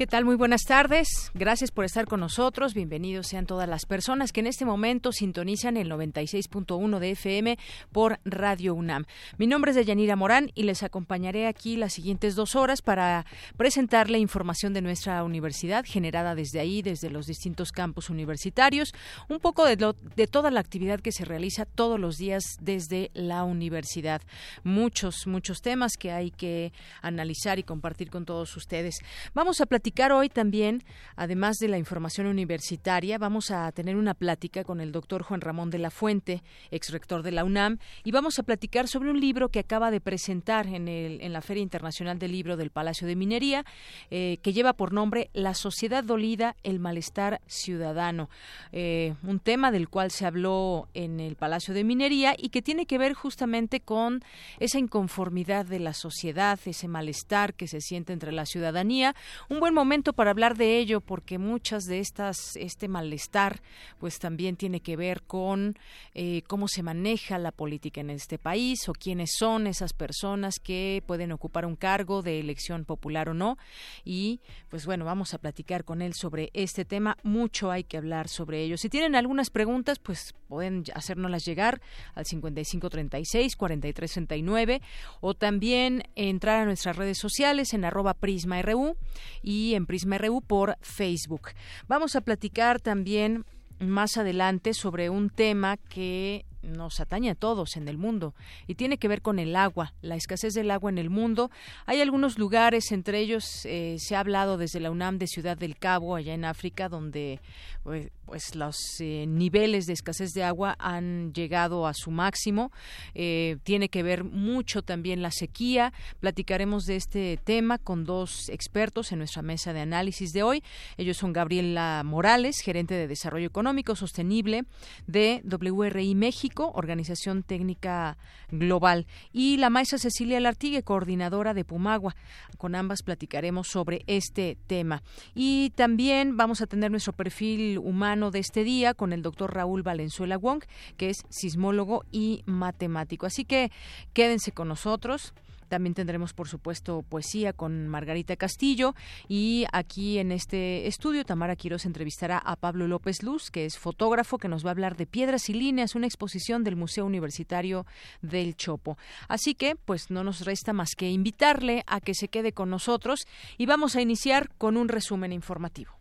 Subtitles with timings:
[0.00, 0.24] ¿Qué tal?
[0.24, 1.30] Muy buenas tardes.
[1.34, 2.72] Gracias por estar con nosotros.
[2.72, 7.58] Bienvenidos sean todas las personas que en este momento sintonizan el 96.1 de FM
[7.92, 9.04] por Radio UNAM.
[9.36, 13.26] Mi nombre es Deyanira Morán y les acompañaré aquí las siguientes dos horas para
[13.58, 18.94] presentarle información de nuestra universidad generada desde ahí, desde los distintos campus universitarios,
[19.28, 19.76] un poco de,
[20.16, 24.22] de toda la actividad que se realiza todos los días desde la universidad.
[24.64, 29.00] Muchos, muchos temas que hay que analizar y compartir con todos ustedes.
[29.34, 30.82] Vamos a platicar hoy también,
[31.16, 35.70] además de la información universitaria, vamos a tener una plática con el doctor Juan Ramón
[35.70, 39.50] de la Fuente, ex rector de la UNAM, y vamos a platicar sobre un libro
[39.50, 43.16] que acaba de presentar en, el, en la Feria Internacional del Libro del Palacio de
[43.16, 43.64] Minería,
[44.10, 48.30] eh, que lleva por nombre La sociedad dolida, el malestar ciudadano.
[48.72, 52.86] Eh, un tema del cual se habló en el Palacio de Minería y que tiene
[52.86, 54.22] que ver justamente con
[54.58, 59.14] esa inconformidad de la sociedad, ese malestar que se siente entre la ciudadanía.
[59.48, 63.62] Un buen momento para hablar de ello porque muchas de estas, este malestar,
[63.98, 65.74] pues también tiene que ver con
[66.14, 71.02] eh, cómo se maneja la política en este país o quiénes son esas personas que
[71.06, 73.56] pueden ocupar un cargo de elección popular o no.
[74.04, 77.16] Y pues bueno, vamos a platicar con él sobre este tema.
[77.22, 78.76] Mucho hay que hablar sobre ello.
[78.76, 81.80] Si tienen algunas preguntas, pues pueden hacérnoslas llegar
[82.14, 84.82] al 5536 4369
[85.20, 88.96] o también entrar a nuestras redes sociales en arroba prisma.ru
[89.42, 91.50] y en Prisma RU por Facebook.
[91.88, 93.44] Vamos a platicar también
[93.78, 98.34] más adelante sobre un tema que nos atañe a todos en el mundo
[98.66, 101.50] y tiene que ver con el agua, la escasez del agua en el mundo.
[101.86, 105.76] Hay algunos lugares, entre ellos eh, se ha hablado desde la UNAM de Ciudad del
[105.76, 107.40] Cabo, allá en África, donde
[107.82, 112.70] pues, pues los eh, niveles de escasez de agua han llegado a su máximo.
[113.14, 115.92] Eh, tiene que ver mucho también la sequía.
[116.20, 120.62] Platicaremos de este tema con dos expertos en nuestra mesa de análisis de hoy.
[120.96, 124.64] Ellos son Gabriela Morales, gerente de Desarrollo Económico Sostenible
[125.06, 128.16] de WRI México, Organización Técnica
[128.50, 132.14] Global, y la maestra Cecilia Lartigue, coordinadora de Pumagua.
[132.58, 135.02] Con ambas platicaremos sobre este tema.
[135.34, 139.82] Y también vamos a tener nuestro perfil humano de este día con el doctor Raúl
[139.82, 140.64] Valenzuela Wong,
[140.96, 143.26] que es sismólogo y matemático.
[143.26, 143.70] Así que
[144.12, 145.32] quédense con nosotros.
[145.70, 148.96] También tendremos, por supuesto, poesía con Margarita Castillo.
[149.28, 154.36] Y aquí en este estudio, Tamara Quiroz entrevistará a Pablo López Luz, que es fotógrafo,
[154.36, 157.86] que nos va a hablar de Piedras y Líneas, una exposición del Museo Universitario
[158.20, 158.98] del Chopo.
[159.28, 163.20] Así que, pues no nos resta más que invitarle a que se quede con nosotros
[163.56, 165.92] y vamos a iniciar con un resumen informativo.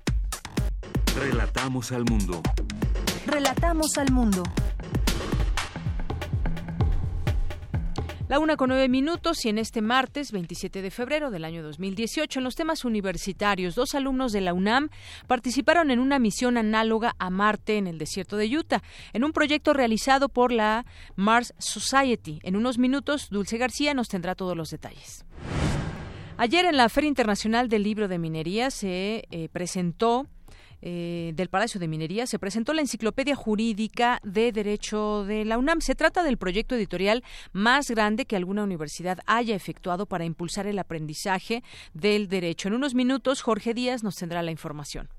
[1.15, 2.41] Relatamos al mundo.
[3.27, 4.41] Relatamos al mundo.
[8.29, 12.39] La una con nueve minutos y en este martes 27 de febrero del año 2018
[12.39, 14.89] en los temas universitarios dos alumnos de la UNAM
[15.25, 19.73] participaron en una misión análoga a Marte en el desierto de Utah en un proyecto
[19.73, 20.85] realizado por la
[21.15, 22.39] Mars Society.
[22.43, 25.25] En unos minutos Dulce García nos tendrá todos los detalles.
[26.37, 30.27] Ayer en la Feria Internacional del Libro de Minería se eh, presentó
[30.81, 35.81] eh, del Palacio de Minería se presentó la Enciclopedia Jurídica de Derecho de la UNAM.
[35.81, 40.79] Se trata del proyecto editorial más grande que alguna universidad haya efectuado para impulsar el
[40.79, 41.63] aprendizaje
[41.93, 42.67] del derecho.
[42.67, 45.09] En unos minutos, Jorge Díaz nos tendrá la información.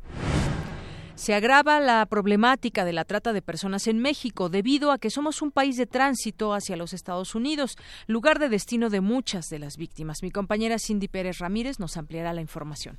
[1.20, 5.42] Se agrava la problemática de la trata de personas en México debido a que somos
[5.42, 7.76] un país de tránsito hacia los Estados Unidos,
[8.06, 10.22] lugar de destino de muchas de las víctimas.
[10.22, 12.96] Mi compañera Cindy Pérez Ramírez nos ampliará la información.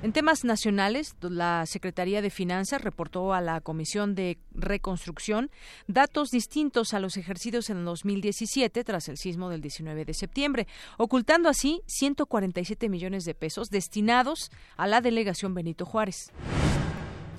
[0.00, 5.50] En temas nacionales, la Secretaría de Finanzas reportó a la Comisión de Reconstrucción
[5.88, 10.68] datos distintos a los ejercidos en 2017 tras el sismo del 19 de septiembre,
[10.98, 16.30] ocultando así 147 millones de pesos destinados a la delegación Benito Juárez.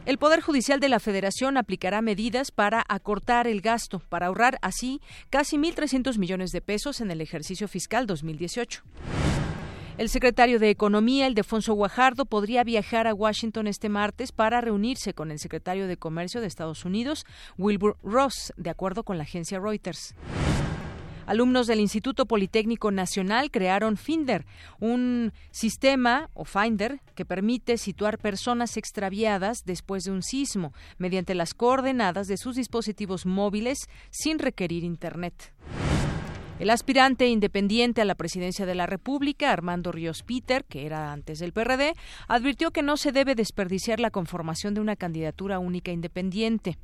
[0.06, 5.00] El Poder Judicial de la Federación aplicará medidas para acortar el gasto, para ahorrar así
[5.30, 8.84] casi 1.300 millones de pesos en el ejercicio fiscal 2018.
[10.00, 15.13] El secretario de Economía, el Defonso Guajardo, podría viajar a Washington este martes para reunirse
[15.13, 17.25] con el secretario de Comercio de Estados Unidos,
[17.57, 20.16] Wilbur Ross, de acuerdo con la agencia Reuters.
[21.25, 24.46] Alumnos del Instituto Politécnico Nacional crearon Finder,
[24.80, 31.54] un sistema o Finder que permite situar personas extraviadas después de un sismo mediante las
[31.54, 35.51] coordenadas de sus dispositivos móviles sin requerir Internet.
[36.60, 41.40] El aspirante independiente a la presidencia de la República, Armando Ríos Peter, que era antes
[41.40, 41.94] del PRD,
[42.28, 46.78] advirtió que no se debe desperdiciar la conformación de una candidatura única independiente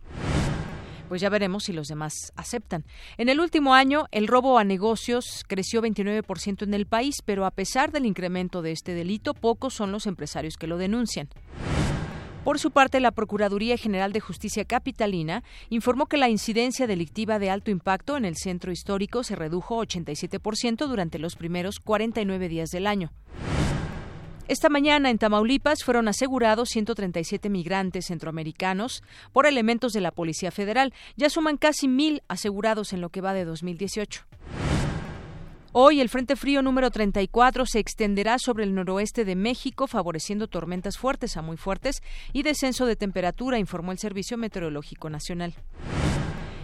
[1.07, 2.83] pues ya veremos si los demás aceptan.
[3.17, 7.51] En el último año, el robo a negocios creció 29% en el país, pero a
[7.51, 11.29] pesar del incremento de este delito, pocos son los empresarios que lo denuncian.
[12.45, 17.49] Por su parte, la Procuraduría General de Justicia Capitalina informó que la incidencia delictiva de
[17.49, 22.85] alto impacto en el centro histórico se redujo 87% durante los primeros 49 días del
[22.85, 23.11] año.
[24.47, 29.01] Esta mañana en Tamaulipas fueron asegurados 137 migrantes centroamericanos
[29.33, 30.93] por elementos de la Policía Federal.
[31.17, 34.23] Ya suman casi mil asegurados en lo que va de 2018.
[35.77, 40.97] Hoy el Frente Frío número 34 se extenderá sobre el noroeste de México, favoreciendo tormentas
[40.97, 42.01] fuertes a muy fuertes
[42.31, 45.53] y descenso de temperatura, informó el Servicio Meteorológico Nacional.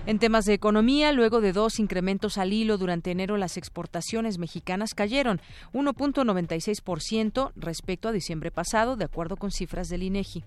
[0.06, 4.94] En temas de economía, luego de dos incrementos al hilo durante enero, las exportaciones mexicanas
[4.94, 5.42] cayeron
[5.74, 10.46] 1.96% respecto a diciembre pasado, de acuerdo con cifras del INEGI.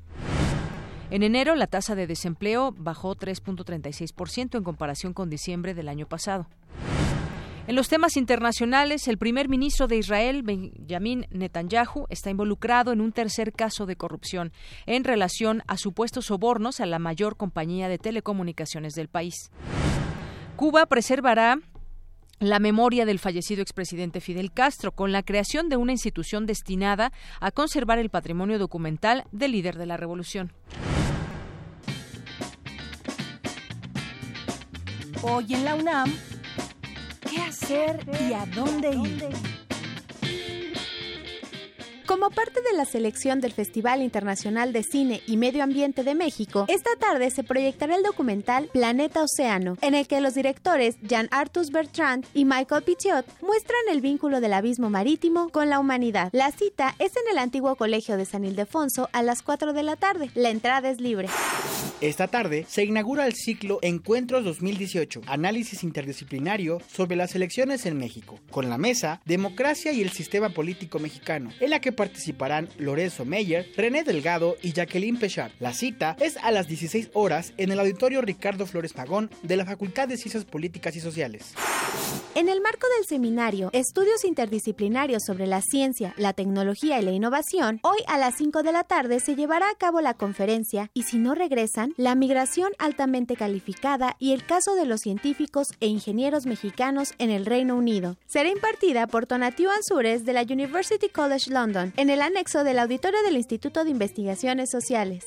[1.11, 6.47] En enero, la tasa de desempleo bajó 3.36% en comparación con diciembre del año pasado.
[7.67, 13.11] En los temas internacionales, el primer ministro de Israel, Benjamin Netanyahu, está involucrado en un
[13.11, 14.53] tercer caso de corrupción
[14.85, 19.51] en relación a supuestos sobornos a la mayor compañía de telecomunicaciones del país.
[20.57, 21.59] Cuba preservará
[22.39, 27.51] la memoria del fallecido expresidente Fidel Castro con la creación de una institución destinada a
[27.51, 30.53] conservar el patrimonio documental del líder de la revolución.
[35.23, 36.13] Hoy en la UNAM
[37.45, 39.29] hacer y a dónde ir.
[42.07, 46.67] Como parte de la selección del Festival Internacional de Cine y Medio Ambiente de México,
[46.69, 51.71] esta tarde se proyectará el documental Planeta Océano, en el que los directores Jean Arthus
[51.71, 56.29] Bertrand y Michael Pitiot muestran el vínculo del abismo marítimo con la humanidad.
[56.33, 59.97] La cita es en el antiguo colegio de San Ildefonso a las 4 de la
[59.97, 60.31] tarde.
[60.35, 61.29] La entrada es libre.
[62.01, 68.41] Esta tarde se inaugura el ciclo Encuentros 2018, análisis interdisciplinario sobre las elecciones en México,
[68.51, 73.71] con la mesa Democracia y el Sistema Político Mexicano, en la que participarán Lorenzo Meyer,
[73.77, 75.53] René Delgado y Jacqueline Pechard.
[75.61, 79.65] La cita es a las 16 horas en el auditorio Ricardo Flores Magón de la
[79.65, 81.55] Facultad de Ciencias Políticas y Sociales.
[82.35, 87.79] En el marco del seminario Estudios Interdisciplinarios sobre la Ciencia, la Tecnología y la Innovación,
[87.83, 91.19] hoy a las 5 de la tarde se llevará a cabo la conferencia Y si
[91.19, 97.15] no regresan, la migración altamente calificada y el caso de los científicos e ingenieros mexicanos
[97.19, 98.17] en el Reino Unido.
[98.27, 103.23] Será impartida por Tonatiuh Ansures de la University College London en el anexo del auditorio
[103.23, 105.27] del Instituto de Investigaciones Sociales.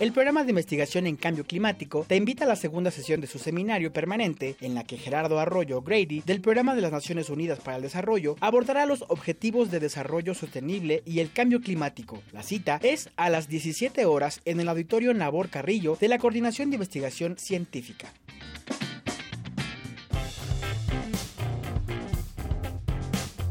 [0.00, 3.38] El programa de investigación en cambio climático te invita a la segunda sesión de su
[3.38, 7.76] seminario permanente, en la que Gerardo Arroyo Grady, del Programa de las Naciones Unidas para
[7.76, 12.20] el Desarrollo, abordará los objetivos de desarrollo sostenible y el cambio climático.
[12.32, 16.70] La cita es a las 17 horas en el auditorio Nabor Carrillo de la Coordinación
[16.70, 18.12] de Investigación Científica.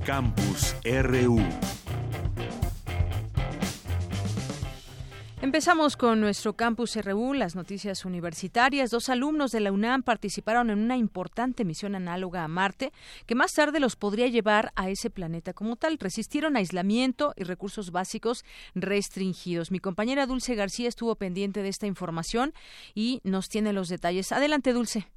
[0.05, 1.39] Campus RU
[5.43, 8.91] Empezamos con nuestro campus RU, las noticias universitarias.
[8.91, 12.93] Dos alumnos de la UNAM participaron en una importante misión análoga a Marte,
[13.27, 15.97] que más tarde los podría llevar a ese planeta como tal.
[15.99, 19.69] Resistieron aislamiento y recursos básicos restringidos.
[19.69, 22.53] Mi compañera Dulce García estuvo pendiente de esta información
[22.95, 24.31] y nos tiene los detalles.
[24.31, 25.07] Adelante, Dulce.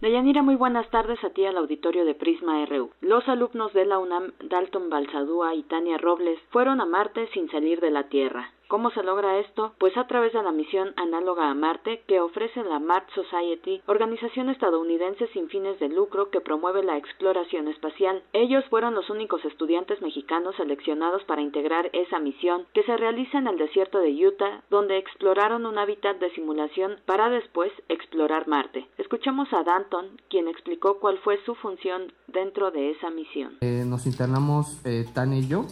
[0.00, 2.90] Deyanira, muy buenas tardes a ti al auditorio de Prisma RU.
[3.02, 7.78] Los alumnos de la UNAM, Dalton Balsadúa y Tania Robles, fueron a Marte sin salir
[7.80, 8.50] de la Tierra.
[8.70, 9.74] ¿Cómo se logra esto?
[9.80, 14.48] Pues a través de la misión análoga a Marte que ofrece la Mars Society, organización
[14.48, 18.22] estadounidense sin fines de lucro que promueve la exploración espacial.
[18.32, 23.48] Ellos fueron los únicos estudiantes mexicanos seleccionados para integrar esa misión que se realiza en
[23.48, 28.86] el desierto de Utah, donde exploraron un hábitat de simulación para después explorar Marte.
[28.98, 33.56] Escuchamos a Danton, quien explicó cuál fue su función dentro de esa misión.
[33.62, 35.66] Eh, nos internamos eh, Tania y yo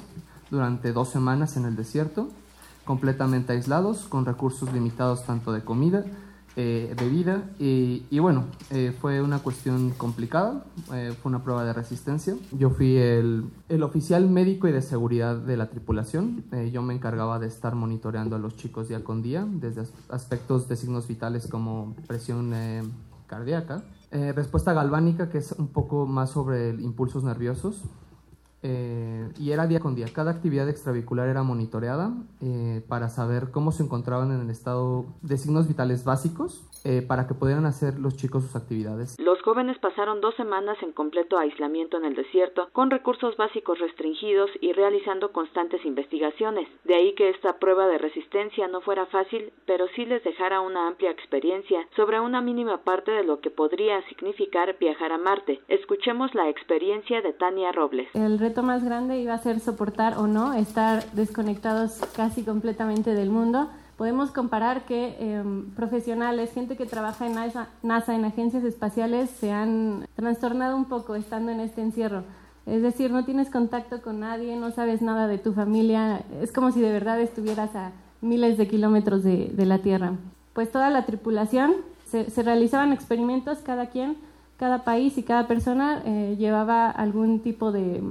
[0.51, 2.27] durante dos semanas en el desierto
[2.89, 6.07] completamente aislados, con recursos limitados tanto de comida
[6.57, 12.35] eh, de vida y, bueno, eh, fue una cuestión complicada, fue una prueba de resistencia.
[12.51, 17.39] Yo fui el, el, oficial médico y de seguridad de la tripulación, yo me encargaba
[17.39, 21.95] de estar monitoreando a los chicos día con día, desde aspectos de signos vitales como
[22.07, 22.55] presión
[23.27, 27.85] cardíaca, respuesta galvánica que es un poco más sobre impulsos nerviosos,
[28.63, 30.07] eh, y era día con día.
[30.13, 35.37] Cada actividad extravehicular era monitoreada eh, para saber cómo se encontraban en el estado de
[35.37, 39.17] signos vitales básicos eh, para que pudieran hacer los chicos sus actividades.
[39.19, 44.51] Los jóvenes pasaron dos semanas en completo aislamiento en el desierto, con recursos básicos restringidos
[44.61, 46.69] y realizando constantes investigaciones.
[46.85, 50.89] De ahí que esta prueba de resistencia no fuera fácil, pero sí les dejara una
[50.89, 55.61] amplia experiencia sobre una mínima parte de lo que podría significar viajar a Marte.
[55.69, 58.09] Escuchemos la experiencia de Tania Robles
[58.49, 63.69] reto más grande iba a ser soportar o no estar desconectados casi completamente del mundo.
[63.99, 69.53] Podemos comparar que em, profesionales, gente que trabaja en NASA, NASA, en agencias espaciales, se
[69.53, 72.23] han trastornado un poco estando en este encierro.
[72.65, 76.71] Es decir, no tienes contacto con nadie, no sabes nada de tu familia, es como
[76.71, 80.13] si de verdad estuvieras a miles de kilómetros de, de la Tierra.
[80.55, 81.75] Pues toda la tripulación,
[82.07, 84.17] se, se realizaban experimentos, cada quien,
[84.57, 88.03] cada país y cada persona eh, llevaba algún tipo de,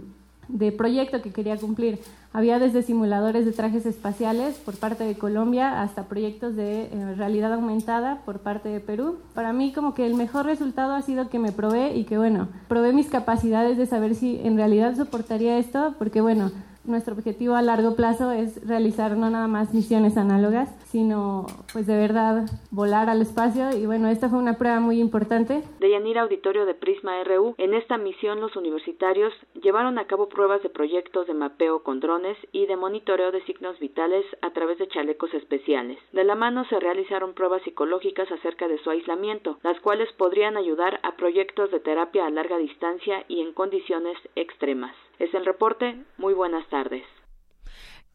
[0.47, 1.99] de proyecto que quería cumplir.
[2.33, 7.53] Había desde simuladores de trajes espaciales por parte de Colombia hasta proyectos de eh, realidad
[7.53, 9.17] aumentada por parte de Perú.
[9.33, 12.47] Para mí como que el mejor resultado ha sido que me probé y que bueno,
[12.67, 16.51] probé mis capacidades de saber si en realidad soportaría esto, porque bueno,
[16.87, 21.97] nuestro objetivo a largo plazo es realizar no nada más misiones análogas, sino pues de
[21.97, 25.63] verdad volar al espacio y bueno, esta fue una prueba muy importante.
[25.79, 30.63] De Yanira Auditorio de Prisma RU, en esta misión los universitarios llevaron a cabo pruebas
[30.63, 34.87] de proyectos de mapeo con drones y de monitoreo de signos vitales a través de
[34.87, 35.99] chalecos especiales.
[36.13, 40.99] De la mano se realizaron pruebas psicológicas acerca de su aislamiento, las cuales podrían ayudar
[41.03, 44.95] a proyectos de terapia a larga distancia y en condiciones extremas.
[45.19, 46.03] Es el reporte.
[46.17, 47.03] Muy buenas tardes.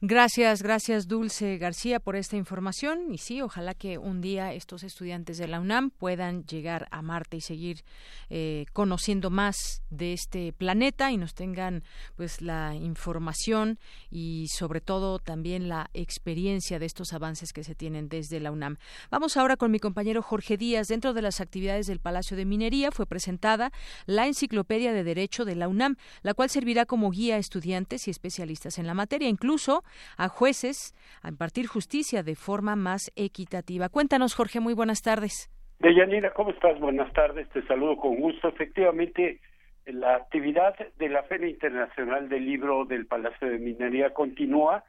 [0.04, 5.38] Gracias, gracias Dulce García por esta información y sí, ojalá que un día estos estudiantes
[5.38, 7.84] de la UNAM puedan llegar a Marte y seguir
[8.28, 11.84] eh, conociendo más de este planeta y nos tengan
[12.16, 13.78] pues la información
[14.10, 18.78] y sobre todo también la experiencia de estos avances que se tienen desde la UNAM.
[19.08, 20.88] Vamos ahora con mi compañero Jorge Díaz.
[20.88, 23.70] Dentro de las actividades del Palacio de Minería fue presentada
[24.06, 28.10] la Enciclopedia de Derecho de la UNAM, la cual servirá como guía a estudiantes y
[28.10, 29.28] especialistas en la materia.
[29.28, 29.84] Incluso
[30.16, 33.88] a jueces a impartir justicia de forma más equitativa.
[33.88, 35.50] Cuéntanos, Jorge, muy buenas tardes.
[35.78, 36.78] Deyanira, ¿cómo estás?
[36.78, 38.48] Buenas tardes, te saludo con gusto.
[38.48, 39.40] Efectivamente,
[39.86, 44.84] la actividad de la Feria Internacional del Libro del Palacio de Minería continúa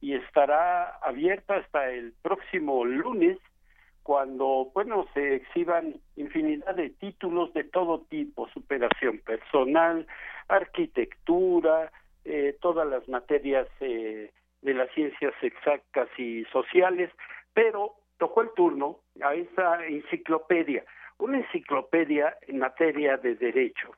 [0.00, 3.38] y estará abierta hasta el próximo lunes
[4.02, 10.06] cuando, bueno, se exhiban infinidad de títulos de todo tipo, superación personal,
[10.48, 11.92] arquitectura,
[12.24, 14.30] eh, todas las materias eh,
[14.62, 17.10] de las ciencias exactas y sociales,
[17.52, 20.84] pero tocó el turno a esa enciclopedia,
[21.18, 23.92] una enciclopedia en materia de derecho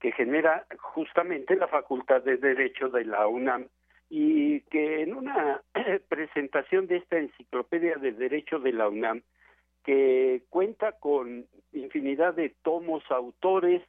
[0.00, 3.68] que genera justamente la Facultad de Derecho de la UNAM
[4.08, 5.62] y que en una
[6.08, 9.22] presentación de esta enciclopedia de derecho de la UNAM
[9.84, 13.82] que cuenta con infinidad de tomos, autores,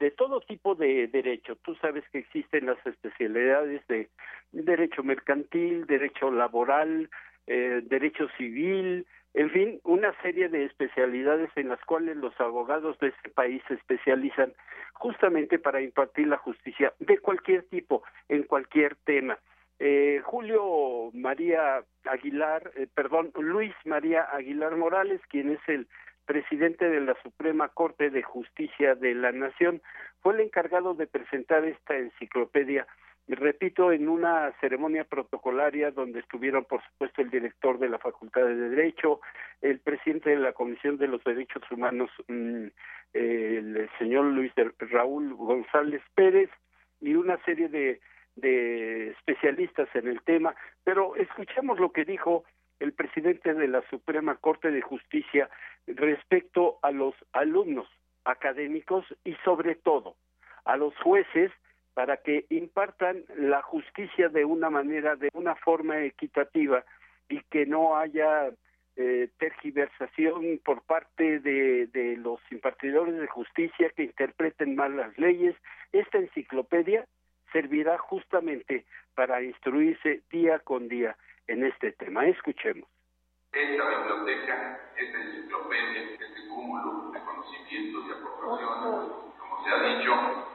[0.00, 1.56] de todo tipo de derecho.
[1.56, 4.08] Tú sabes que existen las especialidades de
[4.50, 7.10] derecho mercantil, derecho laboral,
[7.46, 13.08] eh, derecho civil, en fin, una serie de especialidades en las cuales los abogados de
[13.08, 14.52] este país se especializan
[14.94, 19.38] justamente para impartir la justicia de cualquier tipo, en cualquier tema.
[19.78, 25.86] Eh, Julio María Aguilar, eh, perdón, Luis María Aguilar Morales, quien es el
[26.30, 29.82] presidente de la Suprema Corte de Justicia de la Nación,
[30.20, 32.86] fue el encargado de presentar esta enciclopedia,
[33.26, 38.54] repito, en una ceremonia protocolaria donde estuvieron, por supuesto, el director de la Facultad de
[38.54, 39.20] Derecho,
[39.60, 42.66] el presidente de la Comisión de los Derechos Humanos, mm,
[43.12, 46.50] el señor Luis Raúl González Pérez,
[47.00, 48.00] y una serie de,
[48.36, 52.44] de especialistas en el tema, pero escuchemos lo que dijo
[52.80, 55.48] el presidente de la Suprema Corte de Justicia
[55.86, 57.86] respecto a los alumnos
[58.24, 60.16] académicos y sobre todo
[60.64, 61.52] a los jueces
[61.94, 66.84] para que impartan la justicia de una manera, de una forma equitativa
[67.28, 68.50] y que no haya
[68.96, 75.54] eh, tergiversación por parte de, de los impartidores de justicia que interpreten mal las leyes.
[75.92, 77.04] Esta enciclopedia
[77.52, 78.84] servirá justamente
[79.14, 81.16] para instruirse día con día
[81.50, 82.24] en este tema.
[82.26, 82.88] Escuchemos.
[83.52, 90.12] Esta biblioteca, esta enciclopedia, este cúmulo de conocimientos y aportaciones, como se ha dicho,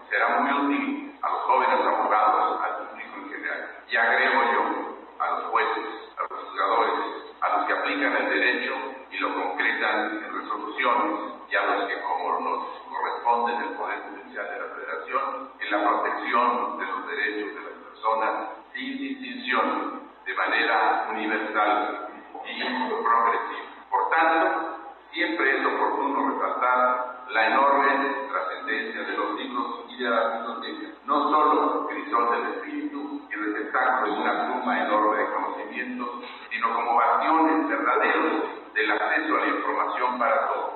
[0.09, 3.83] será muy útil a los jóvenes abogados, al público en general.
[3.89, 6.93] Y agrego yo, a los jueces, a los juzgadores,
[7.41, 8.73] a los que aplican el derecho
[9.11, 13.99] y lo concretan en resoluciones y a los que, como nos corresponde en el Poder
[13.99, 20.04] Judicial de la Federación, en la protección de los derechos de las personas sin distinción,
[20.25, 22.09] de manera universal
[22.45, 23.65] y progresiva.
[23.89, 24.75] Por tanto,
[25.11, 31.29] siempre es oportuno resaltar la enorme trascendencia de los libros y de las bibliotecas, no
[31.29, 36.09] solo crisol del espíritu y receptáculo de una suma enorme de conocimientos,
[36.51, 40.75] sino como bastiones verdaderos del acceso a la información para todos.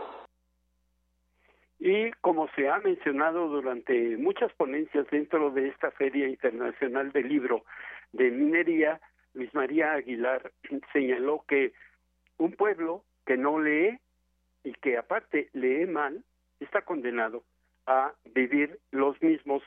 [1.79, 7.63] Y como se ha mencionado durante muchas ponencias dentro de esta Feria Internacional del Libro
[8.12, 9.00] de Minería,
[9.39, 10.51] Luis María Aguilar
[10.93, 11.72] señaló que
[12.38, 13.98] un pueblo que no lee
[14.65, 16.25] y que aparte lee mal
[16.60, 17.43] está condenado
[17.88, 19.63] a vivir los mismos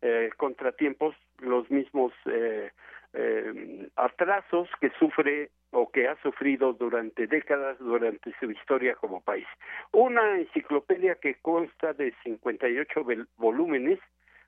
[0.00, 2.70] eh, contratiempos, los mismos eh,
[3.14, 9.46] eh, atrasos que sufre o que ha sufrido durante décadas, durante su historia como país.
[9.90, 13.04] Una enciclopedia que consta de 58
[13.38, 13.98] volúmenes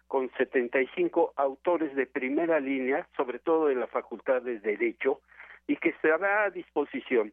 [0.09, 5.21] con 75 autores de primera línea, sobre todo de la Facultad de Derecho,
[5.67, 7.33] y que estará a disposición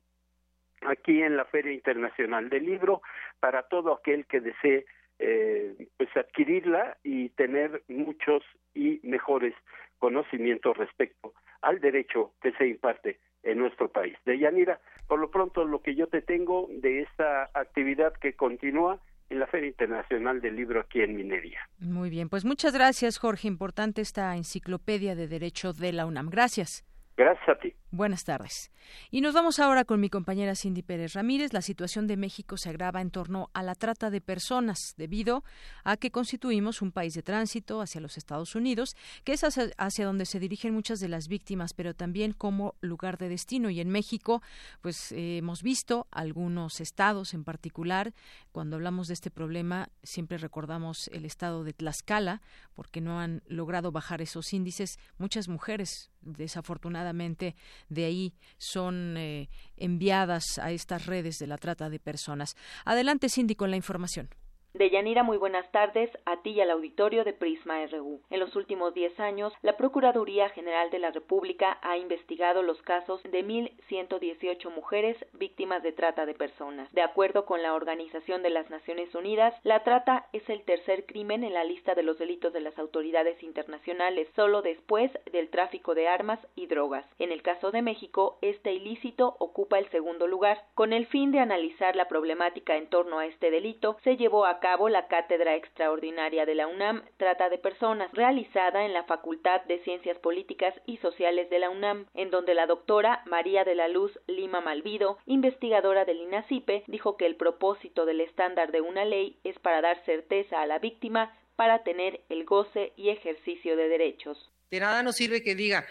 [0.82, 3.02] aquí en la Feria Internacional del Libro
[3.40, 4.86] para todo aquel que desee
[5.18, 9.54] eh, pues adquirirla y tener muchos y mejores
[9.98, 14.18] conocimientos respecto al derecho que se imparte en nuestro país.
[14.26, 19.00] De Yanira, por lo pronto lo que yo te tengo de esta actividad que continúa
[19.30, 21.60] en la Feria Internacional del Libro aquí en Minería.
[21.80, 26.30] Muy bien, pues muchas gracias Jorge, importante esta enciclopedia de derecho de la UNAM.
[26.30, 26.86] Gracias.
[27.18, 27.74] Gracias a ti.
[27.96, 28.72] Buenas tardes.
[29.10, 31.54] Y nos vamos ahora con mi compañera Cindy Pérez Ramírez.
[31.54, 35.46] La situación de México se agrava en torno a la trata de personas debido
[35.86, 40.26] a que constituimos un país de tránsito hacia los Estados Unidos, que es hacia, donde
[40.26, 43.70] se dirigen muchas de las víctimas, pero también como lugar de destino.
[43.70, 44.42] Y en México,
[44.82, 48.14] pues eh, hemos visto algunos estados en particular.
[48.52, 52.42] Cuando hablamos de este problema, siempre recordamos el estado de Tlaxcala,
[52.74, 55.00] porque no han logrado bajar esos índices.
[55.18, 57.56] Muchas mujeres, desafortunadamente,
[57.90, 62.56] de ahí son eh, enviadas a estas redes de la trata de personas.
[62.86, 64.30] Adelante, Cindy, con la información.
[64.76, 68.20] Deyanira, muy buenas tardes a ti y al auditorio de Prisma RU.
[68.30, 73.24] En los últimos 10 años, la Procuraduría General de la República ha investigado los casos
[73.24, 76.92] de 1.118 mujeres víctimas de trata de personas.
[76.92, 81.46] De acuerdo con la Organización de las Naciones Unidas, la trata es el tercer crimen
[81.46, 86.10] en la lista de los delitos de las autoridades internacionales, solo después del tráfico de
[86.10, 87.06] armas y drogas.
[87.18, 90.66] En el caso de México, este ilícito ocupa el segundo lugar.
[90.74, 94.60] Con el fin de analizar la problemática en torno a este delito, se llevó a
[94.66, 99.78] cabo la Cátedra Extraordinaria de la UNAM Trata de Personas, realizada en la Facultad de
[99.84, 104.20] Ciencias Políticas y Sociales de la UNAM, en donde la doctora María de la Luz
[104.26, 109.60] Lima Malvido, investigadora del INACIPE, dijo que el propósito del estándar de una ley es
[109.60, 114.50] para dar certeza a la víctima para tener el goce y ejercicio de derechos.
[114.72, 115.86] De nada nos sirve que diga,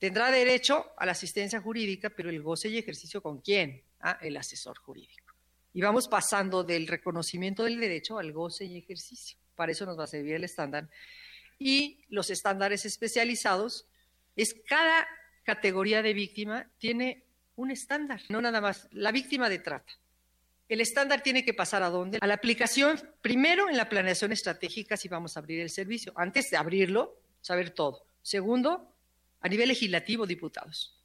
[0.00, 3.84] tendrá derecho a la asistencia jurídica, pero el goce y ejercicio con quién?
[4.00, 5.27] Ah, el asesor jurídico
[5.72, 9.38] y vamos pasando del reconocimiento del derecho al goce y ejercicio.
[9.54, 10.88] Para eso nos va a servir el estándar.
[11.58, 13.86] Y los estándares especializados
[14.36, 15.06] es cada
[15.44, 17.24] categoría de víctima tiene
[17.56, 19.92] un estándar, no nada más la víctima de trata.
[20.68, 22.18] El estándar tiene que pasar a dónde?
[22.20, 26.12] A la aplicación, primero en la planeación estratégica si vamos a abrir el servicio.
[26.14, 28.04] Antes de abrirlo, saber todo.
[28.22, 28.92] Segundo,
[29.40, 31.02] a nivel legislativo, diputados.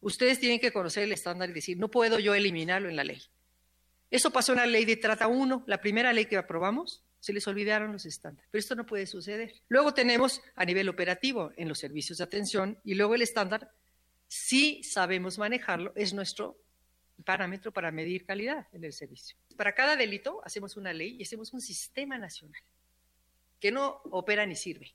[0.00, 3.22] Ustedes tienen que conocer el estándar y decir, no puedo yo eliminarlo en la ley.
[4.12, 7.48] Eso pasó en la ley de Trata 1, la primera ley que aprobamos, se les
[7.48, 8.46] olvidaron los estándares.
[8.50, 9.54] Pero esto no puede suceder.
[9.68, 13.72] Luego tenemos a nivel operativo en los servicios de atención y luego el estándar,
[14.28, 16.58] si sabemos manejarlo, es nuestro
[17.24, 19.38] parámetro para medir calidad en el servicio.
[19.56, 22.60] Para cada delito hacemos una ley y hacemos un sistema nacional
[23.60, 24.94] que no opera ni sirve.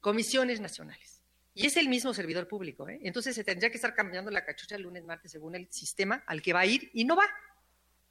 [0.00, 1.22] Comisiones nacionales.
[1.52, 2.88] Y es el mismo servidor público.
[2.88, 2.98] ¿eh?
[3.02, 6.54] Entonces se tendría que estar cambiando la cachucha lunes, martes, según el sistema al que
[6.54, 7.26] va a ir y no va.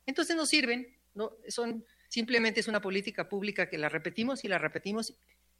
[0.07, 4.57] Entonces no sirven, no, son, simplemente es una política pública que la repetimos y la
[4.57, 5.13] repetimos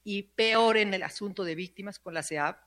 [0.04, 2.58] y peor en el asunto de víctimas con la CEAP,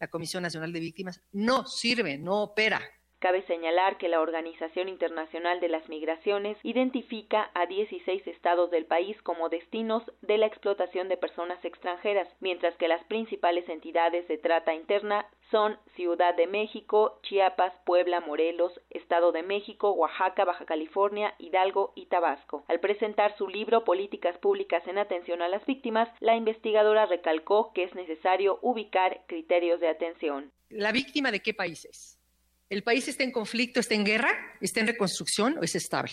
[0.00, 2.82] la Comisión Nacional de Víctimas, no sirve, no opera.
[3.20, 9.20] Cabe señalar que la Organización Internacional de las Migraciones identifica a 16 estados del país
[9.22, 14.72] como destinos de la explotación de personas extranjeras, mientras que las principales entidades de trata
[14.72, 21.92] interna son Ciudad de México, Chiapas, Puebla, Morelos, Estado de México, Oaxaca, Baja California, Hidalgo
[21.96, 22.64] y Tabasco.
[22.68, 27.82] Al presentar su libro Políticas Públicas en Atención a las Víctimas, la investigadora recalcó que
[27.82, 30.52] es necesario ubicar criterios de atención.
[30.68, 32.17] ¿La víctima de qué país es?
[32.70, 36.12] ¿El país está en conflicto, está en guerra, está en reconstrucción o es estable?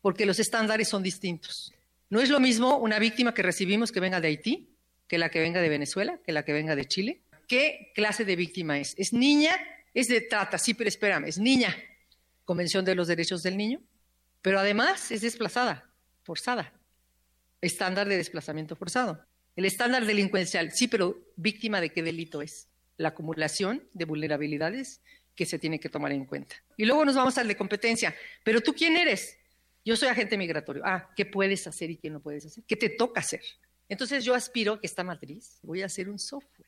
[0.00, 1.72] Porque los estándares son distintos.
[2.10, 4.68] No es lo mismo una víctima que recibimos que venga de Haití,
[5.06, 8.36] que la que venga de Venezuela, que la que venga de Chile, ¿Qué clase de
[8.36, 8.94] víctima es?
[8.98, 9.56] ¿Es niña?
[9.94, 11.74] Es de trata, sí, pero espérame, es niña.
[12.44, 13.80] Convención de los Derechos del Niño.
[14.42, 15.90] Pero además es desplazada,
[16.22, 16.74] forzada.
[17.62, 19.24] Estándar de desplazamiento forzado.
[19.56, 22.68] El estándar delincuencial, sí, pero víctima de qué delito es?
[22.98, 25.00] La acumulación de vulnerabilidades
[25.38, 26.56] que se tiene que tomar en cuenta.
[26.76, 28.12] Y luego nos vamos al de competencia.
[28.42, 29.38] Pero tú quién eres?
[29.84, 30.82] Yo soy agente migratorio.
[30.84, 32.64] Ah, ¿qué puedes hacer y qué no puedes hacer?
[32.66, 33.40] ¿Qué te toca hacer?
[33.88, 36.66] Entonces yo aspiro que esta matriz voy a hacer un software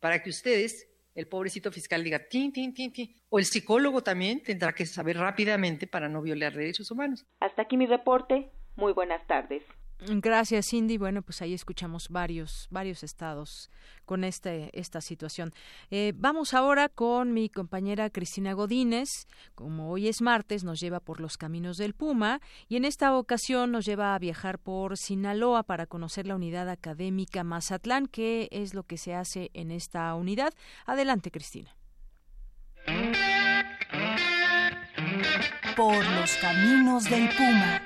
[0.00, 3.14] para que ustedes, el pobrecito fiscal diga, tin, tin, tin, tin.
[3.28, 7.26] O el psicólogo también tendrá que saber rápidamente para no violar derechos humanos.
[7.40, 8.50] Hasta aquí mi reporte.
[8.76, 9.62] Muy buenas tardes.
[10.06, 10.98] Gracias, Cindy.
[10.98, 13.70] Bueno, pues ahí escuchamos varios, varios estados
[14.04, 15.52] con este, esta situación.
[15.90, 19.08] Eh, vamos ahora con mi compañera Cristina Godínez.
[19.54, 23.72] Como hoy es martes, nos lleva por los caminos del Puma y en esta ocasión
[23.72, 28.06] nos lleva a viajar por Sinaloa para conocer la unidad académica Mazatlán.
[28.06, 30.52] ¿Qué es lo que se hace en esta unidad?
[30.84, 31.74] Adelante, Cristina.
[35.76, 37.80] Por los caminos del Puma.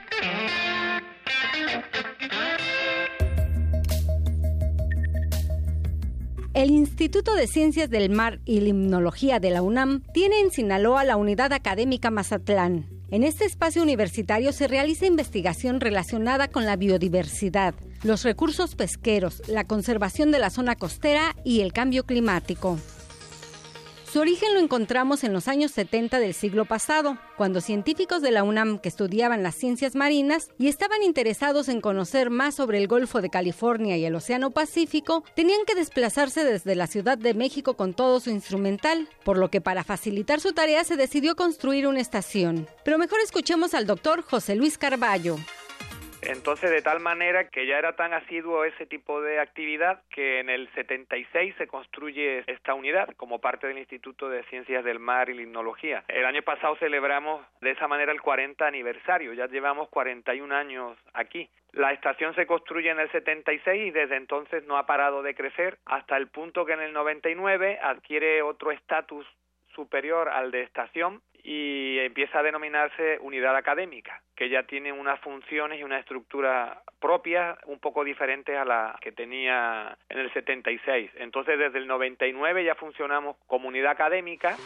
[6.58, 11.16] El Instituto de Ciencias del Mar y Limnología de la UNAM tiene en Sinaloa la
[11.16, 12.84] Unidad Académica Mazatlán.
[13.12, 19.68] En este espacio universitario se realiza investigación relacionada con la biodiversidad, los recursos pesqueros, la
[19.68, 22.76] conservación de la zona costera y el cambio climático.
[24.10, 28.42] Su origen lo encontramos en los años 70 del siglo pasado, cuando científicos de la
[28.42, 33.20] UNAM que estudiaban las ciencias marinas y estaban interesados en conocer más sobre el Golfo
[33.20, 37.92] de California y el Océano Pacífico, tenían que desplazarse desde la Ciudad de México con
[37.92, 42.66] todo su instrumental, por lo que para facilitar su tarea se decidió construir una estación.
[42.86, 45.36] Pero mejor escuchemos al doctor José Luis Carballo.
[46.22, 50.50] Entonces, de tal manera que ya era tan asiduo ese tipo de actividad que en
[50.50, 55.34] el 76 se construye esta unidad como parte del Instituto de Ciencias del Mar y
[55.34, 56.04] Limnología.
[56.08, 61.48] El año pasado celebramos de esa manera el 40 aniversario, ya llevamos 41 años aquí.
[61.72, 65.78] La estación se construye en el 76 y desde entonces no ha parado de crecer
[65.84, 69.26] hasta el punto que en el 99 adquiere otro estatus
[69.78, 75.78] superior al de estación y empieza a denominarse unidad académica, que ya tiene unas funciones
[75.78, 81.12] y una estructura propia un poco diferentes a la que tenía en el 76.
[81.14, 84.56] Entonces, desde el 99 ya funcionamos como unidad académica.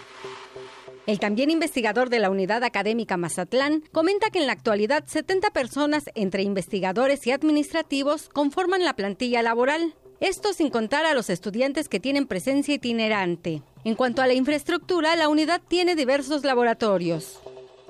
[1.06, 6.10] El también investigador de la Unidad Académica Mazatlán comenta que en la actualidad 70 personas
[6.14, 9.94] entre investigadores y administrativos conforman la plantilla laboral.
[10.22, 13.60] Esto sin contar a los estudiantes que tienen presencia itinerante.
[13.82, 17.40] En cuanto a la infraestructura, la unidad tiene diversos laboratorios.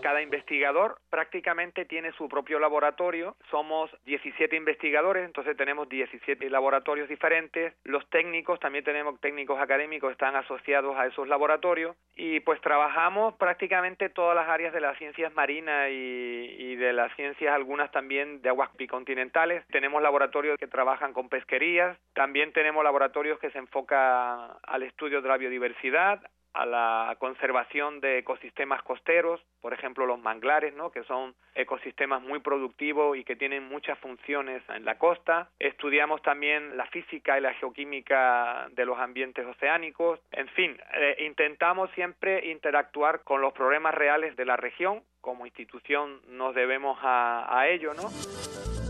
[0.03, 3.37] Cada investigador prácticamente tiene su propio laboratorio.
[3.51, 7.75] Somos 17 investigadores, entonces tenemos 17 laboratorios diferentes.
[7.85, 11.97] Los técnicos, también tenemos técnicos académicos, están asociados a esos laboratorios.
[12.17, 17.15] Y pues trabajamos prácticamente todas las áreas de las ciencias marinas y, y de las
[17.15, 19.65] ciencias, algunas también de aguas bicontinentales.
[19.69, 21.97] Tenemos laboratorios que trabajan con pesquerías.
[22.13, 26.21] También tenemos laboratorios que se enfocan al estudio de la biodiversidad,
[26.55, 30.91] a la conservación de ecosistemas costeros, por ejemplo los manglares, ¿no?
[30.91, 35.49] que son ecosistemas muy productivos y que tienen muchas funciones en la costa.
[35.59, 40.21] Estudiamos también la física y la geoquímica de los ambientes oceánicos.
[40.31, 45.03] En fin, eh, intentamos siempre interactuar con los problemas reales de la región.
[45.21, 48.82] Como institución nos debemos a, a ello, ¿no?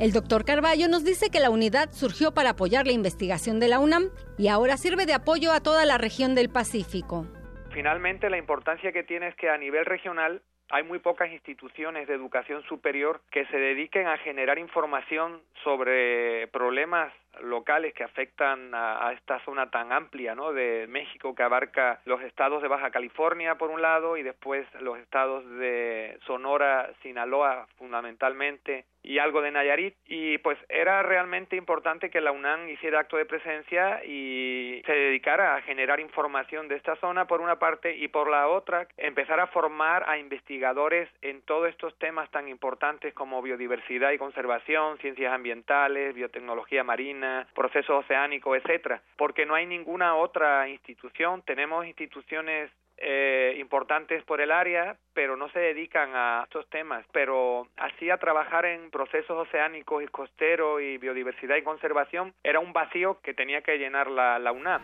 [0.00, 3.78] El doctor Carballo nos dice que la unidad surgió para apoyar la investigación de la
[3.78, 7.26] UNAM y ahora sirve de apoyo a toda la región del Pacífico.
[7.70, 12.14] Finalmente, la importancia que tiene es que a nivel regional hay muy pocas instituciones de
[12.14, 19.38] educación superior que se dediquen a generar información sobre problemas locales que afectan a, esta
[19.44, 20.52] zona tan amplia ¿no?
[20.52, 24.98] de México que abarca los estados de Baja California por un lado y después los
[24.98, 32.22] estados de Sonora, Sinaloa fundamentalmente y algo de Nayarit y pues era realmente importante que
[32.22, 37.26] la UNAM hiciera acto de presencia y se dedicara a generar información de esta zona
[37.26, 41.96] por una parte y por la otra empezar a formar a investigadores en todos estos
[41.98, 47.23] temas tan importantes como biodiversidad y conservación, ciencias ambientales, biotecnología marina,
[47.54, 54.52] proceso oceánico, etcétera, porque no hay ninguna otra institución, tenemos instituciones eh, importantes por el
[54.52, 57.04] área, pero no se dedican a estos temas.
[57.12, 62.72] Pero así a trabajar en procesos oceánicos y costeros y biodiversidad y conservación era un
[62.72, 64.82] vacío que tenía que llenar la, la UNAM.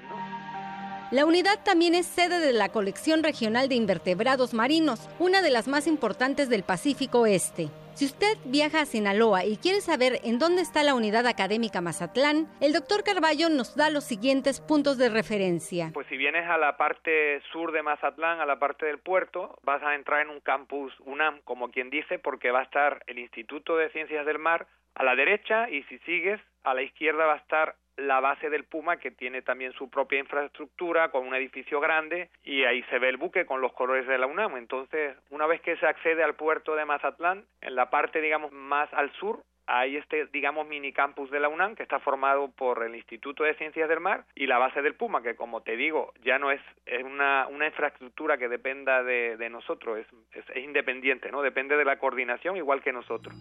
[1.10, 5.66] La unidad también es sede de la colección regional de invertebrados marinos, una de las
[5.66, 7.66] más importantes del Pacífico Este.
[7.94, 12.46] Si usted viaja a Sinaloa y quiere saber en dónde está la unidad académica Mazatlán,
[12.60, 15.90] el doctor Carballo nos da los siguientes puntos de referencia.
[15.92, 19.82] Pues si vienes a la parte sur de Mazatlán, a la parte del puerto, vas
[19.82, 23.76] a entrar en un campus UNAM, como quien dice, porque va a estar el Instituto
[23.76, 27.38] de Ciencias del Mar a la derecha y si sigues a la izquierda va a
[27.38, 32.30] estar la base del Puma que tiene también su propia infraestructura con un edificio grande
[32.42, 34.56] y ahí se ve el buque con los colores de la UNAM.
[34.56, 38.92] Entonces, una vez que se accede al puerto de Mazatlán, en la parte digamos más
[38.92, 42.96] al sur hay este, digamos, mini campus de la UNAM que está formado por el
[42.96, 46.40] Instituto de Ciencias del Mar y la base del Puma, que como te digo, ya
[46.40, 51.30] no es, es una, una infraestructura que dependa de, de nosotros, es, es, es independiente,
[51.30, 51.40] ¿no?
[51.40, 53.32] Depende de la coordinación igual que nosotros.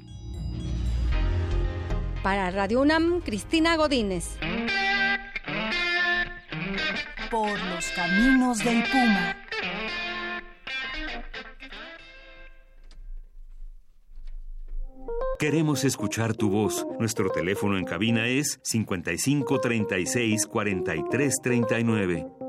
[2.24, 4.38] Para Radio UNAM, Cristina Godínez.
[7.32, 9.38] Por los caminos del Puma.
[15.40, 16.86] Queremos escuchar tu voz.
[17.00, 22.49] Nuestro teléfono en cabina es 55 36 43 39.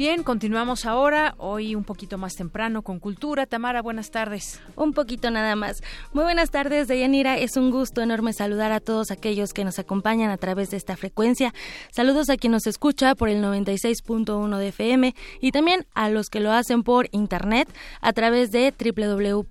[0.00, 3.44] Bien, continuamos ahora, hoy un poquito más temprano con Cultura.
[3.44, 4.58] Tamara, buenas tardes.
[4.74, 5.82] Un poquito nada más.
[6.14, 7.36] Muy buenas tardes, Deyanira.
[7.36, 10.96] Es un gusto enorme saludar a todos aquellos que nos acompañan a través de esta
[10.96, 11.52] frecuencia.
[11.90, 16.40] Saludos a quien nos escucha por el 96.1 de FM y también a los que
[16.40, 17.68] lo hacen por internet
[18.00, 18.72] a través de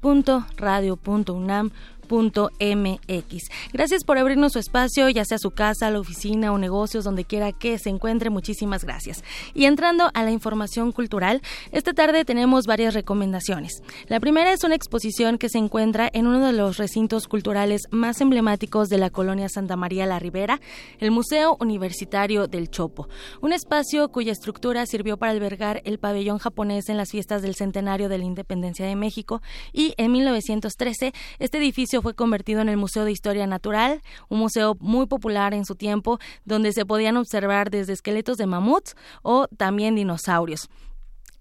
[0.02, 1.70] www.radio.unam
[2.10, 7.26] mx Gracias por abrirnos su espacio, ya sea su casa, la oficina o negocios, donde
[7.26, 8.30] quiera que se encuentre.
[8.30, 9.24] Muchísimas gracias.
[9.54, 11.42] Y entrando a la información cultural,
[11.72, 13.84] esta tarde tenemos varias recomendaciones.
[14.08, 18.22] La primera es una exposición que se encuentra en uno de los recintos culturales más
[18.22, 20.60] emblemáticos de la colonia Santa María la Ribera,
[21.00, 23.08] el Museo Universitario del Chopo,
[23.42, 28.10] un espacio cuya estructura sirvió para albergar el pabellón japonés en las fiestas del centenario
[28.10, 29.42] de la independencia de México
[29.74, 34.76] y en 1913 este edificio fue convertido en el Museo de Historia Natural, un museo
[34.80, 39.96] muy popular en su tiempo, donde se podían observar desde esqueletos de mamuts o también
[39.96, 40.70] dinosaurios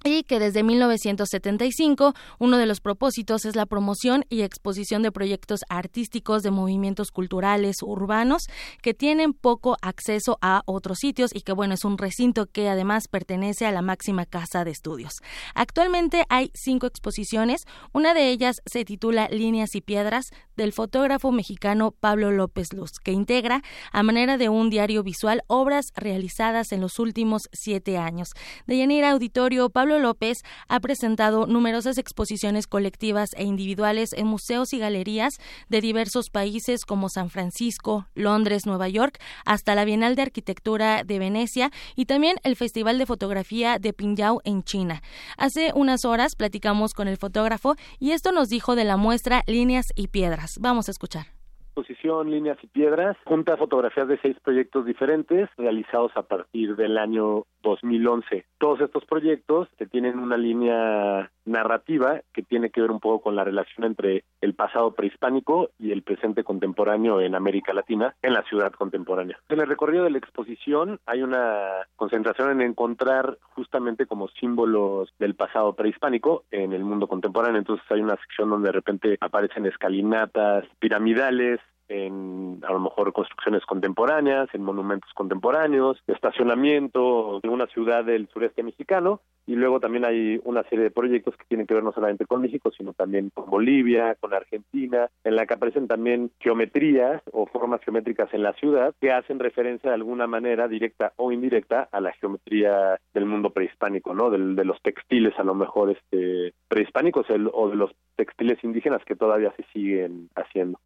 [0.05, 5.61] y que desde 1975 uno de los propósitos es la promoción y exposición de proyectos
[5.69, 8.43] artísticos de movimientos culturales urbanos
[8.83, 13.09] que tienen poco acceso a otros sitios y que bueno es un recinto que además
[13.09, 15.15] pertenece a la máxima casa de estudios.
[15.55, 21.93] Actualmente hay cinco exposiciones, una de ellas se titula Líneas y Piedras del fotógrafo mexicano
[21.93, 26.99] Pablo López Luz, que integra a manera de un diario visual obras realizadas en los
[26.99, 28.31] últimos siete años.
[28.67, 34.79] De Yanira Auditorio, Pablo López ha presentado numerosas exposiciones colectivas e individuales en museos y
[34.79, 35.39] galerías
[35.71, 41.19] de diversos países como San Francisco, Londres, Nueva York, hasta la Bienal de Arquitectura de
[41.19, 45.01] Venecia y también el Festival de Fotografía de Pingyao en China.
[45.39, 49.87] Hace unas horas platicamos con el fotógrafo y esto nos dijo de la muestra Líneas
[49.97, 50.59] y Piedras.
[50.61, 51.39] Vamos a escuchar
[51.79, 57.45] exposición Líneas y Piedras junta fotografías de seis proyectos diferentes realizados a partir del año
[57.71, 58.45] 2011.
[58.59, 63.45] Todos estos proyectos tienen una línea narrativa que tiene que ver un poco con la
[63.45, 68.73] relación entre el pasado prehispánico y el presente contemporáneo en América Latina, en la ciudad
[68.73, 69.39] contemporánea.
[69.49, 75.35] En el recorrido de la exposición hay una concentración en encontrar justamente como símbolos del
[75.35, 77.59] pasado prehispánico en el mundo contemporáneo.
[77.59, 83.65] Entonces hay una sección donde de repente aparecen escalinatas piramidales, en a lo mejor construcciones
[83.67, 90.41] contemporáneas, en monumentos contemporáneos, estacionamiento en una ciudad del sureste mexicano y luego también hay
[90.45, 93.49] una serie de proyectos que tienen que ver no solamente con México, sino también con
[93.49, 98.95] Bolivia, con Argentina, en la que aparecen también geometrías o formas geométricas en la ciudad
[99.01, 104.13] que hacen referencia de alguna manera directa o indirecta a la geometría del mundo prehispánico,
[104.13, 104.29] ¿no?
[104.29, 109.17] Del, de los textiles a lo mejor este prehispánicos o de los textiles indígenas que
[109.17, 110.79] todavía se siguen haciendo.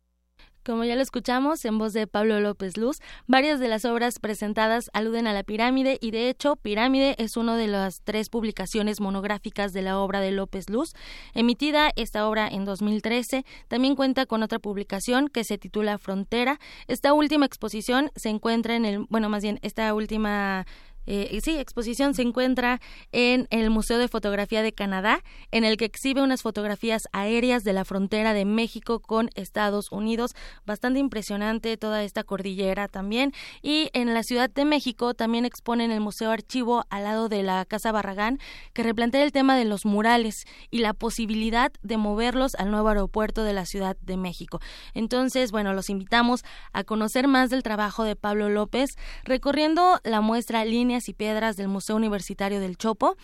[0.64, 4.90] Como ya lo escuchamos en voz de Pablo López Luz, varias de las obras presentadas
[4.92, 9.72] aluden a la pirámide y de hecho Pirámide es una de las tres publicaciones monográficas
[9.72, 10.92] de la obra de López Luz.
[11.34, 16.60] Emitida esta obra en 2013, también cuenta con otra publicación que se titula Frontera.
[16.86, 20.64] Esta última exposición se encuentra en el, bueno, más bien, esta última
[21.06, 25.84] eh, sí, exposición se encuentra en el Museo de Fotografía de Canadá, en el que
[25.84, 30.32] exhibe unas fotografías aéreas de la frontera de México con Estados Unidos.
[30.64, 33.32] Bastante impresionante toda esta cordillera también.
[33.62, 37.42] Y en la Ciudad de México también expone en el Museo Archivo al lado de
[37.42, 38.38] la Casa Barragán,
[38.72, 43.44] que replantea el tema de los murales y la posibilidad de moverlos al nuevo aeropuerto
[43.44, 44.60] de la Ciudad de México.
[44.94, 48.90] Entonces, bueno, los invitamos a conocer más del trabajo de Pablo López,
[49.24, 53.16] recorriendo la muestra línea y piedras del Museo Universitario del Chopo.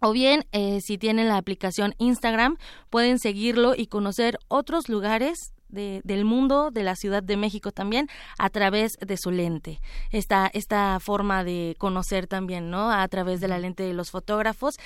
[0.00, 2.56] O bien, eh, si tienen la aplicación Instagram,
[2.90, 8.08] pueden seguirlo y conocer otros lugares del mundo, de la Ciudad de México también,
[8.38, 9.80] a través de su lente.
[10.10, 12.92] Esta, esta forma de conocer también, ¿no?
[12.92, 14.78] A través de la lente de los fotógrafos,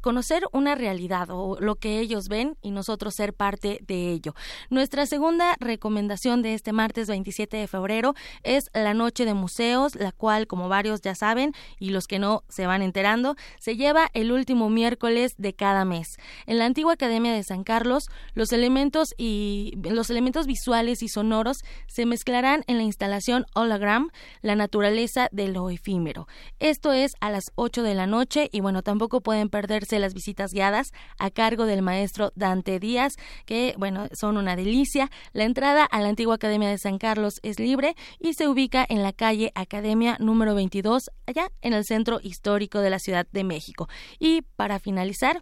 [0.00, 4.34] conocer una realidad o lo que ellos ven y nosotros ser parte de ello.
[4.70, 10.12] Nuestra segunda recomendación de este martes 27 de febrero es la Noche de Museos, la
[10.12, 14.32] cual, como varios ya saben, y los que no se van enterando, se lleva el
[14.32, 16.16] último miércoles de cada mes.
[16.46, 21.58] En la antigua Academia de San Carlos, los elementos y los elementos visuales y sonoros
[21.86, 24.10] se mezclarán en la instalación Hologram,
[24.42, 26.26] la naturaleza de lo efímero.
[26.58, 30.52] Esto es a las 8 de la noche y bueno, tampoco pueden perderse las visitas
[30.52, 33.14] guiadas a cargo del maestro Dante Díaz,
[33.46, 35.10] que bueno, son una delicia.
[35.32, 39.02] La entrada a la antigua Academia de San Carlos es libre y se ubica en
[39.02, 43.88] la calle Academia número 22, allá en el centro histórico de la Ciudad de México.
[44.18, 45.40] Y para finalizar,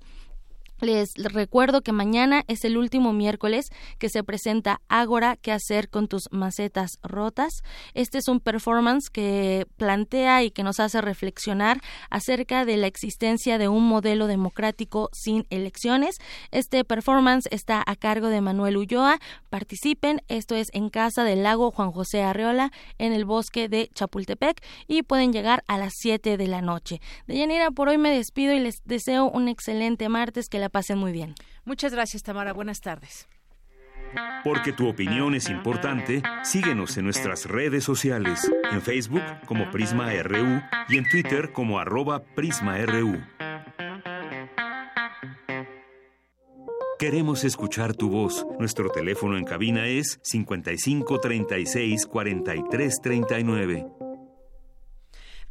[0.81, 6.09] les recuerdo que mañana es el último miércoles que se presenta Ágora, qué hacer con
[6.09, 7.63] tus macetas rotas.
[7.95, 13.59] Este es un performance que plantea y que nos hace reflexionar acerca de la existencia
[13.59, 16.19] de un modelo democrático sin elecciones.
[16.51, 19.19] Este performance está a cargo de Manuel Ulloa.
[19.51, 24.63] Participen, esto es en Casa del Lago Juan José Arreola, en el bosque de Chapultepec,
[24.87, 27.01] y pueden llegar a las 7 de la noche.
[27.27, 30.99] De Yanira, por hoy me despido y les deseo un excelente martes, que la pasen
[30.99, 31.35] muy bien.
[31.65, 32.53] Muchas gracias, Tamara.
[32.53, 33.29] Buenas tardes.
[34.45, 40.63] Porque tu opinión es importante, síguenos en nuestras redes sociales, en Facebook como Prisma RU
[40.89, 43.21] y en Twitter como arroba PrismaRU.
[46.99, 48.45] Queremos escuchar tu voz.
[48.59, 53.98] Nuestro teléfono en cabina es 55 36 43 39.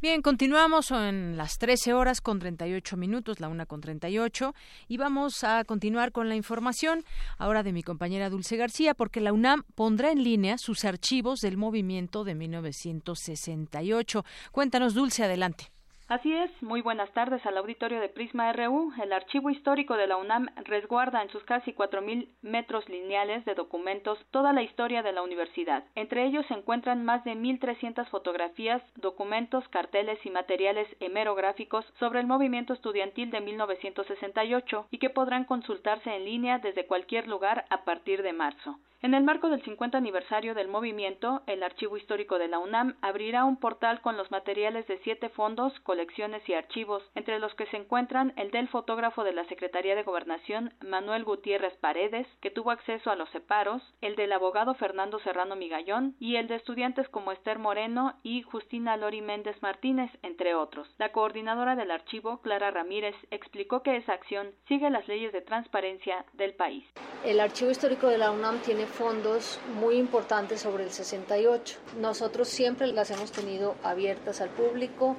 [0.00, 4.54] Bien, continuamos en las 13 horas con 38 minutos, la una con 38,
[4.86, 7.04] y vamos a continuar con la información
[7.36, 11.56] ahora de mi compañera Dulce García, porque la UNAM pondrá en línea sus archivos del
[11.56, 14.24] movimiento de 1968.
[14.52, 15.72] Cuéntanos, Dulce, adelante.
[16.08, 18.94] Así es, muy buenas tardes al auditorio de Prisma RU.
[19.02, 24.18] El archivo histórico de la UNAM resguarda en sus casi 4.000 metros lineales de documentos
[24.30, 25.84] toda la historia de la universidad.
[25.94, 32.26] Entre ellos se encuentran más de 1.300 fotografías, documentos, carteles y materiales hemerográficos sobre el
[32.26, 38.22] movimiento estudiantil de 1968 y que podrán consultarse en línea desde cualquier lugar a partir
[38.22, 38.78] de marzo.
[39.00, 43.44] En el marco del 50 aniversario del movimiento, el Archivo Histórico de la UNAM abrirá
[43.44, 47.76] un portal con los materiales de siete fondos, colecciones y archivos, entre los que se
[47.76, 53.10] encuentran el del fotógrafo de la Secretaría de Gobernación, Manuel Gutiérrez Paredes, que tuvo acceso
[53.10, 57.58] a los separos, el del abogado Fernando Serrano Migallón y el de estudiantes como Esther
[57.58, 60.88] Moreno y Justina Lori Méndez Martínez, entre otros.
[60.98, 66.24] La coordinadora del archivo, Clara Ramírez, explicó que esa acción sigue las leyes de transparencia
[66.34, 66.84] del país.
[67.24, 71.80] El Archivo Histórico de la UNAM tiene fondos muy importantes sobre el 68.
[72.00, 75.16] Nosotros siempre las hemos tenido abiertas al público,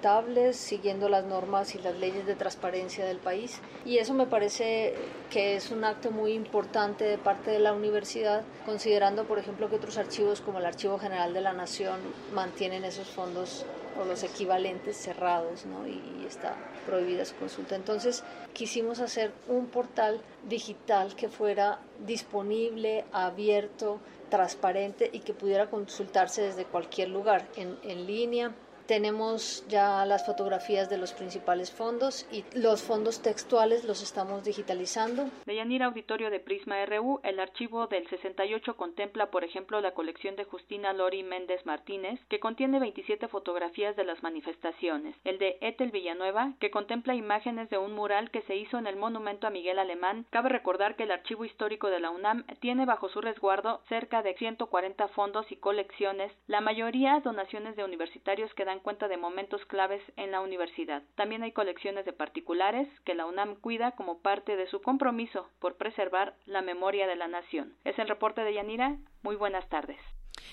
[0.00, 3.60] consultables, siguiendo las normas y las leyes de transparencia del país.
[3.84, 4.94] Y eso me parece
[5.30, 9.76] que es un acto muy importante de parte de la universidad, considerando, por ejemplo, que
[9.76, 12.00] otros archivos como el Archivo General de la Nación
[12.32, 13.66] mantienen esos fondos
[14.00, 15.86] o los equivalentes cerrados, ¿no?
[15.86, 17.76] Y está prohibida su consulta.
[17.76, 26.40] Entonces quisimos hacer un portal digital que fuera disponible, abierto, transparente y que pudiera consultarse
[26.40, 28.54] desde cualquier lugar, en, en línea,
[28.90, 35.30] tenemos ya las fotografías de los principales fondos y los fondos textuales los estamos digitalizando.
[35.46, 40.34] De Yanira Auditorio de Prisma RU, el archivo del 68 contempla, por ejemplo, la colección
[40.34, 45.14] de Justina Lori Méndez Martínez, que contiene 27 fotografías de las manifestaciones.
[45.22, 48.96] El de Ethel Villanueva, que contempla imágenes de un mural que se hizo en el
[48.96, 50.26] monumento a Miguel Alemán.
[50.30, 54.34] Cabe recordar que el archivo histórico de la UNAM tiene bajo su resguardo cerca de
[54.34, 60.02] 140 fondos y colecciones, la mayoría donaciones de universitarios que dan cuenta de momentos claves
[60.16, 61.02] en la universidad.
[61.14, 65.76] También hay colecciones de particulares que la UNAM cuida como parte de su compromiso por
[65.76, 67.74] preservar la memoria de la nación.
[67.84, 68.96] Es el reporte de Yanira.
[69.22, 69.98] Muy buenas tardes.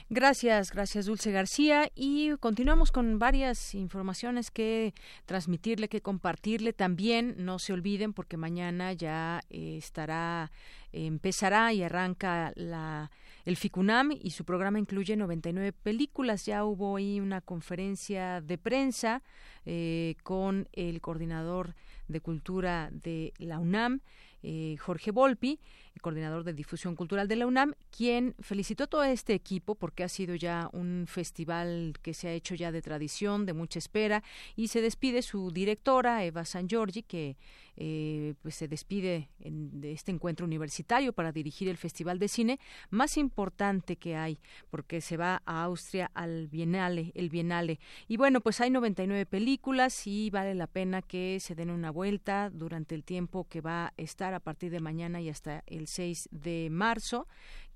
[0.09, 1.89] Gracias, gracias Dulce García.
[1.95, 4.93] Y continuamos con varias informaciones que
[5.25, 6.73] transmitirle, que compartirle.
[6.73, 10.51] También no se olviden porque mañana ya eh, estará,
[10.91, 13.11] empezará y arranca la
[13.47, 16.45] el FICUNAM y su programa incluye 99 películas.
[16.45, 19.23] Ya hubo ahí una conferencia de prensa
[19.65, 21.73] eh, con el coordinador
[22.09, 24.01] de cultura de la UNAM,
[24.43, 25.61] eh, Jorge Volpi,
[25.95, 30.03] el coordinador de difusión cultural de la UNAM, quien felicitó a todo este equipo porque
[30.03, 34.23] ha sido ya un festival que se ha hecho ya de tradición, de mucha espera,
[34.57, 37.37] y se despide su directora, Eva San Giorgi, que
[37.77, 42.59] eh, pues se despide de este encuentro universitario para dirigir el Festival de Cine
[42.89, 47.79] más importante que hay, porque se va a Austria al Bienale, el Bienale.
[48.07, 52.49] Y bueno, pues hay 99 películas y vale la pena que se den una vuelta
[52.49, 56.29] durante el tiempo que va a estar a partir de mañana y hasta el 6
[56.31, 57.27] de marzo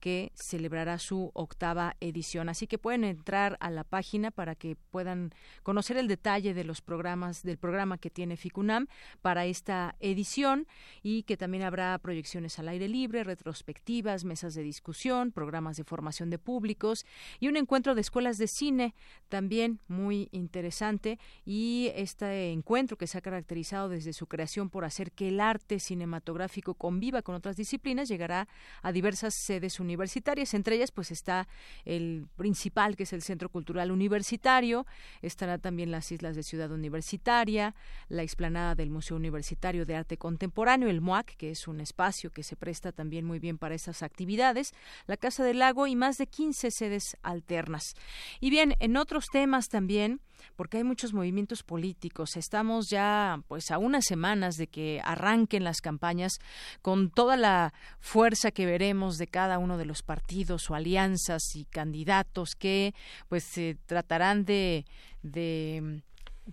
[0.02, 2.50] que celebrará su octava edición.
[2.50, 5.32] Así que pueden entrar a la página para que puedan
[5.64, 8.88] conocer el detalle de los programas del programa que tiene FICUNAM
[9.22, 10.68] para esta edición
[11.04, 16.32] y que también habrá proyecciones al aire libre, retrospectivas, mesas de discusión, programas de formación
[16.32, 17.06] de públicos
[17.40, 18.96] y un encuentro de escuelas de cine
[19.30, 25.12] también muy interesante y este encuentro que se ha caracterizado desde su creación por hacer
[25.12, 28.48] que el arte cinematográfico conviva con otras disciplinas llegará
[28.82, 30.54] a diversas sedes universitarias universitarias.
[30.54, 31.48] Entre ellas, pues está
[31.84, 34.86] el principal, que es el Centro Cultural Universitario.
[35.22, 37.76] Estará también las Islas de Ciudad Universitaria,
[38.08, 42.44] la explanada del Museo Universitario de Arte Contemporáneo, el MUAC, que es un espacio que
[42.44, 44.72] se presta también muy bien para esas actividades,
[45.08, 47.96] la Casa del Lago y más de 15 sedes alternas.
[48.40, 50.22] Y bien, en otros temas también,
[50.56, 52.36] porque hay muchos movimientos políticos.
[52.38, 56.34] Estamos ya pues a unas semanas de que arranquen las campañas
[56.82, 61.66] con toda la fuerza que veremos de cada uno de los partidos o alianzas y
[61.66, 62.94] candidatos que
[63.30, 64.86] pues se tratarán de
[65.24, 66.02] de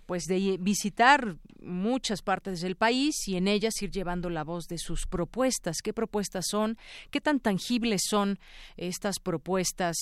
[0.05, 4.77] pues de visitar muchas partes del país y en ellas ir llevando la voz de
[4.77, 5.77] sus propuestas.
[5.83, 6.77] ¿Qué propuestas son?
[7.11, 8.39] ¿Qué tan tangibles son
[8.77, 9.95] estas propuestas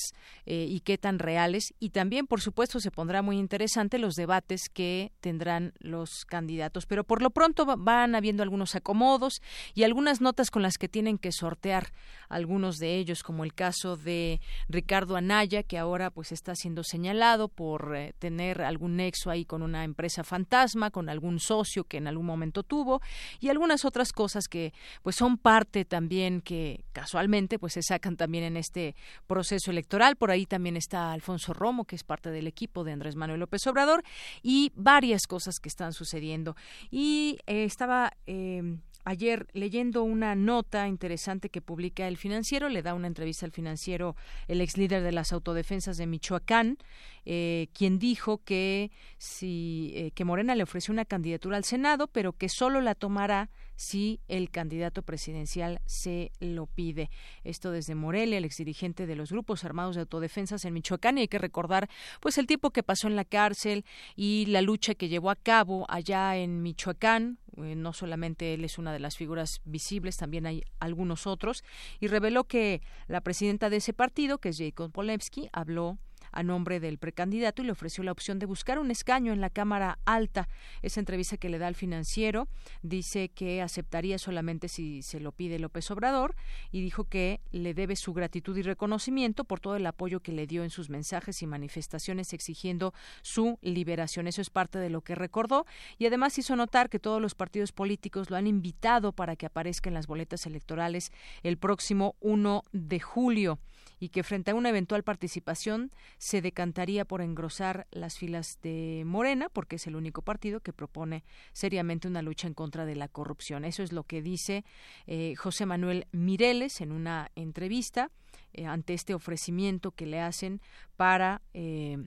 [0.45, 1.73] eh, y qué tan reales?
[1.79, 6.85] Y también, por supuesto, se pondrá muy interesante los debates que tendrán los candidatos.
[6.85, 9.41] Pero por lo pronto van habiendo algunos acomodos
[9.73, 11.91] y algunas notas con las que tienen que sortear
[12.29, 17.47] algunos de ellos, como el caso de Ricardo Anaya, que ahora pues está siendo señalado
[17.47, 22.07] por eh, tener algún nexo ahí con una empresa fantasma, con algún socio que en
[22.07, 23.01] algún momento tuvo
[23.39, 28.43] y algunas otras cosas que pues son parte también que casualmente pues se sacan también
[28.43, 30.15] en este proceso electoral.
[30.15, 33.65] Por ahí también está Alfonso Romo, que es parte del equipo de Andrés Manuel López
[33.67, 34.03] Obrador
[34.43, 36.55] y varias cosas que están sucediendo.
[36.91, 38.77] Y eh, estaba eh,
[39.07, 44.17] ayer leyendo una nota interesante que publica el financiero, le da una entrevista al financiero
[44.49, 46.77] el ex líder de las autodefensas de Michoacán,
[47.23, 52.33] eh, quien dijo que si eh, que Morena le ofreció una candidatura al Senado, pero
[52.33, 57.09] que solo la tomará si el candidato presidencial se lo pide.
[57.45, 61.27] Esto desde Morelia, el exdirigente de los grupos armados de autodefensas en Michoacán, y hay
[61.29, 65.29] que recordar pues el tiempo que pasó en la cárcel y la lucha que llevó
[65.29, 70.17] a cabo allá en Michoacán, eh, no solamente él es una de las figuras visibles,
[70.17, 71.63] también hay algunos otros,
[71.99, 75.97] y reveló que la presidenta de ese partido, que es Jacob Polewski, habló
[76.37, 79.49] a nombre del precandidato y le ofreció la opción de buscar un escaño en la
[79.49, 80.47] Cámara Alta.
[80.83, 82.47] Esa entrevista que le da al financiero
[82.83, 86.35] dice que aceptaría solamente si se lo pide López Obrador
[86.71, 90.45] y dijo que le debe su gratitud y reconocimiento por todo el apoyo que le
[90.45, 94.27] dio en sus mensajes y manifestaciones exigiendo su liberación.
[94.27, 95.65] Eso es parte de lo que recordó
[95.97, 99.89] y además hizo notar que todos los partidos políticos lo han invitado para que aparezca
[99.89, 101.11] en las boletas electorales
[101.41, 103.57] el próximo 1 de julio
[103.99, 109.49] y que frente a una eventual participación se decantaría por engrosar las filas de Morena,
[109.49, 111.23] porque es el único partido que propone
[111.53, 113.65] seriamente una lucha en contra de la corrupción.
[113.65, 114.65] Eso es lo que dice
[115.07, 118.11] eh, José Manuel Mireles en una entrevista
[118.53, 120.61] eh, ante este ofrecimiento que le hacen
[120.95, 121.97] para eh,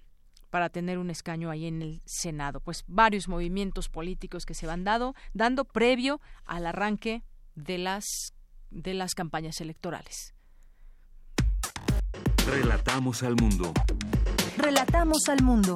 [0.51, 2.61] para tener un escaño ahí en el Senado.
[2.61, 7.23] Pues varios movimientos políticos que se van dado, dando previo al arranque
[7.55, 8.35] de las
[8.71, 10.35] de las campañas electorales.
[12.47, 13.73] Relatamos al mundo.
[14.57, 15.75] Relatamos al mundo.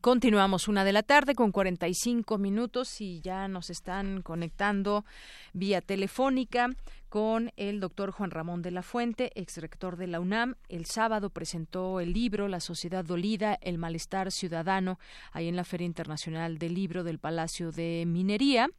[0.00, 5.04] Continuamos una de la tarde con 45 minutos y ya nos están conectando
[5.52, 6.70] vía telefónica
[7.10, 10.54] con el doctor Juan Ramón de la Fuente, exrector de la UNAM.
[10.70, 14.98] El sábado presentó el libro La Sociedad Dolida, el Malestar Ciudadano,
[15.30, 18.70] ahí en la Feria Internacional del Libro del Palacio de Minería.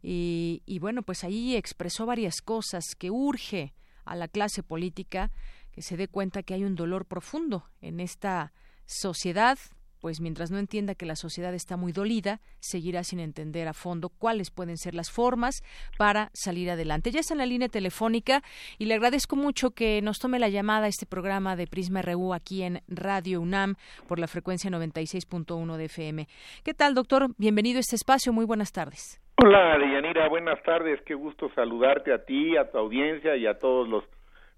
[0.00, 5.32] Y, y bueno, pues ahí expresó varias cosas que urge a la clase política
[5.72, 8.52] que se dé cuenta que hay un dolor profundo en esta
[8.86, 9.58] sociedad
[10.02, 14.08] pues mientras no entienda que la sociedad está muy dolida, seguirá sin entender a fondo
[14.10, 15.62] cuáles pueden ser las formas
[15.96, 17.12] para salir adelante.
[17.12, 18.42] Ya está en la línea telefónica
[18.78, 22.34] y le agradezco mucho que nos tome la llamada a este programa de Prisma RU
[22.34, 23.76] aquí en Radio UNAM
[24.08, 26.26] por la frecuencia 96.1 de FM.
[26.64, 27.28] ¿Qué tal, doctor?
[27.38, 28.32] Bienvenido a este espacio.
[28.32, 29.22] Muy buenas tardes.
[29.36, 30.28] Hola, Deyanira.
[30.28, 31.00] Buenas tardes.
[31.02, 34.02] Qué gusto saludarte a ti, a tu audiencia y a todos los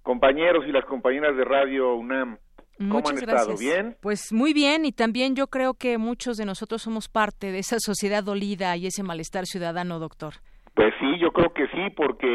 [0.02, 2.38] compañeros y las compañeras de Radio UNAM.
[2.78, 3.40] ¿Cómo Muchas han gracias.
[3.42, 3.58] estado?
[3.58, 3.96] ¿Bien?
[4.00, 7.76] Pues muy bien y también yo creo que muchos de nosotros somos parte de esa
[7.78, 10.34] sociedad dolida y ese malestar ciudadano, doctor.
[10.74, 12.26] Pues sí, yo creo que sí, porque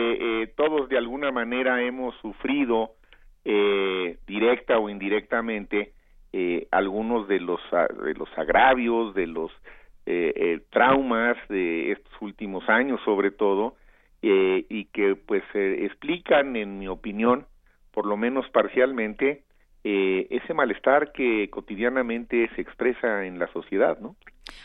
[0.44, 2.92] eh, todos de alguna manera hemos sufrido
[3.44, 5.94] eh, directa o indirectamente
[6.32, 9.52] eh, algunos de los a- de los agravios, de los
[10.06, 13.76] eh, eh, traumas de estos últimos años, sobre todo,
[14.22, 17.46] eh, y que pues explican, en mi opinión,
[17.92, 19.44] por lo menos parcialmente,
[19.84, 24.16] eh, ese malestar que cotidianamente se expresa en la sociedad, ¿no?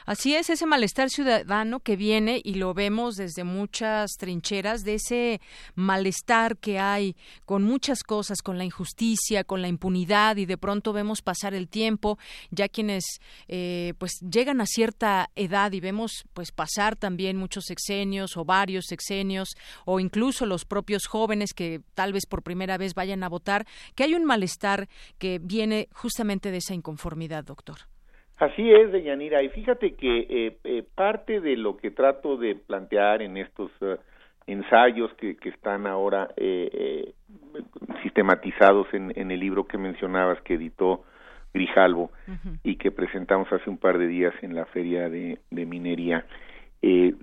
[0.06, 5.40] Así es, ese malestar ciudadano que viene y lo vemos desde muchas trincheras, de ese
[5.74, 10.92] malestar que hay con muchas cosas, con la injusticia, con la impunidad y de pronto
[10.92, 12.18] vemos pasar el tiempo,
[12.50, 13.04] ya quienes
[13.48, 18.86] eh, pues llegan a cierta edad y vemos pues pasar también muchos sexenios o varios
[18.86, 19.48] sexenios
[19.84, 24.04] o incluso los propios jóvenes que tal vez por primera vez vayan a votar, que
[24.04, 27.93] hay un malestar que viene justamente de esa inconformidad, doctor.
[28.38, 33.22] Así es, Deyanira, y fíjate que eh, eh, parte de lo que trato de plantear
[33.22, 33.96] en estos eh,
[34.46, 37.62] ensayos que, que están ahora eh, eh,
[38.02, 41.04] sistematizados en, en el libro que mencionabas que editó
[41.52, 42.10] Grijalvo
[42.64, 46.26] y que presentamos hace un par de días en la feria de, de minería,
[46.82, 47.14] eh,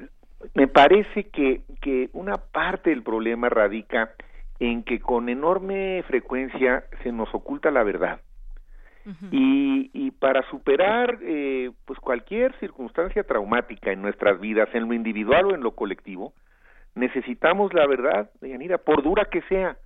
[0.55, 4.14] me parece que, que una parte del problema radica
[4.59, 8.22] en que con enorme frecuencia se nos oculta la verdad
[9.32, 15.45] y, y para superar eh, pues cualquier circunstancia traumática en nuestras vidas, en lo individual
[15.45, 16.34] o en lo colectivo,
[16.95, 19.78] necesitamos la verdad, Deyanira, por dura que sea,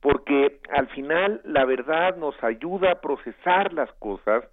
[0.00, 4.44] porque al final la verdad nos ayuda a procesar las cosas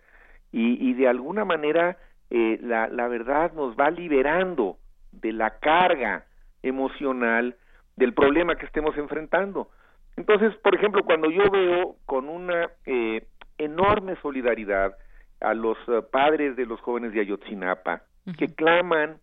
[0.52, 1.98] y, y de alguna manera
[2.30, 4.78] eh, la, la verdad nos va liberando
[5.12, 6.26] de la carga
[6.62, 7.56] emocional
[7.96, 9.70] del problema que estemos enfrentando.
[10.16, 13.26] Entonces, por ejemplo, cuando yo veo con una eh,
[13.60, 14.98] enorme solidaridad
[15.42, 18.02] a los eh, padres de los jóvenes de Ayotzinapa
[18.38, 19.18] que claman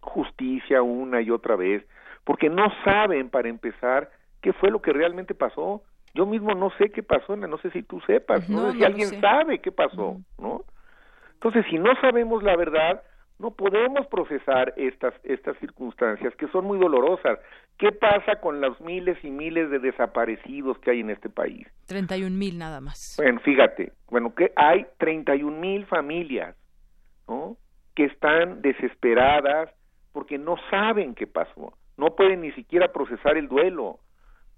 [0.00, 1.86] justicia una y otra vez
[2.24, 5.82] porque no saben para empezar qué fue lo que realmente pasó.
[6.14, 8.80] Yo mismo no sé qué pasó, no sé si tú sepas, no, No, sé si
[8.80, 10.64] no alguien sabe qué pasó, ¿no?
[11.34, 13.02] Entonces, si no sabemos la verdad,
[13.40, 17.38] no podemos procesar estas estas circunstancias que son muy dolorosas.
[17.78, 21.66] ¿Qué pasa con los miles y miles de desaparecidos que hay en este país?
[21.86, 23.14] 31 mil nada más.
[23.16, 26.54] Bueno, fíjate, bueno, que hay 31 mil familias,
[27.26, 27.56] ¿no?
[27.94, 29.70] Que están desesperadas
[30.12, 34.00] porque no saben qué pasó, no pueden ni siquiera procesar el duelo,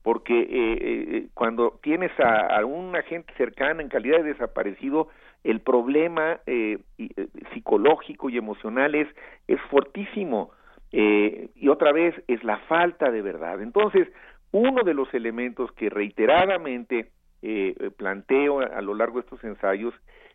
[0.02, 0.46] porque eh,
[0.80, 5.08] eh, cuando tienes a, a una gente cercana en calidad de desaparecido,
[5.44, 9.08] el problema eh, eh, psicológico y emocional es,
[9.48, 10.50] es fortísimo.
[10.92, 13.62] Eh, y otra vez es la falta de verdad.
[13.62, 14.08] Entonces,
[14.52, 19.94] uno de los elementos que reiteradamente eh, planteo a, a lo largo de estos ensayos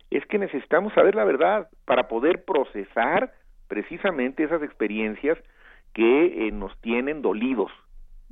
[0.09, 3.33] es que necesitamos saber la verdad para poder procesar
[3.67, 5.37] precisamente esas experiencias
[5.93, 7.71] que eh, nos tienen dolidos.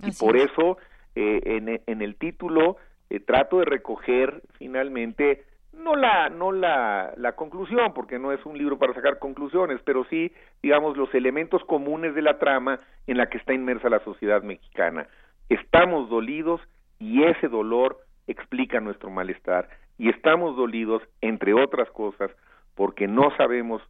[0.03, 0.77] y por eso
[1.15, 2.77] eh, en, en, el título
[3.25, 5.45] trato de recoger finalmente
[5.77, 10.05] no la no la, la conclusión porque no es un libro para sacar conclusiones pero
[10.05, 10.31] sí
[10.63, 15.07] digamos los elementos comunes de la trama en la que está inmersa la sociedad mexicana.
[15.49, 16.61] Estamos dolidos
[16.99, 17.97] y ese dolor
[18.27, 19.69] explica nuestro malestar.
[19.97, 22.31] Y estamos dolidos entre otras cosas
[22.75, 23.81] porque no sabemos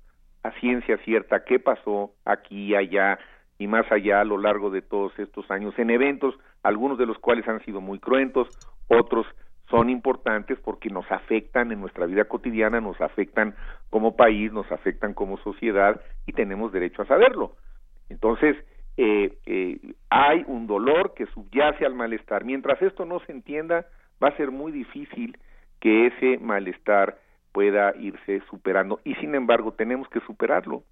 [0.43, 3.17] a ciencia cierta qué pasó aquí allá
[3.57, 7.17] y más allá a lo largo de todos estos años en eventos algunos de los
[7.17, 8.47] cuales han sido muy cruentos
[8.87, 9.25] otros
[9.69, 13.55] son importantes porque nos afectan en nuestra vida cotidiana, nos afectan
[13.89, 17.55] como país, nos afectan como sociedad y tenemos derecho a saberlo.
[18.09, 18.55] Entonces,
[18.97, 22.45] eh, eh, hay un dolor que subyace al malestar.
[22.45, 23.85] Mientras esto no se entienda,
[24.23, 25.37] va a ser muy difícil
[25.79, 27.17] que ese malestar
[27.51, 30.83] pueda irse superando y sin embargo tenemos que superarlo.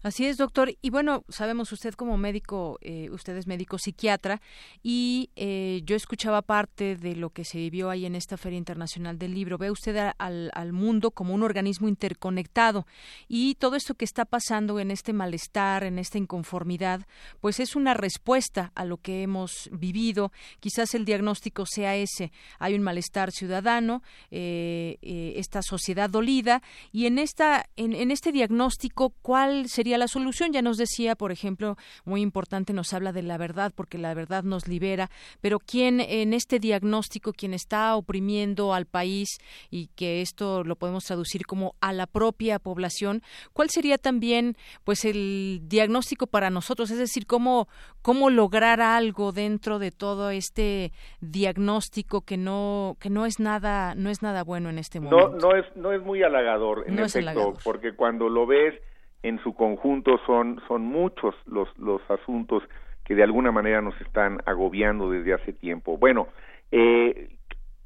[0.00, 0.72] Así es, doctor.
[0.80, 4.40] Y bueno, sabemos usted como médico, eh, usted es médico psiquiatra,
[4.80, 9.18] y eh, yo escuchaba parte de lo que se vivió ahí en esta Feria Internacional
[9.18, 9.58] del Libro.
[9.58, 12.86] Ve usted al, mundo como un organismo interconectado
[13.26, 17.06] y todo esto que está pasando en este malestar, en esta inconformidad,
[17.40, 20.30] pues es una respuesta a lo que hemos vivido.
[20.60, 22.30] Quizás el diagnóstico sea ese.
[22.58, 24.98] Hay un malestar ciudadano, eh,
[25.36, 30.52] esta sociedad dolida, y en, esta, en este diagnóstico, ¿cuál sería la solución.
[30.52, 34.42] Ya nos decía, por ejemplo, muy importante, nos habla de la verdad, porque la verdad
[34.42, 35.08] nos libera,
[35.40, 39.38] pero ¿quién en este diagnóstico, quien está oprimiendo al país
[39.70, 43.22] y que esto lo podemos traducir como a la propia población,
[43.52, 46.90] cuál sería también pues el diagnóstico para nosotros?
[46.90, 47.68] Es decir, cómo,
[48.02, 54.10] cómo lograr algo dentro de todo este diagnóstico que no, que no es nada, no
[54.10, 55.30] es nada bueno en este momento.
[55.30, 58.74] No, no es, no es muy halagador, en efecto, porque cuando lo ves
[59.22, 62.62] en su conjunto son, son muchos los, los asuntos
[63.04, 65.96] que de alguna manera nos están agobiando desde hace tiempo.
[65.96, 66.28] Bueno,
[66.70, 67.30] eh,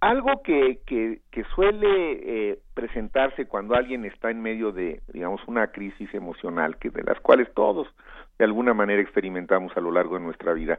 [0.01, 5.69] algo que, que, que suele eh, presentarse cuando alguien está en medio de, digamos, una
[5.69, 7.87] crisis emocional, que de las cuales todos
[8.37, 10.77] de alguna manera experimentamos a lo largo de nuestra vida.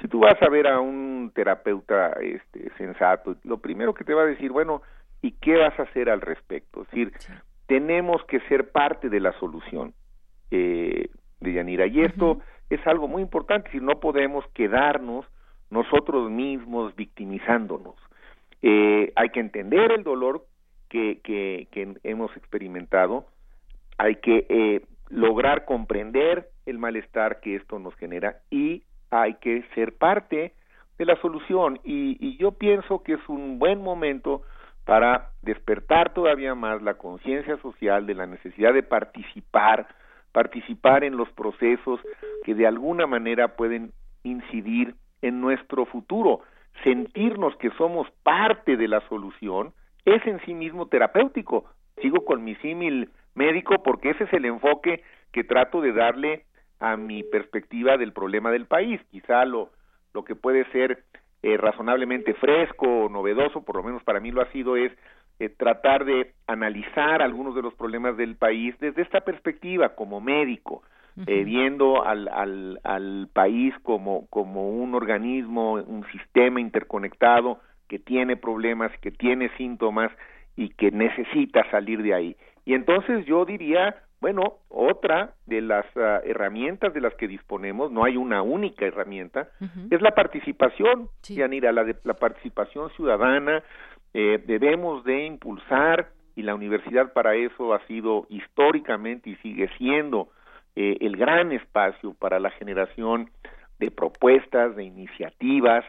[0.00, 4.22] Si tú vas a ver a un terapeuta este, sensato, lo primero que te va
[4.22, 4.82] a decir, bueno,
[5.20, 6.82] ¿y qué vas a hacer al respecto?
[6.82, 7.12] Es decir,
[7.70, 9.94] tenemos que ser parte de la solución
[10.50, 11.08] eh,
[11.38, 11.86] de Yanira.
[11.86, 15.24] Y esto es algo muy importante, si no podemos quedarnos
[15.70, 17.94] nosotros mismos victimizándonos.
[18.60, 20.46] Eh, hay que entender el dolor
[20.88, 23.26] que, que, que hemos experimentado,
[23.98, 29.96] hay que eh, lograr comprender el malestar que esto nos genera y hay que ser
[29.96, 30.54] parte
[30.98, 31.78] de la solución.
[31.84, 34.42] Y, y yo pienso que es un buen momento
[34.90, 39.86] para despertar todavía más la conciencia social de la necesidad de participar,
[40.32, 42.00] participar en los procesos
[42.42, 43.92] que de alguna manera pueden
[44.24, 46.40] incidir en nuestro futuro.
[46.82, 49.72] Sentirnos que somos parte de la solución
[50.04, 51.66] es en sí mismo terapéutico.
[52.02, 56.46] Sigo con mi símil médico porque ese es el enfoque que trato de darle
[56.80, 59.00] a mi perspectiva del problema del país.
[59.12, 59.70] Quizá lo,
[60.14, 61.04] lo que puede ser
[61.42, 64.92] eh, razonablemente fresco o novedoso, por lo menos para mí lo ha sido, es
[65.38, 70.82] eh, tratar de analizar algunos de los problemas del país desde esta perspectiva como médico,
[71.26, 78.36] eh, viendo al, al, al país como, como un organismo, un sistema interconectado que tiene
[78.36, 80.12] problemas, que tiene síntomas
[80.56, 82.36] y que necesita salir de ahí.
[82.64, 88.04] Y entonces yo diría, bueno, otra de las ah, herramientas de las que disponemos, no
[88.04, 89.48] hay una única herramienta,
[89.90, 93.62] es la participación, Yanira, la, de, la participación ciudadana.
[94.12, 100.28] Eh, debemos de impulsar, y la universidad para eso ha sido históricamente y sigue siendo
[100.76, 103.30] eh, el gran espacio para la generación
[103.78, 105.84] de propuestas, de iniciativas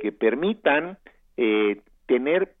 [0.00, 0.98] que permitan
[1.36, 2.54] eh, tener,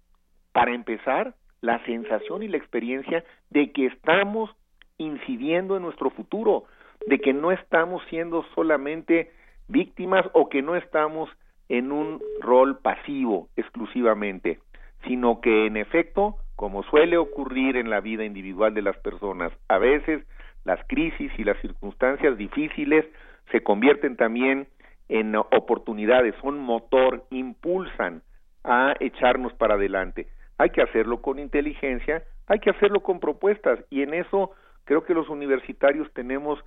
[0.52, 4.50] para empezar, la sensación y la experiencia de que estamos
[4.98, 6.64] incidiendo en nuestro futuro,
[7.06, 9.30] de que no estamos siendo solamente
[9.68, 11.28] víctimas o que no estamos
[11.68, 14.60] en un rol pasivo exclusivamente,
[15.06, 19.78] sino que en efecto, como suele ocurrir en la vida individual de las personas, a
[19.78, 20.24] veces
[20.64, 23.04] las crisis y las circunstancias difíciles
[23.50, 24.68] se convierten también
[25.08, 28.22] en oportunidades, son motor, impulsan
[28.62, 30.28] a echarnos para adelante.
[30.56, 34.52] Hay que hacerlo con inteligencia, hay que hacerlo con propuestas y en eso
[34.84, 36.58] creo que los universitarios tenemos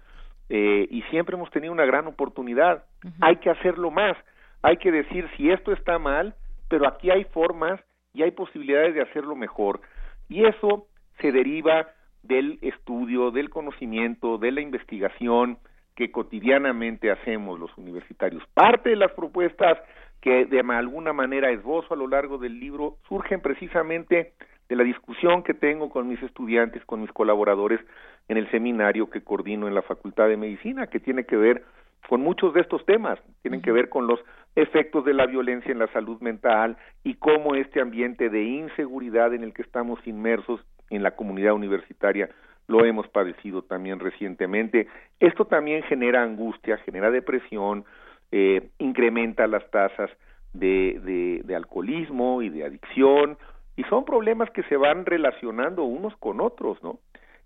[0.49, 2.85] eh, y siempre hemos tenido una gran oportunidad.
[3.21, 4.17] Hay que hacerlo más,
[4.61, 6.35] hay que decir si esto está mal,
[6.69, 7.79] pero aquí hay formas
[8.13, 9.81] y hay posibilidades de hacerlo mejor.
[10.29, 10.87] Y eso
[11.19, 11.87] se deriva
[12.23, 15.59] del estudio, del conocimiento, de la investigación
[15.95, 18.43] que cotidianamente hacemos los universitarios.
[18.53, 19.77] Parte de las propuestas
[20.21, 24.33] que de alguna manera esbozo a lo largo del libro surgen precisamente
[24.69, 27.79] de la discusión que tengo con mis estudiantes, con mis colaboradores
[28.27, 31.63] en el seminario que coordino en la Facultad de Medicina, que tiene que ver
[32.09, 34.19] con muchos de estos temas, tienen que ver con los
[34.55, 39.43] efectos de la violencia en la salud mental y cómo este ambiente de inseguridad en
[39.43, 42.29] el que estamos inmersos en la comunidad universitaria
[42.67, 44.87] lo hemos padecido también recientemente.
[45.19, 47.85] Esto también genera angustia, genera depresión,
[48.31, 50.09] eh, incrementa las tasas
[50.53, 53.37] de, de, alcoholismo y de adicción,
[53.75, 56.99] y son problemas que se van relacionando unos con otros, ¿no?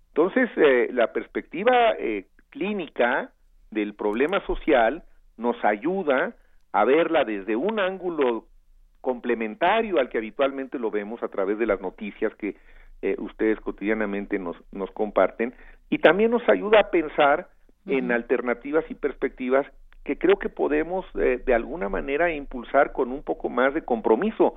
[0.08, 3.30] Entonces, eh, la perspectiva eh, clínica
[3.70, 5.04] del problema social
[5.36, 6.34] nos ayuda
[6.72, 8.46] a verla desde un ángulo
[9.00, 12.56] complementario al que habitualmente lo vemos a través de las noticias que
[13.02, 15.54] eh, ustedes cotidianamente nos, nos comparten
[15.90, 17.48] y también nos ayuda a pensar
[17.84, 19.66] en alternativas y perspectivas
[20.04, 24.56] que creo que podemos eh, de alguna manera impulsar con un poco más de compromiso.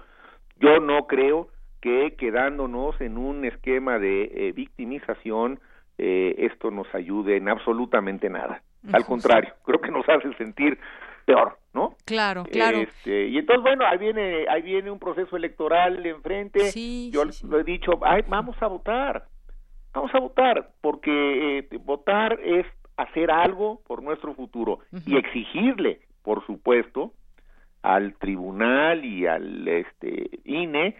[0.59, 1.49] Yo no creo
[1.81, 5.59] que quedándonos en un esquema de eh, victimización
[5.97, 8.61] esto nos ayude en absolutamente nada.
[8.91, 10.77] Al contrario, creo que nos hace sentir
[11.25, 11.95] peor, ¿no?
[12.05, 12.77] Claro, claro.
[12.77, 16.71] Este, y entonces, bueno, ahí viene, ahí viene un proceso electoral enfrente.
[16.71, 19.25] Sí, Yo lo he dicho, ay, vamos a votar,
[19.93, 22.65] vamos a votar, porque eh, votar es
[22.97, 27.13] hacer algo por nuestro futuro y exigirle, por supuesto,
[27.81, 30.95] al tribunal y al este INE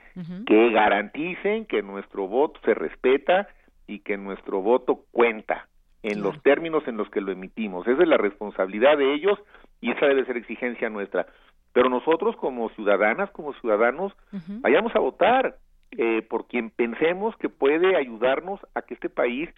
[0.46, 3.48] que garanticen que nuestro voto se respeta
[3.88, 5.68] y que nuestro voto cuenta
[6.04, 7.88] en los términos en los que lo emitimos.
[7.88, 9.40] Esa es la responsabilidad de ellos
[9.82, 11.26] y esa debe ser exigencia nuestra.
[11.74, 14.14] Pero nosotros como ciudadanas, como ciudadanos,
[14.62, 15.58] vayamos a votar
[15.92, 19.50] eh, por quien pensemos que puede ayudarnos a que este país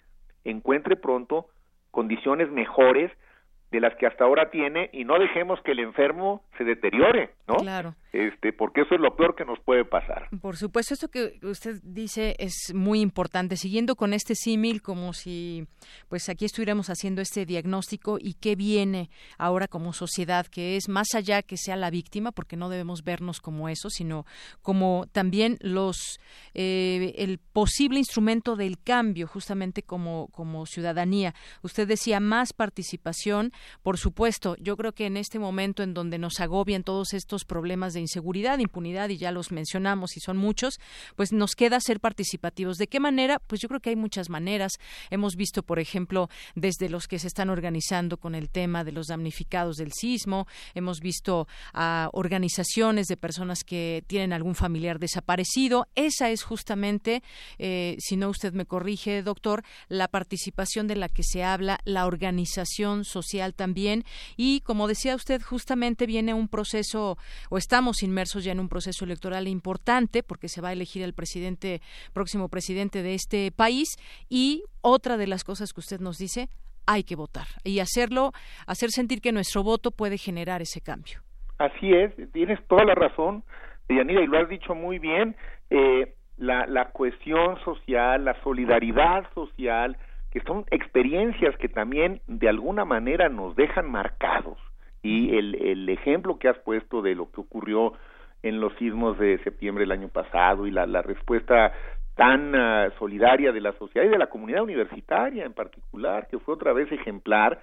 [0.44, 1.46] encuentre pronto
[1.90, 3.10] condiciones mejores
[3.70, 7.56] de las que hasta ahora tiene y no dejemos que el enfermo se deteriore, ¿no?
[7.56, 7.94] Claro.
[8.12, 10.28] Este, porque eso es lo peor que nos puede pasar.
[10.40, 13.56] Por supuesto, esto que usted dice es muy importante.
[13.56, 15.66] Siguiendo con este símil, como si,
[16.08, 21.08] pues aquí estuviéramos haciendo este diagnóstico y qué viene ahora como sociedad, que es más
[21.14, 24.24] allá que sea la víctima, porque no debemos vernos como eso, sino
[24.62, 26.18] como también los,
[26.54, 31.34] eh, el posible instrumento del cambio, justamente como, como ciudadanía.
[31.62, 33.52] Usted decía más participación
[33.82, 37.92] por supuesto, yo creo que en este momento en donde nos agobian todos estos problemas
[37.92, 40.80] de inseguridad, impunidad, y ya los mencionamos y son muchos,
[41.16, 42.76] pues nos queda ser participativos.
[42.76, 43.38] ¿De qué manera?
[43.38, 44.72] Pues yo creo que hay muchas maneras.
[45.10, 49.06] Hemos visto, por ejemplo, desde los que se están organizando con el tema de los
[49.06, 55.86] damnificados del sismo, hemos visto a organizaciones de personas que tienen algún familiar desaparecido.
[55.94, 57.22] Esa es justamente,
[57.58, 62.06] eh, si no usted me corrige, doctor, la participación de la que se habla, la
[62.06, 64.04] organización social también.
[64.36, 67.16] Y como decía usted justamente viene un proceso
[67.50, 71.14] o estamos inmersos ya en un proceso electoral importante porque se va a elegir el
[71.14, 71.80] presidente
[72.12, 73.96] próximo presidente de este país.
[74.28, 76.48] Y otra de las cosas que usted nos dice
[76.86, 77.46] hay que votar.
[77.64, 78.32] Y hacerlo
[78.66, 81.20] hacer sentir que nuestro voto puede generar ese cambio.
[81.58, 83.42] Así es tienes toda la razón
[83.88, 85.36] Yanira y lo has dicho muy bien.
[85.70, 89.96] Eh, la, la cuestión social, la solidaridad social,
[90.38, 94.58] que son experiencias que también de alguna manera nos dejan marcados.
[95.02, 97.94] Y el, el ejemplo que has puesto de lo que ocurrió
[98.42, 101.72] en los sismos de septiembre del año pasado y la, la respuesta
[102.14, 106.54] tan ah, solidaria de la sociedad y de la comunidad universitaria en particular, que fue
[106.54, 107.60] otra vez ejemplar.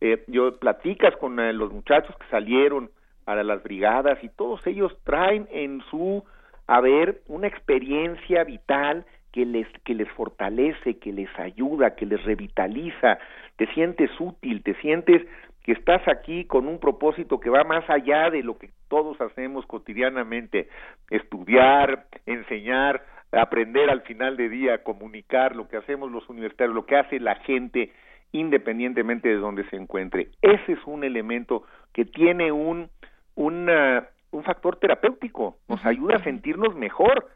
[0.00, 2.90] Eh, yo platicas con eh, los muchachos que salieron
[3.24, 6.24] para las brigadas y todos ellos traen en su
[6.66, 9.04] haber una experiencia vital
[9.36, 13.18] que les, que les fortalece, que les ayuda, que les revitaliza,
[13.56, 15.26] te sientes útil, te sientes
[15.62, 19.66] que estás aquí con un propósito que va más allá de lo que todos hacemos
[19.66, 20.70] cotidianamente,
[21.10, 26.96] estudiar, enseñar, aprender al final de día, comunicar, lo que hacemos los universitarios, lo que
[26.96, 27.92] hace la gente
[28.32, 30.30] independientemente de donde se encuentre.
[30.40, 32.88] Ese es un elemento que tiene un,
[33.34, 37.28] un factor terapéutico, nos ayuda a sentirnos mejor.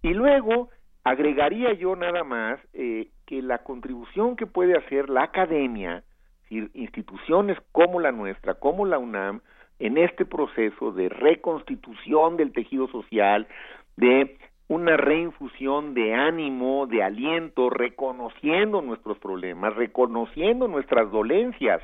[0.00, 0.70] Y luego
[1.08, 6.04] Agregaría yo nada más eh, que la contribución que puede hacer la academia,
[6.50, 9.40] instituciones como la nuestra, como la UNAM,
[9.78, 13.48] en este proceso de reconstitución del tejido social,
[13.96, 14.36] de
[14.68, 21.80] una reinfusión de ánimo, de aliento, reconociendo nuestros problemas, reconociendo nuestras dolencias,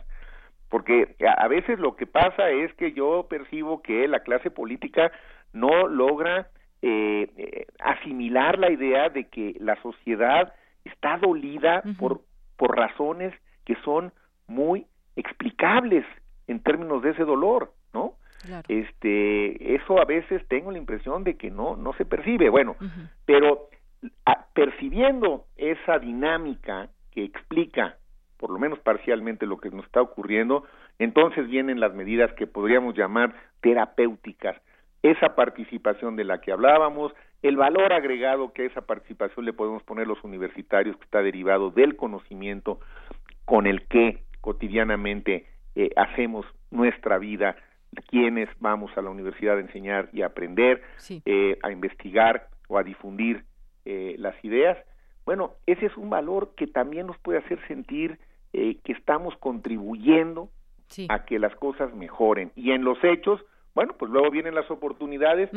[0.68, 5.11] porque a veces lo que pasa es que yo percibo que la clase política
[5.55, 6.49] no logra
[6.87, 10.53] eh, asimilar la idea de que la sociedad
[10.85, 12.20] está dolida por,
[12.59, 13.32] por razones
[13.64, 14.12] que son
[14.47, 16.05] muy explicables
[16.47, 18.16] en términos de ese dolor, ¿no?
[18.68, 22.51] Este, eso a veces tengo la impresión de que no, no se percibe.
[22.51, 22.76] Bueno,
[23.24, 23.70] pero
[24.53, 27.97] percibiendo esa dinámica que explica,
[28.37, 30.64] por lo menos parcialmente, lo que nos está ocurriendo,
[30.99, 34.61] entonces vienen las medidas que podríamos llamar terapéuticas.
[35.05, 39.82] Esa participación de la que hablábamos, el valor agregado que a esa participación le podemos
[39.82, 42.80] poner los universitarios, que está derivado del conocimiento
[43.44, 47.55] con el que cotidianamente eh, hacemos nuestra vida,
[48.09, 50.80] quienes vamos a la universidad a enseñar y a aprender,
[51.26, 53.44] eh, a investigar o a difundir
[53.84, 54.78] eh, las ideas.
[55.26, 58.18] Bueno, ese es un valor que también nos puede hacer sentir
[58.52, 60.48] que estamos contribuyendo
[61.09, 62.52] a que las cosas mejoren.
[62.55, 63.44] Y en los hechos,
[63.75, 65.51] bueno, pues luego vienen las oportunidades,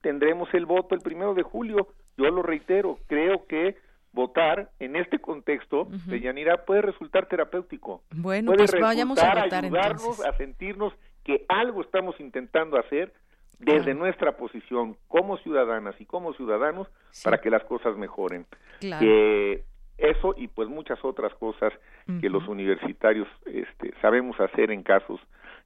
[0.00, 1.88] tendremos el voto el primero de julio.
[2.16, 3.76] Yo lo reitero, creo que
[4.12, 8.02] votar en este contexto de Yanira puede resultar terapéutico.
[8.14, 10.92] Bueno, puede pues vayamos a votar ayudarnos a sentirnos
[11.24, 13.12] que algo estamos intentando hacer
[13.58, 16.88] desde nuestra posición como ciudadanas y como ciudadanos
[17.24, 18.46] para que las cosas mejoren.
[18.80, 19.64] Que
[19.98, 21.72] eso y pues muchas otras cosas
[22.20, 25.20] que los universitarios este, sabemos hacer en casos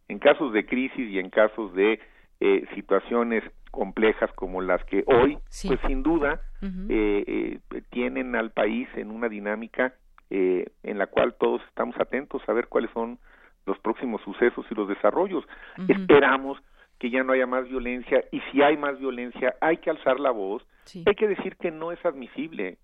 [0.08, 2.00] en casos de crisis y en casos de
[2.40, 7.24] eh, situaciones complejas como las que hoy, pues sin duda, eh,
[7.70, 9.94] eh, tienen al país en una dinámica
[10.28, 13.18] en la cual todos estamos atentos a ver cuáles son
[13.66, 15.44] los próximos sucesos y los desarrollos.
[15.86, 16.58] Esperamos
[16.98, 20.30] que ya no haya más violencia y si hay más violencia hay que alzar la
[20.30, 20.66] voz,
[21.04, 22.78] hay que decir que no es admisible.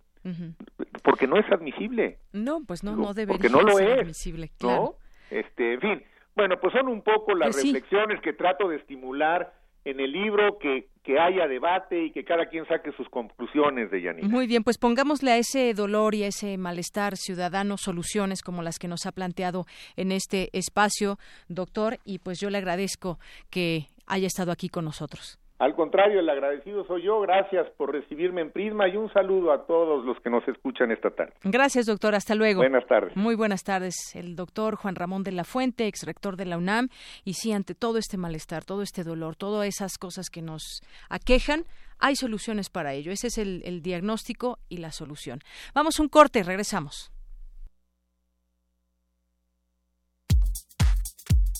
[1.02, 2.18] Porque no es admisible.
[2.32, 4.96] No, pues no, no debería porque no lo ser es, admisible, claro.
[5.30, 6.02] Este, en fin,
[6.38, 9.52] bueno, pues son un poco las pues reflexiones que trato de estimular
[9.84, 14.02] en el libro, que, que haya debate y que cada quien saque sus conclusiones de
[14.02, 14.28] Yanina.
[14.28, 18.78] Muy bien, pues pongámosle a ese dolor y a ese malestar ciudadano soluciones como las
[18.78, 19.66] que nos ha planteado
[19.96, 21.18] en este espacio,
[21.48, 23.18] doctor, y pues yo le agradezco
[23.50, 25.40] que haya estado aquí con nosotros.
[25.58, 27.20] Al contrario, el agradecido soy yo.
[27.20, 31.10] Gracias por recibirme en Prisma y un saludo a todos los que nos escuchan esta
[31.10, 31.32] tarde.
[31.42, 32.14] Gracias, doctor.
[32.14, 32.60] Hasta luego.
[32.60, 33.16] Buenas tardes.
[33.16, 34.14] Muy buenas tardes.
[34.14, 36.90] El doctor Juan Ramón de la Fuente, ex rector de la UNAM.
[37.24, 41.64] Y sí, ante todo este malestar, todo este dolor, todas esas cosas que nos aquejan,
[41.98, 43.10] hay soluciones para ello.
[43.10, 45.40] Ese es el, el diagnóstico y la solución.
[45.74, 47.10] Vamos un corte, regresamos.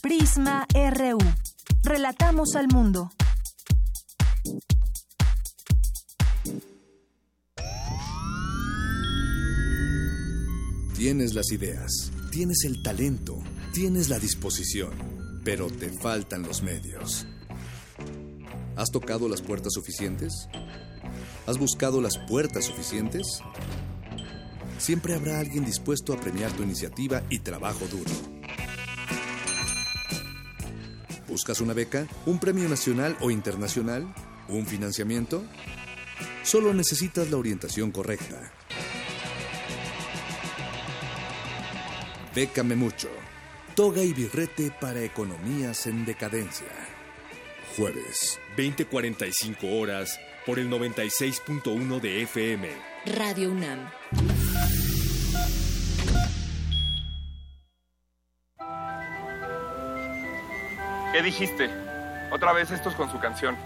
[0.01, 1.19] Prisma RU.
[1.83, 3.11] Relatamos al mundo.
[10.99, 13.39] Tienes las ideas, tienes el talento,
[13.73, 14.91] tienes la disposición,
[15.45, 17.25] pero te faltan los medios.
[18.75, 20.49] ¿Has tocado las puertas suficientes?
[21.47, 23.41] ¿Has buscado las puertas suficientes?
[24.79, 28.11] Siempre habrá alguien dispuesto a premiar tu iniciativa y trabajo duro.
[31.29, 32.09] ¿Buscas una beca?
[32.27, 34.13] ¿Un premio nacional o internacional?
[34.49, 35.45] ¿Un financiamiento?
[36.43, 38.51] Solo necesitas la orientación correcta.
[42.35, 43.09] Bécame mucho.
[43.75, 46.67] Toga y birrete para economías en decadencia.
[47.77, 52.71] Jueves, 20:45 horas por el 96.1 de FM.
[53.05, 53.91] Radio UNAM.
[61.13, 61.71] ¿Qué dijiste?
[62.31, 63.57] Otra vez estos con su canción.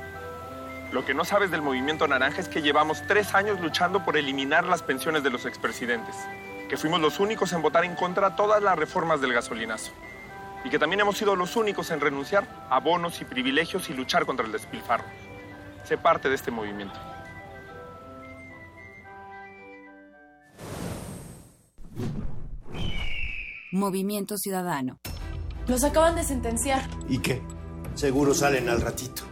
[0.93, 4.65] Lo que no sabes del movimiento naranja es que llevamos tres años luchando por eliminar
[4.65, 6.17] las pensiones de los expresidentes
[6.73, 9.93] que fuimos los únicos en votar en contra de todas las reformas del gasolinazo.
[10.65, 14.25] Y que también hemos sido los únicos en renunciar a bonos y privilegios y luchar
[14.25, 15.05] contra el despilfarro.
[15.85, 16.99] Sé parte de este movimiento.
[23.71, 24.99] Movimiento Ciudadano.
[25.67, 26.89] Los acaban de sentenciar.
[27.07, 27.43] ¿Y qué?
[27.97, 29.32] Seguro salen al ratito.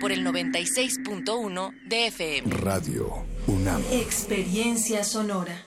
[0.00, 2.56] Por el 96.1 de FM.
[2.56, 3.82] Radio UNAM.
[3.92, 5.66] Experiencia sonora.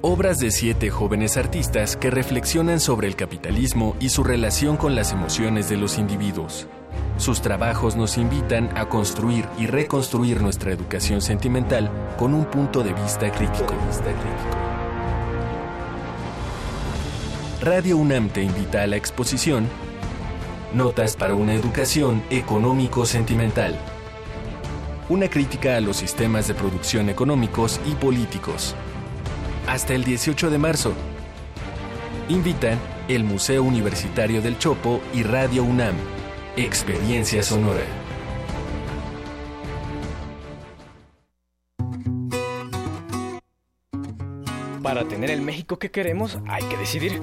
[0.00, 5.12] Obras de siete jóvenes artistas que reflexionan sobre el capitalismo y su relación con las
[5.12, 6.68] emociones de los individuos.
[7.16, 12.92] Sus trabajos nos invitan a construir y reconstruir nuestra educación sentimental con un punto de
[12.92, 13.74] vista crítico.
[17.60, 19.68] Radio UNAM te invita a la exposición
[20.74, 23.74] Notas para una educación económico-sentimental.
[25.08, 28.74] Una crítica a los sistemas de producción económicos y políticos.
[29.66, 30.92] Hasta el 18 de marzo.
[32.28, 35.94] Invitan el Museo Universitario del Chopo y Radio UNAM.
[36.54, 37.86] Experiencia Sonora.
[44.82, 47.22] Para tener el México que queremos hay que decidir.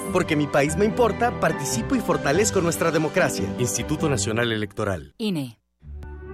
[0.11, 3.45] Porque mi país me importa, participo y fortalezco nuestra democracia.
[3.59, 5.13] Instituto Nacional Electoral.
[5.17, 5.57] INE.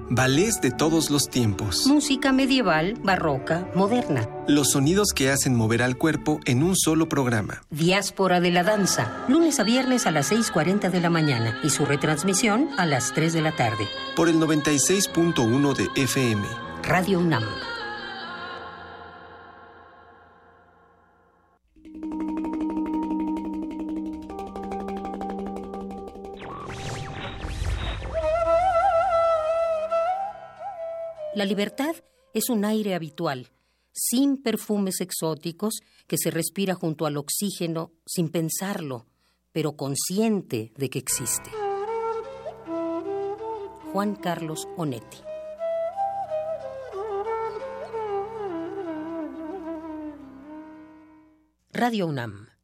[0.09, 1.85] Ballets de todos los tiempos.
[1.85, 4.29] Música medieval, barroca, moderna.
[4.47, 7.61] Los sonidos que hacen mover al cuerpo en un solo programa.
[7.71, 9.25] Diáspora de la danza.
[9.27, 13.33] Lunes a viernes a las 6.40 de la mañana y su retransmisión a las 3
[13.33, 13.85] de la tarde.
[14.15, 16.47] Por el 96.1 de FM.
[16.83, 17.43] Radio UNAM.
[31.37, 31.95] La libertad
[32.33, 33.51] es un aire habitual,
[33.91, 39.05] sin perfumes exóticos, que se respira junto al oxígeno sin pensarlo,
[39.51, 41.51] pero consciente de que existe.
[43.93, 45.17] Juan Carlos Onetti.
[51.71, 52.56] Radio UNAM.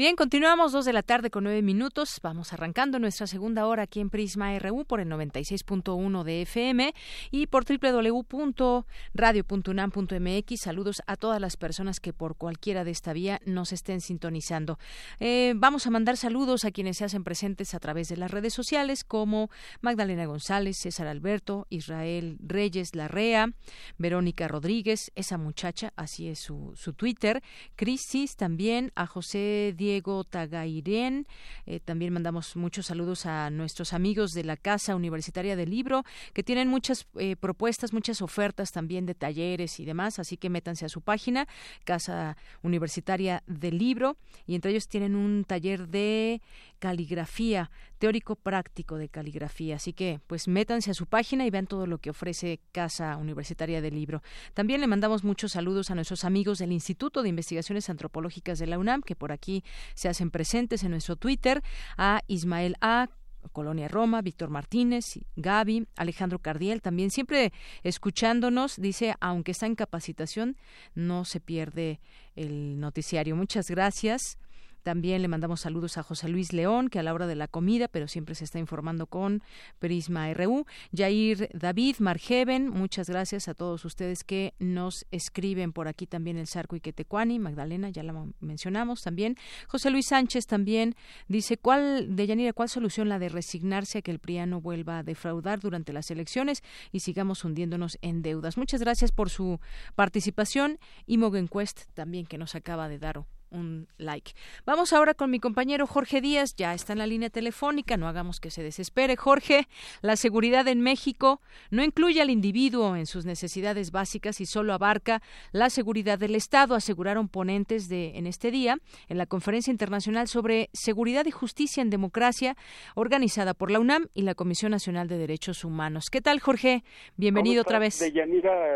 [0.00, 2.20] Bien, continuamos dos de la tarde con nueve minutos.
[2.22, 6.94] Vamos arrancando nuestra segunda hora aquí en Prisma RU por el 96.1 de FM
[7.30, 10.54] y por www.radio.unam.mx.
[10.58, 14.78] Saludos a todas las personas que por cualquiera de esta vía nos estén sintonizando.
[15.18, 18.54] Eh, vamos a mandar saludos a quienes se hacen presentes a través de las redes
[18.54, 19.50] sociales como
[19.82, 23.52] Magdalena González, César Alberto, Israel Reyes Larrea,
[23.98, 27.42] Verónica Rodríguez, esa muchacha, así es su, su Twitter,
[27.76, 31.26] Crisis también, a José Diego Diego Tagairén.
[31.66, 36.44] Eh, también mandamos muchos saludos a nuestros amigos de la Casa Universitaria del Libro, que
[36.44, 40.88] tienen muchas eh, propuestas, muchas ofertas también de talleres y demás, así que métanse a
[40.88, 41.48] su página,
[41.84, 44.16] Casa Universitaria del Libro,
[44.46, 46.40] y entre ellos tienen un taller de
[46.80, 49.76] caligrafía, teórico práctico de caligrafía.
[49.76, 53.80] Así que, pues métanse a su página y vean todo lo que ofrece Casa Universitaria
[53.80, 54.22] del Libro.
[54.54, 58.78] También le mandamos muchos saludos a nuestros amigos del Instituto de Investigaciones Antropológicas de la
[58.78, 59.62] UNAM, que por aquí
[59.94, 61.62] se hacen presentes en nuestro Twitter,
[61.96, 63.08] a Ismael A.
[63.52, 70.56] Colonia Roma, Víctor Martínez, Gaby, Alejandro Cardiel, también siempre escuchándonos, dice, aunque está en capacitación,
[70.94, 72.00] no se pierde
[72.36, 73.36] el noticiario.
[73.36, 74.38] Muchas gracias.
[74.82, 77.88] También le mandamos saludos a José Luis León, que a la hora de la comida,
[77.88, 79.42] pero siempre se está informando con
[79.78, 80.66] Prisma RU.
[80.96, 86.46] Jair David Margeven, muchas gracias a todos ustedes que nos escriben por aquí también el
[86.46, 87.38] Sarco y Quetecuani.
[87.38, 89.36] Magdalena, ya la mencionamos también.
[89.68, 90.94] José Luis Sánchez también
[91.28, 95.02] dice, ¿cuál, de Yanira, cuál solución la de resignarse a que el PRIANO vuelva a
[95.02, 98.56] defraudar durante las elecciones y sigamos hundiéndonos en deudas?
[98.56, 99.60] Muchas gracias por su
[99.94, 103.10] participación y Mogen Quest también que nos acaba de dar
[103.50, 104.32] un like.
[104.64, 108.40] Vamos ahora con mi compañero Jorge Díaz, ya está en la línea telefónica, no hagamos
[108.40, 109.16] que se desespere.
[109.16, 109.68] Jorge,
[110.02, 111.40] la seguridad en México
[111.70, 115.22] no incluye al individuo en sus necesidades básicas y solo abarca
[115.52, 118.78] la seguridad del Estado, aseguraron ponentes de en este día
[119.08, 122.56] en la Conferencia Internacional sobre Seguridad y Justicia en Democracia
[122.94, 126.10] organizada por la UNAM y la Comisión Nacional de Derechos Humanos.
[126.10, 126.84] ¿Qué tal, Jorge?
[127.16, 128.00] Bienvenido otra vez.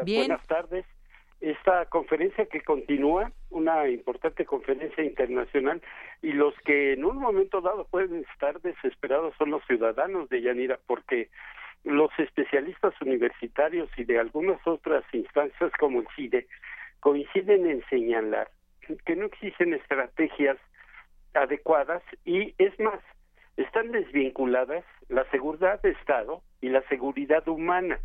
[0.05, 0.29] Bien.
[0.29, 0.87] buenas tardes
[1.51, 5.83] esta conferencia que continúa, una importante conferencia internacional,
[6.23, 10.79] y los que en un momento dado pueden estar desesperados son los ciudadanos de Yanira,
[10.87, 11.29] porque
[11.85, 16.47] los especialistas universitarios y de algunas otras instancias como el CIDE
[17.01, 18.51] coinciden en señalar
[19.05, 20.59] que no existen estrategias
[21.35, 23.01] adecuadas y es más,
[23.57, 27.99] están desvinculadas la seguridad de Estado y la seguridad humana.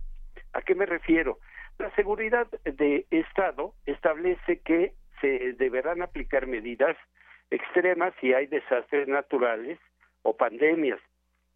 [0.54, 1.40] ¿A qué me refiero?
[1.80, 6.98] La seguridad de Estado establece que se deberán aplicar medidas
[7.50, 9.80] extremas si hay desastres naturales
[10.22, 11.00] o pandemias,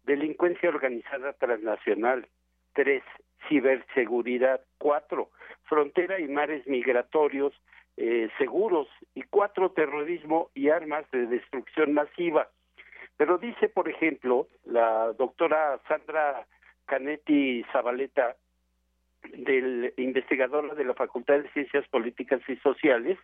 [0.04, 2.26] delincuencia organizada transnacional,
[2.72, 3.02] tres,
[3.48, 5.28] ciberseguridad, cuatro,
[5.64, 7.52] frontera y mares migratorios
[7.98, 8.88] eh, seguros.
[9.14, 12.48] Y cuatro, terrorismo y armas de destrucción masiva.
[13.18, 16.46] Pero dice, por ejemplo, la doctora Sandra
[16.86, 18.36] Canetti Zabaleta
[19.32, 23.18] del investigador de la Facultad de Ciencias Políticas y Sociales,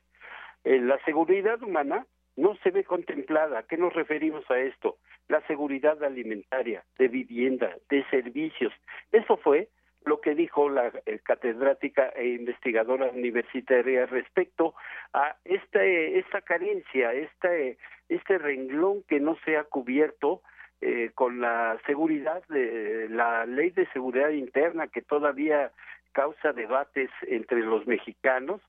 [0.64, 3.60] eh, la seguridad humana no se ve contemplada.
[3.60, 4.98] ¿A qué nos referimos a esto?
[5.28, 8.72] La seguridad alimentaria, de vivienda, de servicios.
[9.12, 9.68] Eso fue
[10.04, 14.74] lo que dijo la eh, catedrática e investigadora universitaria respecto
[15.12, 17.78] a esta, esta carencia, este,
[18.08, 20.42] este renglón que no se ha cubierto
[20.80, 25.72] eh, con la seguridad de la ley de seguridad interna que todavía
[26.12, 28.60] causa debates entre los mexicanos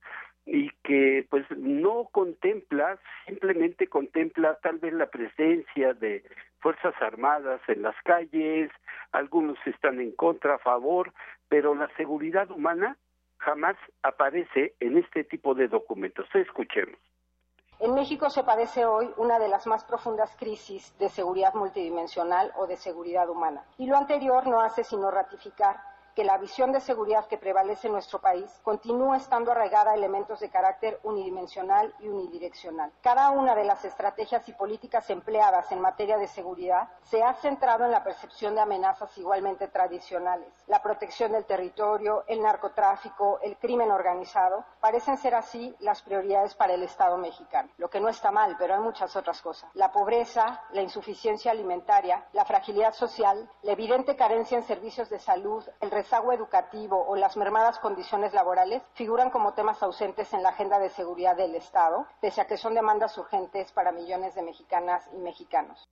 [0.45, 2.97] y que pues no contempla,
[3.27, 6.23] simplemente contempla tal vez la presencia de
[6.59, 8.71] Fuerzas Armadas en las calles,
[9.11, 11.13] algunos están en contra, a favor,
[11.47, 12.97] pero la seguridad humana
[13.37, 16.27] jamás aparece en este tipo de documentos.
[16.33, 16.99] Escuchemos.
[17.81, 22.67] En México se padece hoy una de las más profundas crisis de seguridad multidimensional o
[22.67, 23.65] de seguridad humana.
[23.79, 25.81] Y lo anterior no hace sino ratificar
[26.15, 30.39] que la visión de seguridad que prevalece en nuestro país continúa estando arraigada a elementos
[30.39, 32.91] de carácter unidimensional y unidireccional.
[33.01, 37.85] Cada una de las estrategias y políticas empleadas en materia de seguridad se ha centrado
[37.85, 40.47] en la percepción de amenazas igualmente tradicionales.
[40.67, 46.73] La protección del territorio, el narcotráfico, el crimen organizado parecen ser así las prioridades para
[46.73, 49.69] el Estado mexicano, lo que no está mal, pero hay muchas otras cosas.
[49.73, 55.63] La pobreza, la insuficiencia alimentaria, la fragilidad social, la evidente carencia en servicios de salud,
[55.79, 60.79] el rezago educativo o las mermadas condiciones laborales figuran como temas ausentes en la agenda
[60.79, 65.19] de seguridad del Estado, pese a que son demandas urgentes para millones de mexicanas y
[65.19, 65.87] mexicanos.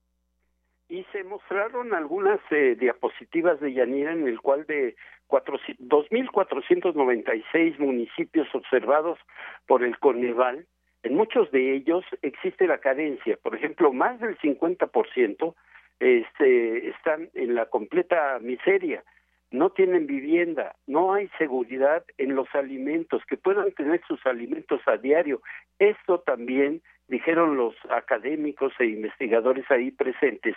[0.87, 4.95] Y se mostraron algunas eh, diapositivas de Yanira en el cual de
[5.29, 9.19] 2.496 municipios observados
[9.67, 10.65] por el Coneval
[11.03, 15.53] En muchos de ellos existe la carencia, por ejemplo, más del 50%
[15.99, 19.03] este, están en la completa miseria,
[19.51, 24.97] no tienen vivienda, no hay seguridad en los alimentos, que puedan tener sus alimentos a
[24.97, 25.41] diario.
[25.79, 30.55] Esto también, dijeron los académicos e investigadores ahí presentes,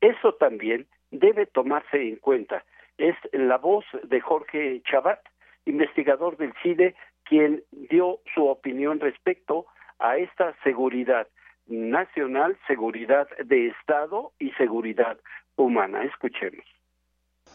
[0.00, 2.64] eso también debe tomarse en cuenta.
[2.98, 5.20] Es la voz de Jorge Chabat,
[5.64, 6.94] investigador del CIDE,
[7.24, 9.66] quien dio su opinión respecto
[10.00, 11.28] a esta seguridad
[11.66, 15.18] nacional, seguridad de Estado y seguridad
[15.56, 16.02] humana.
[16.02, 16.64] Escuchemos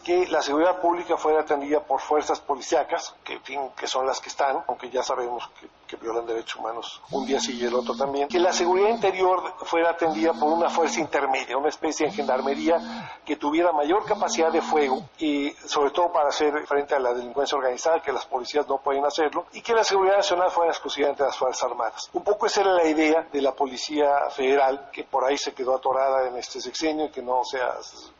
[0.07, 4.29] que la seguridad pública fuera atendida por fuerzas policíacas, que, fin, que son las que
[4.29, 8.27] están, aunque ya sabemos que, violan derechos humanos un día sí y el otro también,
[8.27, 13.35] que la seguridad interior fuera atendida por una fuerza intermedia, una especie de gendarmería que
[13.35, 18.01] tuviera mayor capacidad de fuego y sobre todo para hacer frente a la delincuencia organizada,
[18.01, 21.63] que las policías no pueden hacerlo, y que la seguridad nacional fuera exclusivamente las Fuerzas
[21.63, 22.09] Armadas.
[22.13, 25.75] Un poco esa era la idea de la Policía Federal, que por ahí se quedó
[25.75, 27.59] atorada en este sexenio y que no se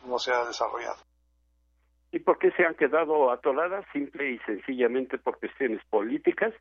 [0.06, 1.07] no se ha desarrollado.
[2.12, 3.86] ¿Y por qué se han quedado atoladas?
[3.92, 6.54] Simple y sencillamente por cuestiones políticas,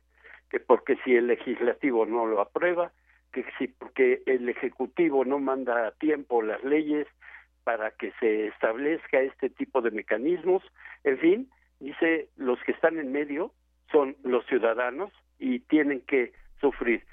[0.49, 2.91] que porque si el legislativo no lo aprueba,
[3.31, 7.07] que si porque el ejecutivo no manda a tiempo las leyes
[7.63, 10.63] para que se establezca este tipo de mecanismos,
[11.03, 11.49] en fin,
[11.79, 13.51] dice los que están en medio
[13.91, 17.05] son los ciudadanos y tienen que sufrir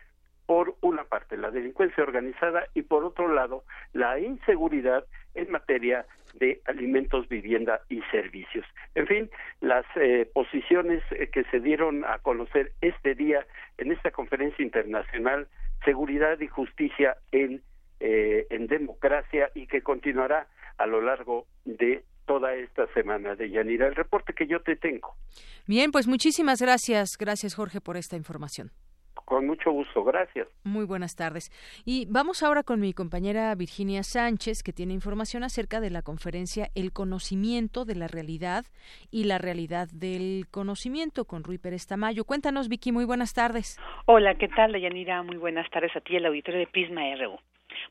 [0.47, 5.05] por una parte la delincuencia organizada y por otro lado la inseguridad
[5.35, 8.66] en materia de alimentos, vivienda y servicios.
[8.95, 9.31] En fin,
[9.61, 13.47] las eh, posiciones eh, que se dieron a conocer este día
[13.79, 15.49] en esta conferencia internacional,
[15.85, 17.62] Seguridad y Justicia en,
[18.01, 20.49] eh, en Democracia y que continuará
[20.79, 23.87] a lo largo de toda esta semana de Yanira.
[23.87, 25.15] El reporte que yo te tengo.
[25.66, 27.11] Bien, pues muchísimas gracias.
[27.19, 28.71] Gracias, Jorge, por esta información.
[29.25, 30.49] Con mucho gusto, gracias.
[30.65, 31.51] Muy buenas tardes.
[31.85, 36.69] Y vamos ahora con mi compañera Virginia Sánchez, que tiene información acerca de la conferencia
[36.75, 38.65] El conocimiento de la realidad
[39.11, 42.25] y la realidad del conocimiento con Rui Pérez Tamayo.
[42.25, 43.81] Cuéntanos, Vicky, muy buenas tardes.
[44.07, 45.23] Hola, ¿qué tal, Yanira?
[45.23, 47.39] Muy buenas tardes a ti, el auditorio de Prisma RU.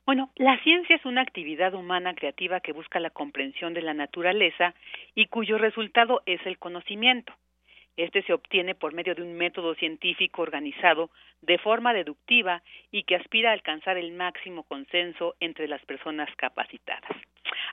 [0.06, 4.74] Bueno, la ciencia es una actividad humana creativa que busca la comprensión de la naturaleza
[5.16, 7.34] y cuyo resultado es el conocimiento.
[7.96, 11.12] Este se obtiene por medio de un método científico organizado
[11.42, 17.12] de forma deductiva y que aspira a alcanzar el máximo consenso entre las personas capacitadas.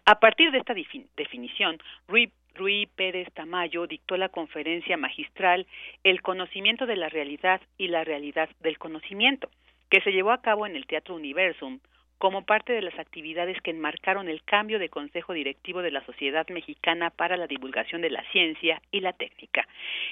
[0.04, 5.66] A partir de esta definición, Rui, Rui Pérez Tamayo dictó la conferencia magistral
[6.04, 9.48] El conocimiento de la realidad y la realidad del conocimiento,
[9.88, 11.80] que se llevó a cabo en el Teatro Universum
[12.20, 16.46] como parte de las actividades que enmarcaron el cambio de Consejo Directivo de la Sociedad
[16.50, 19.66] Mexicana para la Divulgación de la Ciencia y la Técnica.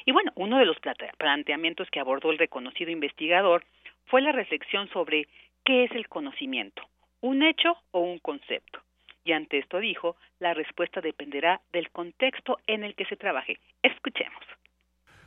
[0.06, 0.78] Y bueno, uno de los
[1.18, 3.62] planteamientos que abordó el reconocido investigador
[4.06, 5.28] fue la reflexión sobre
[5.66, 6.80] qué es el conocimiento,
[7.20, 8.80] un hecho o un concepto.
[9.22, 13.58] Y ante esto dijo, la respuesta dependerá del contexto en el que se trabaje.
[13.82, 14.42] Escuchemos.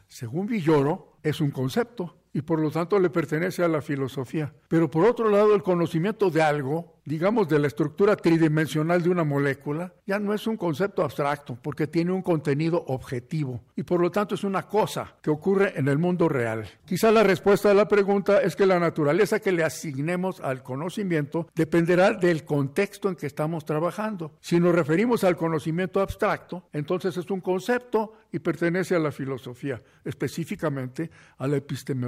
[0.07, 4.53] Según Villoro, es un concepto y por lo tanto le pertenece a la filosofía.
[4.67, 9.23] Pero por otro lado, el conocimiento de algo, digamos de la estructura tridimensional de una
[9.23, 14.11] molécula, ya no es un concepto abstracto porque tiene un contenido objetivo y por lo
[14.11, 16.67] tanto es una cosa que ocurre en el mundo real.
[16.85, 21.47] Quizá la respuesta a la pregunta es que la naturaleza que le asignemos al conocimiento
[21.55, 24.33] dependerá del contexto en que estamos trabajando.
[24.41, 29.81] Si nos referimos al conocimiento abstracto, entonces es un concepto y pertenece a la filosofía,
[30.05, 32.01] específicamente a la epistemología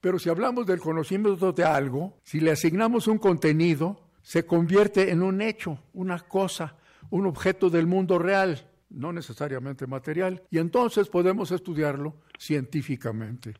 [0.00, 5.24] pero si hablamos del conocimiento de algo, si le asignamos un contenido, se convierte en
[5.24, 6.76] un hecho, una cosa,
[7.10, 8.58] un objeto del mundo real,
[8.88, 13.54] no necesariamente material, y entonces podemos estudiarlo científicamente.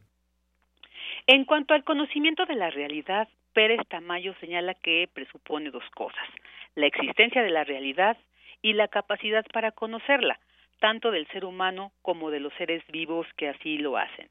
[1.26, 6.28] En cuanto al conocimiento de la realidad, Pérez Tamayo señala que presupone dos cosas,
[6.76, 8.16] la existencia de la realidad
[8.62, 10.38] y la capacidad para conocerla,
[10.80, 14.28] tanto del ser humano como de los seres vivos que así lo hacen.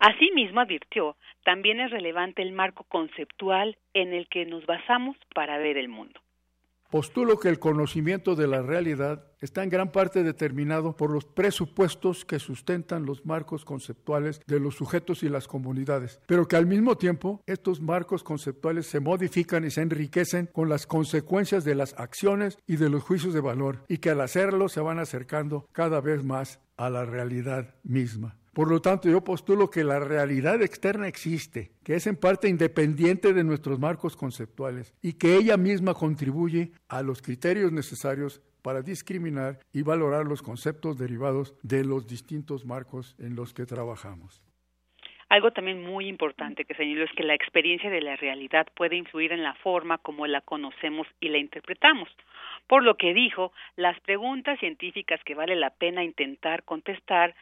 [0.00, 5.76] Asimismo, advirtió, también es relevante el marco conceptual en el que nos basamos para ver
[5.76, 6.20] el mundo.
[6.92, 12.26] Postulo que el conocimiento de la realidad está en gran parte determinado por los presupuestos
[12.26, 16.98] que sustentan los marcos conceptuales de los sujetos y las comunidades, pero que al mismo
[16.98, 22.58] tiempo estos marcos conceptuales se modifican y se enriquecen con las consecuencias de las acciones
[22.66, 26.22] y de los juicios de valor, y que al hacerlo se van acercando cada vez
[26.22, 28.36] más a la realidad misma.
[28.52, 33.32] Por lo tanto, yo postulo que la realidad externa existe, que es en parte independiente
[33.32, 39.58] de nuestros marcos conceptuales y que ella misma contribuye a los criterios necesarios para discriminar
[39.72, 44.42] y valorar los conceptos derivados de los distintos marcos en los que trabajamos.
[45.32, 49.32] Algo también muy importante que señaló es que la experiencia de la realidad puede influir
[49.32, 52.10] en la forma como la conocemos y la interpretamos.
[52.66, 57.34] Por lo que dijo, las preguntas científicas que vale la pena intentar contestar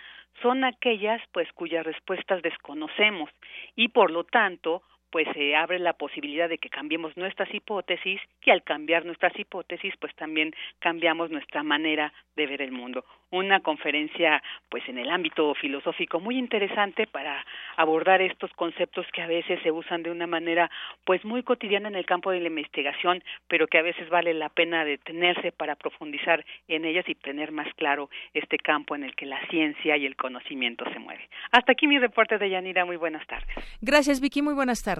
[0.43, 3.31] son aquellas pues cuyas respuestas desconocemos.
[3.77, 8.51] Y por lo tanto pues se abre la posibilidad de que cambiemos nuestras hipótesis y
[8.51, 13.05] al cambiar nuestras hipótesis pues también cambiamos nuestra manera de ver el mundo.
[13.31, 17.45] Una conferencia pues en el ámbito filosófico muy interesante para
[17.77, 20.71] abordar estos conceptos que a veces se usan de una manera
[21.05, 24.49] pues muy cotidiana en el campo de la investigación, pero que a veces vale la
[24.49, 29.27] pena detenerse para profundizar en ellas y tener más claro este campo en el que
[29.27, 31.29] la ciencia y el conocimiento se mueve.
[31.53, 33.55] Hasta aquí mi reporte de Yanira, muy buenas tardes.
[33.81, 35.00] Gracias Vicky, muy buenas tardes.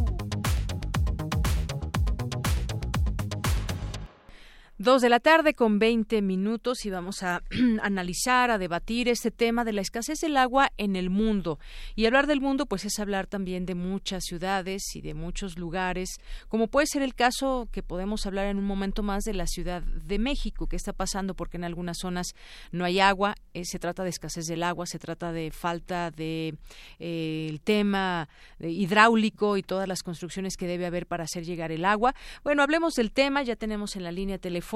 [4.81, 7.43] Dos de la tarde con 20 minutos y vamos a
[7.83, 11.59] analizar, a debatir este tema de la escasez del agua en el mundo.
[11.95, 16.09] Y hablar del mundo, pues es hablar también de muchas ciudades y de muchos lugares,
[16.47, 19.83] como puede ser el caso que podemos hablar en un momento más de la Ciudad
[19.83, 22.33] de México, que está pasando porque en algunas zonas
[22.71, 26.55] no hay agua, eh, se trata de escasez del agua, se trata de falta de
[26.97, 28.29] eh, el tema
[28.59, 32.15] hidráulico y todas las construcciones que debe haber para hacer llegar el agua.
[32.43, 34.70] Bueno, hablemos del tema, ya tenemos en la línea telefónica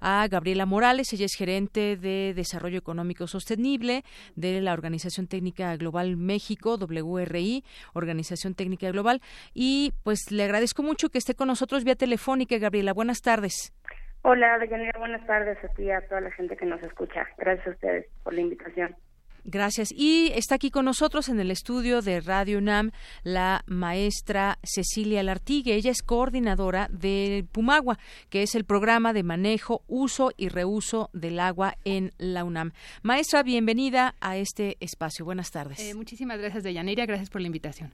[0.00, 1.12] a Gabriela Morales.
[1.12, 4.04] Ella es gerente de Desarrollo Económico Sostenible
[4.36, 7.64] de la Organización Técnica Global México, WRI,
[7.94, 9.20] Organización Técnica Global.
[9.54, 12.58] Y pues le agradezco mucho que esté con nosotros vía telefónica.
[12.58, 13.74] Gabriela, buenas tardes.
[14.22, 17.26] Hola, Deyanira, buenas tardes a ti y a toda la gente que nos escucha.
[17.38, 18.94] Gracias a ustedes por la invitación.
[19.50, 19.92] Gracias.
[19.96, 22.90] Y está aquí con nosotros en el estudio de Radio UNAM
[23.22, 25.74] la maestra Cecilia Lartigue.
[25.74, 27.98] Ella es coordinadora del Pumagua,
[28.28, 32.72] que es el programa de manejo, uso y reuso del agua en la UNAM.
[33.02, 35.24] Maestra, bienvenida a este espacio.
[35.24, 35.80] Buenas tardes.
[35.80, 37.06] Eh, muchísimas gracias, Deyanira.
[37.06, 37.90] Gracias por la invitación.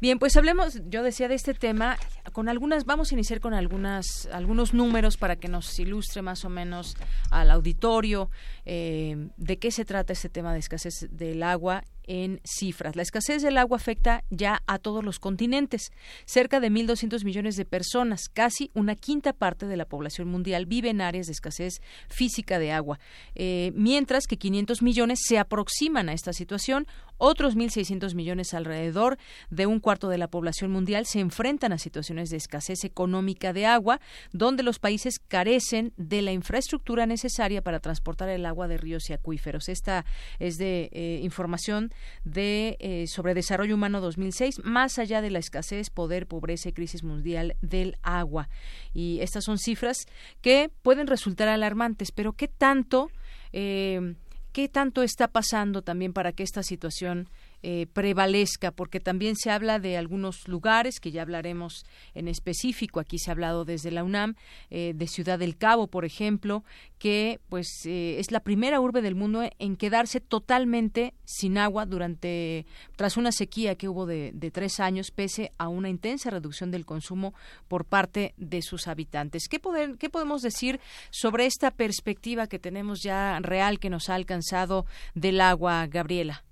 [0.00, 1.96] Bien, pues hablemos, yo decía de este tema,
[2.32, 6.48] con algunas, vamos a iniciar con algunas, algunos números para que nos ilustre más o
[6.48, 6.96] menos
[7.30, 8.30] al auditorio
[8.64, 12.96] eh, de qué se trata este tema de escasez del agua en cifras.
[12.96, 15.92] La escasez del agua afecta ya a todos los continentes.
[16.24, 20.90] Cerca de 1.200 millones de personas, casi una quinta parte de la población mundial, vive
[20.90, 22.98] en áreas de escasez física de agua,
[23.34, 26.86] eh, mientras que 500 millones se aproximan a esta situación.
[27.20, 29.18] Otros 1.600 millones alrededor
[29.50, 33.66] de un cuarto de la población mundial se enfrentan a situaciones de escasez económica de
[33.66, 34.00] agua,
[34.32, 39.14] donde los países carecen de la infraestructura necesaria para transportar el agua de ríos y
[39.14, 39.68] acuíferos.
[39.68, 40.04] Esta
[40.38, 41.90] es de eh, información
[42.24, 47.02] de eh, sobre desarrollo humano 2006, más allá de la escasez, poder, pobreza y crisis
[47.02, 48.48] mundial del agua.
[48.94, 50.06] Y estas son cifras
[50.40, 53.10] que pueden resultar alarmantes, pero ¿qué tanto,
[53.52, 54.14] eh,
[54.52, 57.28] qué tanto está pasando también para que esta situación
[57.62, 63.18] eh, prevalezca, porque también se habla de algunos lugares, que ya hablaremos en específico, aquí
[63.18, 64.36] se ha hablado desde la UNAM,
[64.70, 66.64] eh, de Ciudad del Cabo, por ejemplo,
[66.98, 72.66] que pues eh, es la primera urbe del mundo en quedarse totalmente sin agua durante,
[72.96, 76.86] tras una sequía que hubo de, de tres años, pese a una intensa reducción del
[76.86, 77.34] consumo
[77.66, 79.48] por parte de sus habitantes.
[79.48, 80.80] ¿Qué, poder, ¿Qué podemos decir
[81.10, 86.44] sobre esta perspectiva que tenemos ya real que nos ha alcanzado del agua, Gabriela?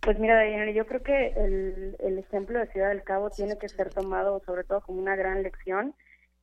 [0.00, 3.68] Pues mira, Diana, yo creo que el, el ejemplo de Ciudad del Cabo tiene que
[3.68, 5.94] ser tomado sobre todo como una gran lección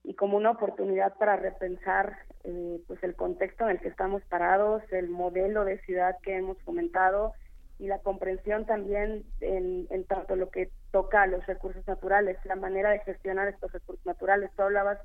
[0.03, 4.83] y como una oportunidad para repensar eh, pues el contexto en el que estamos parados,
[4.91, 7.33] el modelo de ciudad que hemos fomentado
[7.79, 12.55] y la comprensión también en, en tanto lo que toca a los recursos naturales, la
[12.55, 14.51] manera de gestionar estos recursos naturales.
[14.55, 14.99] Tú hablabas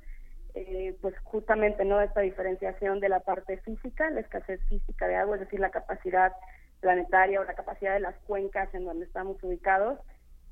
[0.53, 5.35] eh, pues justamente no esta diferenciación de la parte física, la escasez física de agua,
[5.35, 6.33] es decir, la capacidad
[6.81, 9.99] planetaria o la capacidad de las cuencas en donde estamos ubicados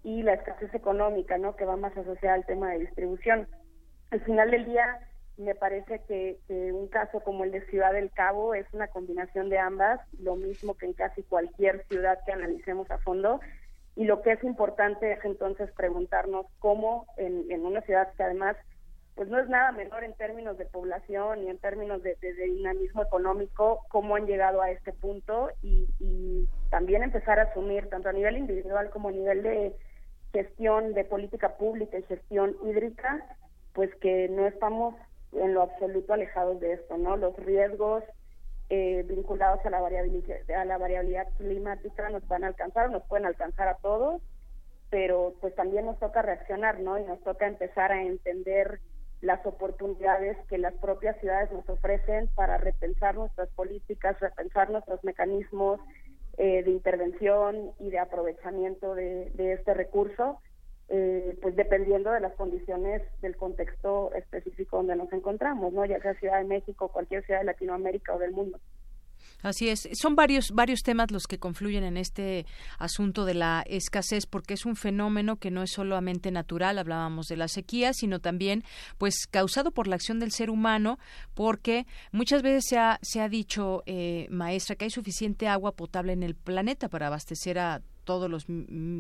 [0.03, 1.55] y la escasez económica, ¿no?
[1.55, 3.47] Que va más asociada al tema de distribución.
[4.11, 4.99] Al final del día,
[5.37, 6.37] me parece que,
[6.73, 10.75] un caso como el de Ciudad del Cabo es una combinación de ambas, lo mismo
[10.75, 13.39] que en casi cualquier ciudad que analicemos a fondo.
[13.95, 18.55] Y lo que es importante es entonces preguntarnos cómo en, en una ciudad que además
[19.15, 23.85] pues no es nada menor en términos de población y en términos de, dinamismo económico,
[23.89, 25.87] cómo han llegado a este punto y,
[26.69, 29.75] también empezar a asumir, tanto a nivel individual como a nivel de,
[30.31, 33.25] gestión de política pública y gestión hídrica,
[33.73, 34.95] pues que no estamos
[35.31, 37.17] en lo absoluto alejados de esto, ¿no?
[37.17, 38.03] Los riesgos
[38.69, 43.25] eh, vinculados a la variabilidad a la variabilidad climática nos van a alcanzar, nos pueden
[43.25, 44.21] alcanzar a todos,
[44.89, 46.97] pero pues también nos toca reaccionar, ¿no?
[46.99, 48.79] Y nos toca empezar a entender
[49.21, 55.79] las oportunidades que las propias ciudades nos ofrecen para repensar nuestras políticas, repensar nuestros mecanismos
[56.37, 60.39] eh, de intervención y de aprovechamiento de, este recurso,
[60.87, 65.83] eh, pues dependiendo de las condiciones del contexto específico donde nos encontramos, ¿no?
[65.85, 68.57] ya sea Ciudad de México, cualquier ciudad de Latinoamérica o del mundo.
[69.41, 69.87] Así es.
[69.93, 72.45] Son varios, varios temas los que confluyen en este
[72.77, 77.37] asunto de la escasez, porque es un fenómeno que no es solamente natural, hablábamos de
[77.37, 78.63] la sequía, sino también,
[78.97, 80.99] pues, causado por la acción del ser humano,
[81.33, 86.13] porque muchas veces se ha, se ha dicho, eh, maestra, que hay suficiente agua potable
[86.13, 88.47] en el planeta para abastecer a todos los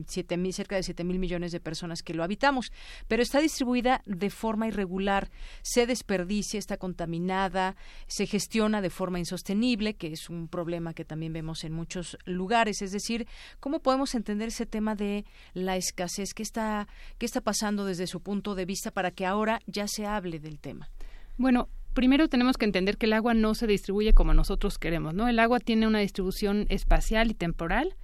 [0.05, 2.71] siete mil, cerca de siete mil millones de personas que lo habitamos,
[3.07, 5.31] pero está distribuida de forma irregular,
[5.63, 7.75] se desperdicia, está contaminada,
[8.05, 12.83] se gestiona de forma insostenible, que es un problema que también vemos en muchos lugares.
[12.83, 13.25] Es decir,
[13.59, 15.25] ¿cómo podemos entender ese tema de
[15.55, 16.35] la escasez?
[16.35, 16.87] ¿Qué está,
[17.17, 20.59] qué está pasando desde su punto de vista para que ahora ya se hable del
[20.59, 20.87] tema?
[21.35, 25.27] Bueno, primero tenemos que entender que el agua no se distribuye como nosotros queremos, ¿no?
[25.27, 27.95] El agua tiene una distribución espacial y temporal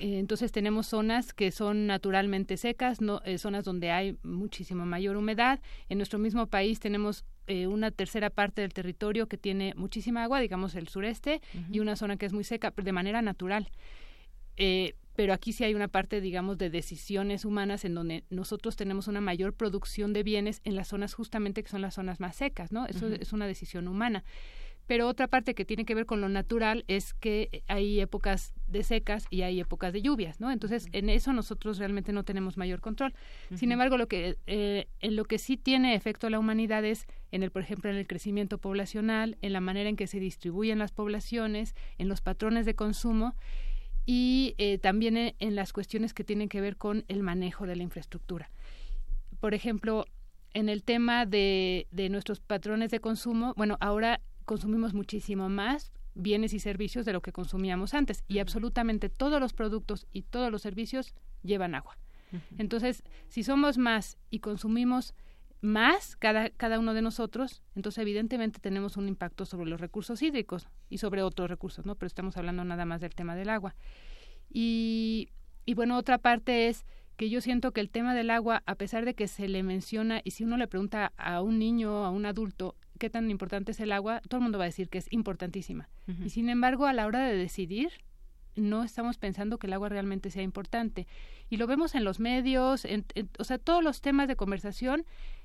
[0.00, 5.60] entonces tenemos zonas que son naturalmente secas, no, eh, zonas donde hay muchísima mayor humedad.
[5.88, 10.40] En nuestro mismo país tenemos eh, una tercera parte del territorio que tiene muchísima agua,
[10.40, 11.40] digamos el sureste,
[11.70, 13.70] y una zona que es muy seca de manera natural.
[15.16, 19.22] pero aquí sí hay una parte, digamos, de decisiones humanas en donde nosotros tenemos una
[19.22, 22.86] mayor producción de bienes en las zonas justamente que son las zonas más secas, ¿no?
[22.86, 24.24] Eso es una decisión humana.
[24.86, 28.84] Pero otra parte que tiene que ver con lo natural es que hay épocas de
[28.84, 30.50] secas y hay épocas de lluvias, ¿no?
[30.52, 33.12] Entonces, en eso nosotros realmente no tenemos mayor control.
[33.54, 37.42] Sin embargo, lo que eh, en lo que sí tiene efecto la humanidad es en
[37.42, 40.92] el, por ejemplo, en el crecimiento poblacional, en la manera en que se distribuyen las
[40.92, 43.34] poblaciones, en los patrones de consumo
[44.04, 47.82] y eh, también en, las cuestiones que tienen que ver con el manejo de la
[47.82, 48.50] infraestructura.
[49.40, 50.06] Por ejemplo,
[50.54, 56.54] en el tema de, de nuestros patrones de consumo, bueno, ahora consumimos muchísimo más bienes
[56.54, 60.62] y servicios de lo que consumíamos antes y absolutamente todos los productos y todos los
[60.62, 61.98] servicios llevan agua.
[62.58, 65.14] Entonces, si somos más y consumimos
[65.60, 70.68] más cada, cada uno de nosotros, entonces evidentemente tenemos un impacto sobre los recursos hídricos
[70.90, 71.94] y sobre otros recursos, ¿no?
[71.94, 73.74] Pero estamos hablando nada más del tema del agua.
[74.50, 75.28] Y,
[75.64, 76.84] y bueno, otra parte es
[77.16, 80.20] que yo siento que el tema del agua, a pesar de que se le menciona,
[80.24, 83.72] y si uno le pregunta a un niño o a un adulto, qué tan importante
[83.72, 85.88] es el agua, todo el mundo va a decir que es importantísima.
[86.24, 87.90] Y sin embargo, a la hora de decidir,
[88.56, 91.06] no estamos pensando que el agua realmente sea importante.
[91.50, 93.04] Y lo vemos en los medios, en,
[93.38, 95.04] o sea, todos los temas de conversación.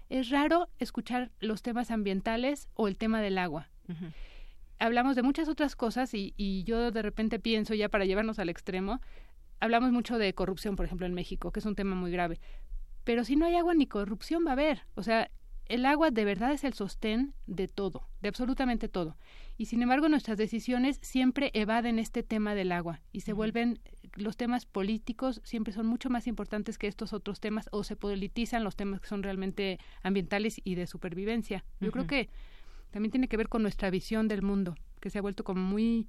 [0.09, 3.69] Es raro escuchar los temas ambientales o el tema del agua.
[4.79, 8.49] Hablamos de muchas otras cosas y, y yo de repente pienso, ya para llevarnos al
[8.49, 8.99] extremo,
[9.59, 12.39] hablamos mucho de corrupción, por ejemplo, en México, que es un tema muy grave.
[13.03, 14.83] Pero si no hay agua ni corrupción va a haber.
[14.95, 15.29] O sea,
[15.65, 19.17] el agua de verdad es el sostén de todo, de absolutamente todo.
[19.57, 23.79] Y sin embargo, nuestras decisiones siempre evaden este tema del agua y se vuelven
[24.15, 28.63] los temas políticos siempre son mucho más importantes que estos otros temas o se politizan
[28.63, 31.63] los temas que son realmente ambientales y de supervivencia.
[31.79, 32.29] Yo creo que
[32.91, 36.07] también tiene que ver con nuestra visión del mundo, que se ha vuelto como muy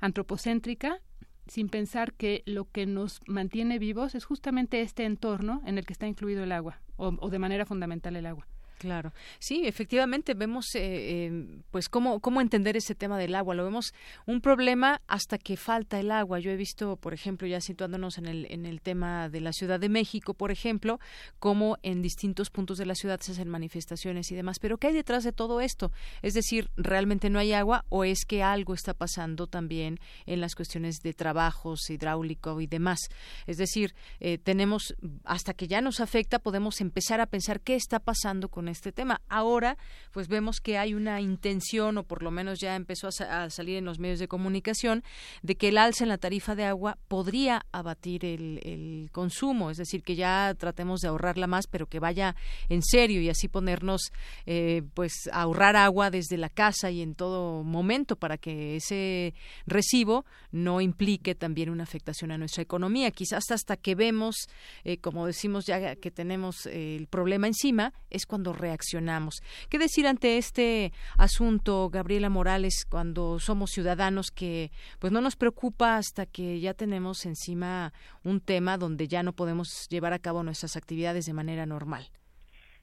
[0.00, 1.00] antropocéntrica
[1.46, 5.92] sin pensar que lo que nos mantiene vivos es justamente este entorno en el que
[5.92, 8.46] está incluido el agua o de manera fundamental el agua.
[8.78, 13.54] Claro, sí, efectivamente vemos, eh, em, pues cómo cómo entender ese tema del agua.
[13.54, 13.94] Lo vemos
[14.26, 16.40] un problema hasta que falta el agua.
[16.40, 19.80] Yo he visto, por ejemplo, ya situándonos en el en el tema de la Ciudad
[19.80, 20.98] de México, por ejemplo,
[21.38, 24.58] cómo en distintos puntos de la ciudad se hacen manifestaciones y demás.
[24.58, 25.92] Pero qué hay detrás de todo esto?
[26.22, 30.54] Es decir, realmente no hay agua o es que algo está pasando también en las
[30.54, 32.98] cuestiones de trabajos hidráulico y demás.
[33.46, 34.94] Es decir, eh, tenemos
[35.24, 39.20] hasta que ya nos afecta podemos empezar a pensar qué está pasando con este tema.
[39.28, 39.76] Ahora,
[40.12, 43.84] pues vemos que hay una intención, o por lo menos ya empezó a, salir en
[43.84, 45.02] los medios de comunicación,
[45.42, 50.02] de que el alza en la tarifa de agua podría abatir el, consumo, es decir,
[50.02, 52.34] que ya tratemos de ahorrarla más, pero que vaya
[52.68, 54.12] en serio y así ponernos,
[54.46, 59.34] eh, pues, ahorrar agua desde la casa y en todo momento para que ese
[59.66, 63.10] recibo no implique también una afectación a nuestra economía.
[63.10, 64.48] Quizás hasta que vemos,
[64.84, 69.42] eh, como decimos ya que tenemos el problema encima, es cuando reaccionamos.
[69.70, 75.96] ¿Qué decir ante este asunto, Gabriela Morales, cuando somos ciudadanos que pues no nos preocupa
[75.96, 80.76] hasta que ya tenemos encima un tema donde ya no podemos llevar a cabo nuestras
[80.76, 82.04] actividades de manera normal?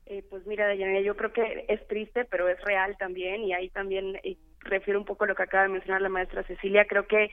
[0.06, 3.70] Eh, pues mira, Dayanela, yo creo que es triste, pero es real también, y ahí
[3.70, 7.08] también eh, refiero un poco a lo que acaba de mencionar la maestra Cecilia, creo
[7.08, 7.32] que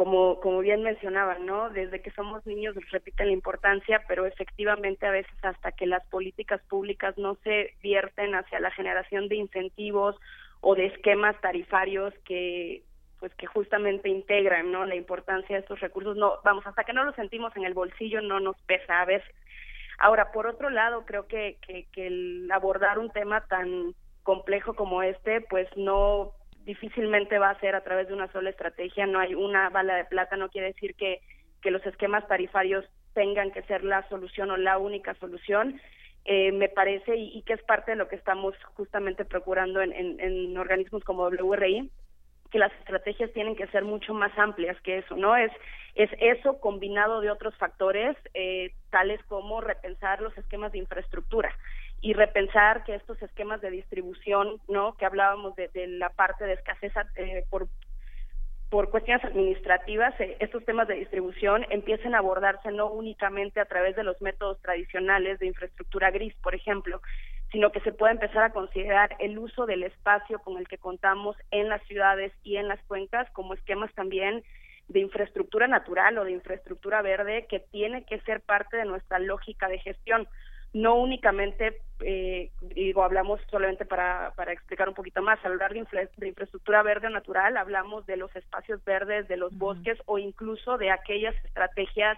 [0.00, 1.68] como, como bien mencionaban, ¿no?
[1.68, 6.62] Desde que somos niños repiten la importancia, pero efectivamente a veces hasta que las políticas
[6.70, 10.16] públicas no se vierten hacia la generación de incentivos
[10.62, 12.82] o de esquemas tarifarios que
[13.18, 14.86] pues que justamente integran, ¿no?
[14.86, 18.22] La importancia de estos recursos, no, vamos, hasta que no lo sentimos en el bolsillo
[18.22, 19.34] no nos pesa a veces.
[19.98, 25.02] Ahora, por otro lado, creo que, que, que el abordar un tema tan complejo como
[25.02, 26.32] este, pues no
[26.64, 30.04] difícilmente va a ser a través de una sola estrategia, no hay una bala de
[30.04, 31.20] plata, no quiere decir que,
[31.62, 32.84] que los esquemas tarifarios
[33.14, 35.80] tengan que ser la solución o la única solución.
[36.24, 39.92] Eh, me parece y, y, que es parte de lo que estamos justamente procurando en,
[39.92, 41.90] en, en organismos como WRI,
[42.50, 45.34] que las estrategias tienen que ser mucho más amplias que eso, ¿no?
[45.36, 45.50] Es,
[45.94, 51.50] es eso combinado de otros factores, eh, tales como repensar los esquemas de infraestructura
[52.00, 54.94] y repensar que estos esquemas de distribución, ¿no?
[54.96, 57.68] Que hablábamos de, de la parte de escasez eh, por
[58.70, 63.96] por cuestiones administrativas, eh, estos temas de distribución empiecen a abordarse no únicamente a través
[63.96, 67.02] de los métodos tradicionales de infraestructura gris, por ejemplo,
[67.50, 71.36] sino que se pueda empezar a considerar el uso del espacio con el que contamos
[71.50, 74.44] en las ciudades y en las cuencas como esquemas también
[74.86, 79.66] de infraestructura natural o de infraestructura verde que tiene que ser parte de nuestra lógica
[79.68, 80.28] de gestión
[80.72, 86.08] no únicamente, eh, digo, hablamos solamente para, para explicar un poquito más, al hablar de,
[86.16, 90.90] de, infraestructura verde natural, hablamos de los espacios verdes, de los bosques o incluso de
[90.90, 92.16] aquellas estrategias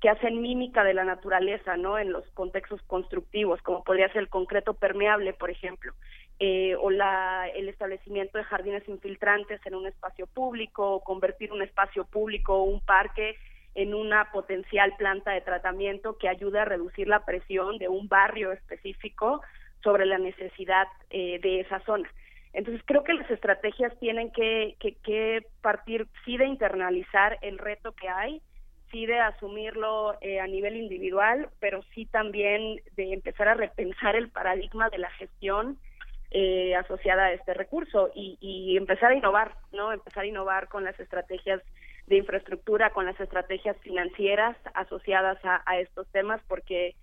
[0.00, 1.96] que hacen mímica de la naturaleza, ¿no?
[1.96, 5.92] En los contextos constructivos, como podría ser el concreto permeable, por ejemplo,
[6.40, 11.62] eh, o la, el establecimiento de jardines infiltrantes en un espacio público, o convertir un
[11.62, 13.36] espacio público o un parque
[13.74, 18.52] en una potencial planta de tratamiento que ayude a reducir la presión de un barrio
[18.52, 19.40] específico
[19.82, 22.08] sobre la necesidad eh, de esa zona.
[22.52, 27.92] Entonces creo que las estrategias tienen que, que, que partir sí de internalizar el reto
[27.92, 28.42] que hay,
[28.90, 34.28] sí de asumirlo eh, a nivel individual, pero sí también de empezar a repensar el
[34.28, 35.78] paradigma de la gestión
[36.30, 39.92] eh, asociada a este recurso y, y empezar a innovar, ¿no?
[39.92, 41.62] Empezar a innovar con las estrategias
[42.06, 46.94] de infraestructura, con las estrategias financieras asociadas a, estos temas, porque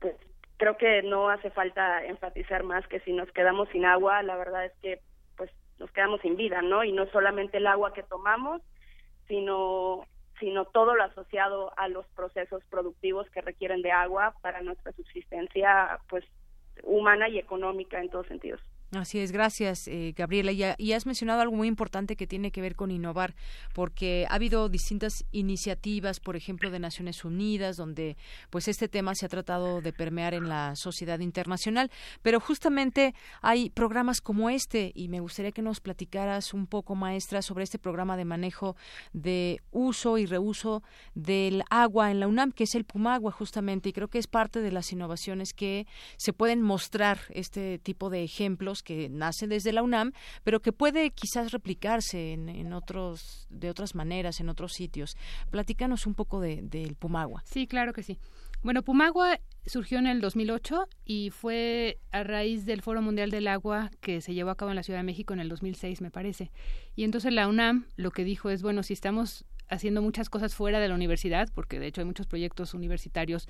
[0.00, 0.14] pues
[0.56, 4.64] creo que no hace falta enfatizar más que si nos quedamos sin agua, la verdad
[4.64, 5.00] es que
[5.36, 6.82] pues nos quedamos sin vida, ¿no?
[6.82, 8.62] Y no solamente el agua que tomamos,
[9.28, 10.04] sino
[10.40, 15.98] sino todo lo asociado a los procesos productivos que requieren de agua para nuestra subsistencia
[16.08, 16.24] pues
[16.84, 18.60] humana y económica en todos sentidos.
[18.92, 20.50] Así es, gracias eh, Gabriela.
[20.50, 23.34] Y, y, has mencionado algo muy importante que tiene que ver con innovar,
[23.74, 28.16] porque ha habido distintas iniciativas, por ejemplo, de Naciones Unidas, donde
[28.48, 31.90] pues este tema se ha tratado de permear en la sociedad internacional,
[32.22, 37.42] pero justamente hay programas como este y me gustaría que nos platicaras un poco, maestra,
[37.42, 38.74] sobre este programa de manejo
[39.12, 40.82] de uso y reuso
[41.14, 44.62] del agua en la UNAM, que es el Pumagua justamente, y creo que es parte
[44.62, 45.86] de las innovaciones que
[46.16, 50.12] se pueden mostrar este tipo de ejemplos que nace desde la UNAM,
[50.44, 55.16] pero que puede quizás replicarse en, otros, de otras maneras, en otros sitios.
[55.50, 57.42] Platícanos un poco del de, Pumagua.
[57.44, 58.18] Sí, claro que sí.
[58.62, 63.90] Bueno, Pumagua surgió en el 2008 y fue a raíz del Foro Mundial del Agua
[64.00, 66.50] que se llevó a cabo en la Ciudad de México en el 2006, me parece.
[66.96, 70.80] Y entonces la UNAM lo que dijo es, bueno, si estamos haciendo muchas cosas fuera
[70.80, 73.48] de la universidad, porque de hecho hay muchos proyectos universitarios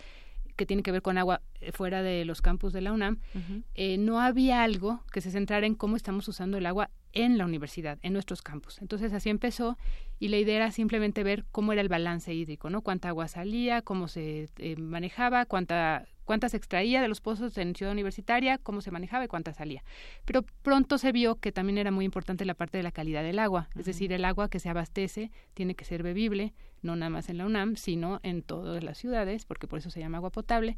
[0.58, 3.38] que tiene que ver con agua eh, fuera de los campus de la UNAM, uh
[3.38, 3.62] -huh.
[3.74, 7.46] eh, no había algo que se centrara en cómo estamos usando el agua en la
[7.46, 8.82] universidad, en nuestros campus.
[8.82, 9.78] Entonces así empezó
[10.18, 12.82] y la idea era simplemente ver cómo era el balance hídrico, ¿no?
[12.82, 17.74] Cuánta agua salía, cómo se eh, manejaba, cuánta cuánta se extraía de los pozos en
[17.74, 19.82] Ciudad Universitaria, cómo se manejaba y cuánta salía.
[20.26, 23.38] Pero pronto se vio que también era muy importante la parte de la calidad del
[23.38, 26.52] agua, es decir, el agua que se abastece tiene que ser bebible,
[26.82, 30.00] no nada más en la UNAM, sino en todas las ciudades, porque por eso se
[30.00, 30.76] llama agua potable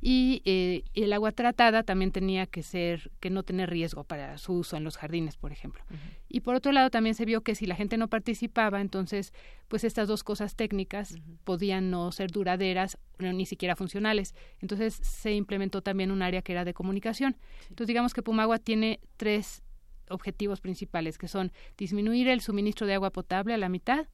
[0.00, 4.52] y eh, el agua tratada también tenía que ser que no tener riesgo para su
[4.52, 5.98] uso en los jardines por ejemplo uh -huh.
[6.28, 9.32] y por otro lado también se vio que si la gente no participaba entonces
[9.66, 11.38] pues estas dos cosas técnicas uh -huh.
[11.44, 16.64] podían no ser duraderas ni siquiera funcionales entonces se implementó también un área que era
[16.64, 17.66] de comunicación sí.
[17.70, 19.64] entonces digamos que Pumagua tiene tres
[20.10, 24.06] objetivos principales que son disminuir el suministro de agua potable a la mitad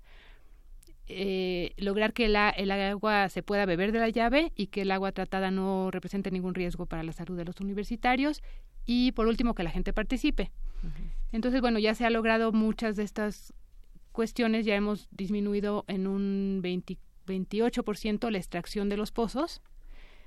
[1.06, 5.12] eh, lograr que el agua se pueda beber de la llave y que el agua
[5.12, 8.42] tratada no represente ningún riesgo para la salud de los universitarios
[8.86, 10.50] y por último que la gente participe.
[11.32, 13.52] Entonces, bueno, ya se ha logrado muchas de estas
[14.12, 19.60] cuestiones, ya hemos disminuido en un 28% la extracción de los pozos.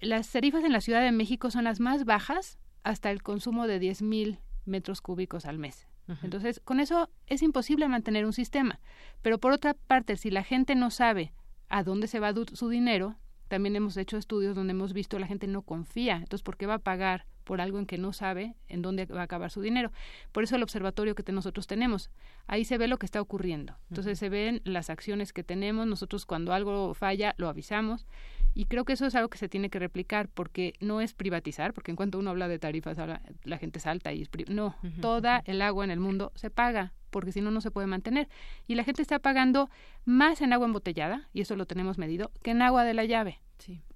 [0.00, 3.80] las tarifas en la Ciudad de México son las más bajas hasta el consumo de
[3.80, 5.86] 10.000 metros cúbicos al mes.
[6.22, 8.80] Entonces, con eso es imposible mantener un sistema.
[9.22, 11.32] Pero por otra parte, si la gente no sabe
[11.68, 13.16] a dónde se va su dinero,
[13.48, 16.16] también hemos hecho estudios donde hemos visto la gente no confía.
[16.16, 19.20] Entonces, ¿por qué va a pagar por algo en que no sabe en dónde va
[19.20, 19.92] a acabar su dinero.
[20.32, 22.10] Por eso el observatorio que nosotros tenemos,
[22.46, 23.76] ahí se ve lo que está ocurriendo.
[23.90, 28.06] Entonces se ven las acciones que tenemos, nosotros cuando algo falla lo avisamos
[28.54, 31.72] y creo que eso es algo que se tiene que replicar porque no es privatizar,
[31.72, 32.98] porque en cuanto uno habla de tarifas
[33.44, 37.32] la gente salta y es no, toda el agua en el mundo se paga porque
[37.32, 38.28] si no no se puede mantener
[38.66, 39.70] y la gente está pagando
[40.04, 43.40] más en agua embotellada y eso lo tenemos medido que en agua de la llave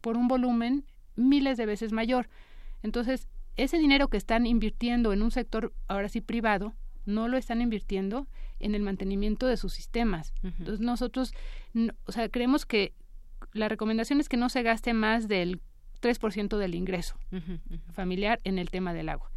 [0.00, 0.84] por un volumen
[1.16, 2.28] miles de veces mayor.
[2.82, 6.74] Entonces, ese dinero que están invirtiendo en un sector ahora sí privado,
[7.06, 8.28] no lo están invirtiendo
[8.60, 10.34] en el mantenimiento de sus sistemas.
[10.42, 11.32] Entonces nosotros,
[12.04, 12.92] o sea, creemos que
[13.56, 15.60] la recomendación es que no se gaste más del
[16.02, 17.16] 3% del ingreso
[17.92, 19.30] familiar en el tema del agua.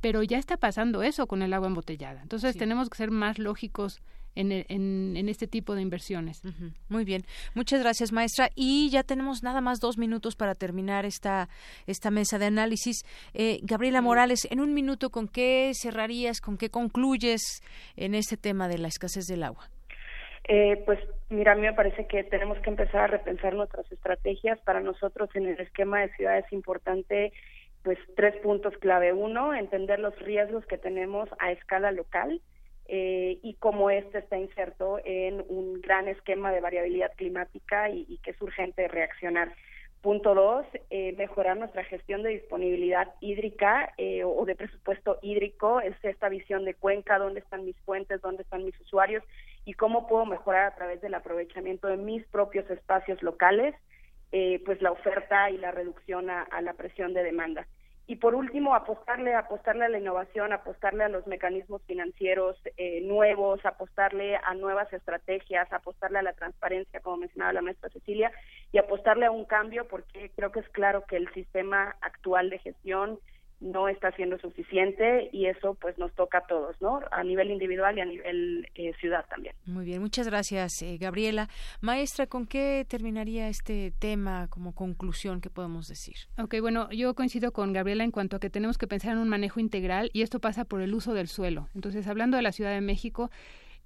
[0.00, 2.22] Pero ya está pasando eso con el agua embotellada.
[2.22, 4.02] Entonces tenemos que ser más lógicos
[4.34, 6.42] en, en, este tipo de inversiones.
[6.88, 7.24] Muy bien,
[7.54, 8.50] muchas gracias maestra.
[8.54, 11.48] Y ya tenemos nada más dos minutos para terminar esta,
[11.86, 13.04] esta mesa de análisis.
[13.34, 17.62] Eh, Gabriela Morales, en un minuto, ¿con qué cerrarías, con qué concluyes
[17.96, 19.70] en este tema de la escasez del agua?
[20.44, 20.98] Eh, pues
[21.28, 24.58] mira, a mí me parece que tenemos que empezar a repensar nuestras estrategias.
[24.60, 27.32] Para nosotros en el esquema de ciudad es importante
[27.82, 29.12] pues tres puntos clave.
[29.12, 32.40] Uno, entender los riesgos que tenemos a escala local
[32.86, 38.30] eh, y cómo este está inserto en un gran esquema de variabilidad climática y, que
[38.30, 39.52] es urgente reaccionar.
[40.00, 45.94] Punto dos, eh, mejorar nuestra gestión de disponibilidad hídrica eh, o de presupuesto hídrico, es
[46.02, 49.22] esta visión de cuenca, dónde están mis fuentes, dónde están mis usuarios
[49.64, 53.74] y cómo puedo mejorar a través del aprovechamiento de mis propios espacios locales,
[54.64, 57.66] pues la oferta y la reducción a la presión de demanda.
[58.06, 63.64] Y por último apostarle apostarle a la innovación apostarle a los mecanismos financieros eh, nuevos
[63.64, 68.32] apostarle a nuevas estrategias apostarle a la transparencia como mencionaba la maestra Cecilia
[68.72, 72.58] y apostarle a un cambio porque creo que es claro que el sistema actual de
[72.58, 73.20] gestión
[73.62, 77.00] no está siendo suficiente y eso pues nos toca a todos, ¿no?
[77.10, 79.54] A nivel individual y a nivel eh, ciudad también.
[79.64, 81.48] Muy bien, muchas gracias, eh, Gabriela.
[81.80, 86.16] Maestra, ¿con qué terminaría este tema como conclusión que podemos decir?
[86.38, 89.28] Ok, bueno, yo coincido con Gabriela en cuanto a que tenemos que pensar en un
[89.28, 91.68] manejo integral y esto pasa por el uso del suelo.
[91.74, 93.30] Entonces, hablando de la Ciudad de México,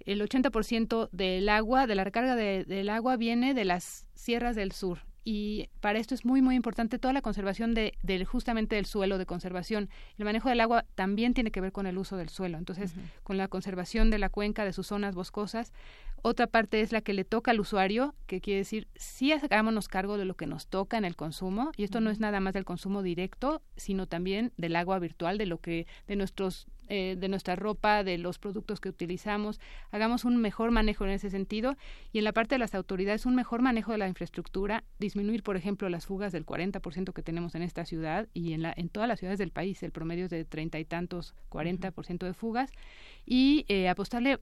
[0.00, 4.98] el 80% del agua, de la recarga del agua viene de las sierras del sur
[5.28, 9.18] y para esto es muy muy importante toda la conservación de, del justamente del suelo
[9.18, 9.90] de conservación.
[10.18, 12.58] El manejo del agua también tiene que ver con el uso del suelo.
[12.58, 12.94] Entonces
[13.24, 15.72] con la conservación de la cuenca de sus zonas boscosas.
[16.22, 20.16] Otra parte es la que le toca al usuario que quiere decir sí hagámonos cargo
[20.16, 22.64] de lo que nos toca en el consumo y esto no es nada más del
[22.64, 27.56] consumo directo sino también del agua virtual de lo que de nuestros eh, de nuestra
[27.56, 29.60] ropa, de los productos que utilizamos,
[29.90, 31.76] hagamos un mejor manejo en ese sentido.
[32.12, 35.56] Y en la parte de las autoridades un mejor manejo de la infraestructura, disminuir, por
[35.56, 39.08] ejemplo, las fugas del 40% que tenemos en esta ciudad y en, la, en todas
[39.08, 42.70] las ciudades del país, el promedio es de treinta y tantos, 40% de fugas.
[43.24, 44.38] Y eh, apostarle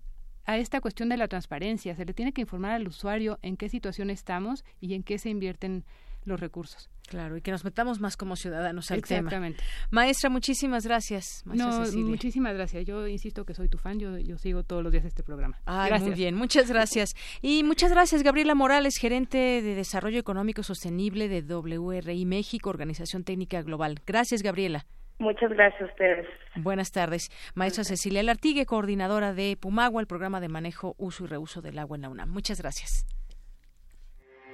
[0.46, 1.96] a esta cuestión de la transparencia.
[1.96, 5.30] Se le tiene que informar al usuario en qué situación estamos y en qué se
[5.30, 5.84] invierten
[6.24, 6.90] los recursos.
[7.08, 9.62] Claro, y que nos metamos más como ciudadanos al Exactamente.
[9.90, 11.42] Maestra, muchísimas gracias.
[11.44, 12.84] no, muchísimas gracias.
[12.86, 15.58] Yo insisto que soy tu fan, yo, yo sigo todos los días este programa.
[16.00, 17.14] Muy bien, muchas gracias.
[17.42, 23.62] Y muchas gracias, Gabriela Morales, gerente de Desarrollo Económico Sostenible de WRI México, Organización Técnica
[23.62, 24.00] Global.
[24.06, 24.86] Gracias, Gabriela.
[25.18, 26.26] Muchas gracias a ustedes.
[26.56, 27.30] Buenas tardes.
[27.54, 31.96] Maestra Cecilia Lartigue, coordinadora de Pumagua, el programa de manejo, uso y reuso del agua
[31.96, 32.30] en la UNAM.
[32.30, 33.06] Muchas gracias.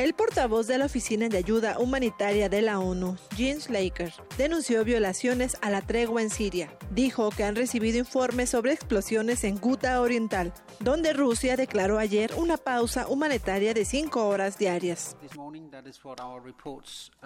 [0.00, 5.58] El portavoz de la Oficina de Ayuda Humanitaria de la ONU, Jens Laker, denunció violaciones
[5.60, 6.74] a la tregua en Siria.
[6.90, 12.56] Dijo que han recibido informes sobre explosiones en Guta Oriental, donde Rusia declaró ayer una
[12.56, 15.18] pausa humanitaria de cinco horas diarias.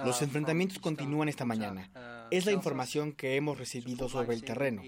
[0.05, 2.27] Los enfrentamientos continúan esta mañana.
[2.33, 4.83] Es la información que hemos recibido sobre el terreno.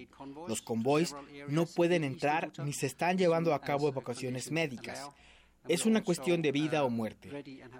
[0.49, 1.15] Los convoys
[1.47, 5.09] no pueden entrar ni se están llevando a cabo evacuaciones médicas.
[5.69, 7.31] Es una cuestión de vida o muerte.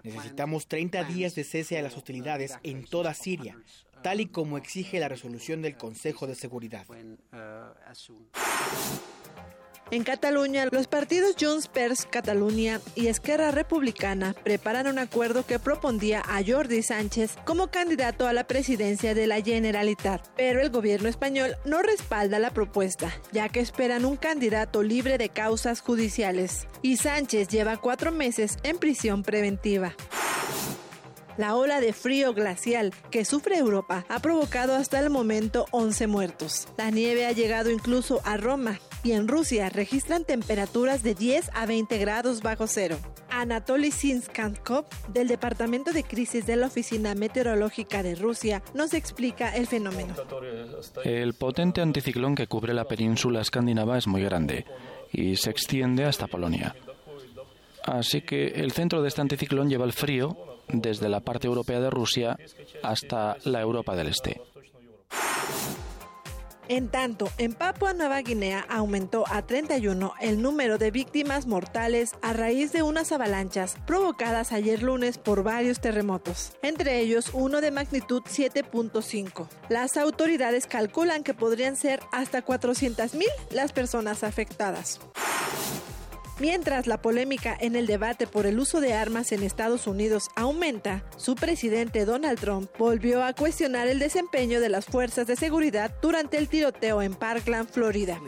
[0.03, 3.57] Necesitamos 30 días de cese a las hostilidades en toda Siria,
[4.03, 6.85] tal y como exige la resolución del Consejo de Seguridad.
[9.89, 16.21] En Cataluña, los partidos Junts per Catalunya y Esquerra Republicana preparan un acuerdo que propondría
[16.27, 21.55] a Jordi Sánchez como candidato a la presidencia de la Generalitat, pero el gobierno español
[21.63, 26.67] no respalda la propuesta, ya que esperan un candidato libre de causas judiciales.
[26.81, 29.95] Y Sánchez lleva cuatro meses en prisión preventiva.
[31.37, 36.67] La ola de frío glacial que sufre Europa ha provocado hasta el momento 11 muertos.
[36.77, 41.65] La nieve ha llegado incluso a Roma, y en Rusia registran temperaturas de 10 a
[41.65, 42.97] 20 grados bajo cero.
[43.29, 49.65] Anatoly Sinskankov, del Departamento de Crisis de la Oficina Meteorológica de Rusia, nos explica el
[49.65, 50.13] fenómeno.
[51.05, 54.65] El potente anticiclón que cubre la península escandinava es muy grande
[55.13, 56.75] y se extiende hasta Polonia.
[57.83, 60.35] Así que el centro de este anticiclón lleva el frío
[60.67, 62.37] desde la parte europea de Rusia
[62.83, 64.41] hasta la Europa del Este.
[66.69, 72.33] En tanto, en Papua Nueva Guinea aumentó a 31 el número de víctimas mortales a
[72.33, 78.21] raíz de unas avalanchas provocadas ayer lunes por varios terremotos, entre ellos uno de magnitud
[78.23, 79.47] 7.5.
[79.69, 84.99] Las autoridades calculan que podrían ser hasta 400.000 las personas afectadas.
[86.39, 91.03] Mientras la polémica en el debate por el uso de armas en Estados Unidos aumenta,
[91.17, 96.37] su presidente Donald Trump volvió a cuestionar el desempeño de las fuerzas de seguridad durante
[96.37, 98.21] el tiroteo en Parkland, Florida.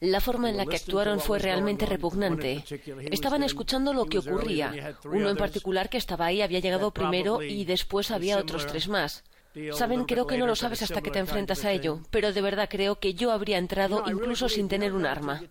[0.00, 2.64] La forma en la que actuaron fue realmente repugnante.
[3.10, 4.96] Estaban escuchando lo que ocurría.
[5.04, 9.22] Uno en particular que estaba ahí había llegado primero y después había otros tres más.
[9.72, 12.68] Saben, creo que no lo sabes hasta que te enfrentas a ello, pero de verdad
[12.70, 15.42] creo que yo habría entrado incluso sin tener un arma.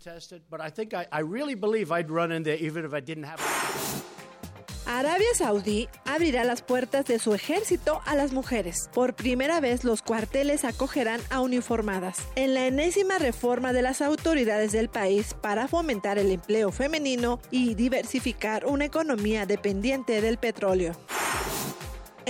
[4.86, 8.90] Arabia Saudí abrirá las puertas de su ejército a las mujeres.
[8.92, 12.18] Por primera vez los cuarteles acogerán a uniformadas.
[12.36, 17.76] En la enésima reforma de las autoridades del país para fomentar el empleo femenino y
[17.76, 20.96] diversificar una economía dependiente del petróleo.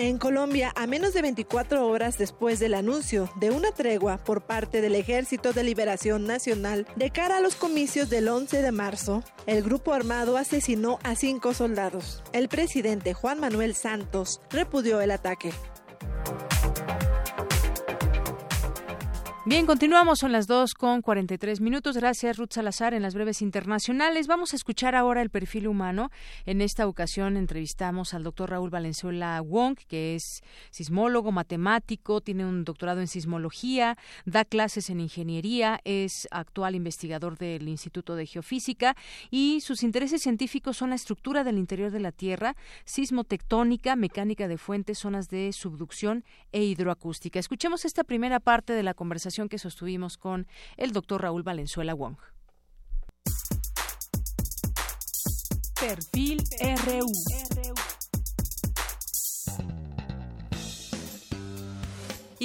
[0.01, 4.79] En Colombia, a menos de 24 horas después del anuncio de una tregua por parte
[4.79, 9.61] del Ejército de Liberación Nacional de cara a los comicios del 11 de marzo, el
[9.61, 12.23] grupo armado asesinó a cinco soldados.
[12.31, 15.51] El presidente Juan Manuel Santos repudió el ataque.
[19.45, 21.95] Bien, continuamos, son las 2 con 43 minutos.
[21.95, 24.27] Gracias, Ruth Salazar, en las breves internacionales.
[24.27, 26.11] Vamos a escuchar ahora el perfil humano.
[26.45, 30.41] En esta ocasión entrevistamos al doctor Raúl Valenzuela Wong, que es
[30.71, 37.69] sismólogo, matemático, tiene un doctorado en sismología, da clases en ingeniería, es actual investigador del
[37.69, 38.97] Instituto de Geofísica
[39.31, 44.57] y sus intereses científicos son la estructura del interior de la Tierra, sismotectónica, mecánica de
[44.57, 47.39] fuentes, zonas de subducción e hidroacústica.
[47.39, 48.93] Escuchemos esta primera parte de la
[49.49, 50.47] que sostuvimos con
[50.77, 52.17] el doctor Raúl Valenzuela Wong.
[55.79, 56.43] Perfil
[56.85, 57.88] RU.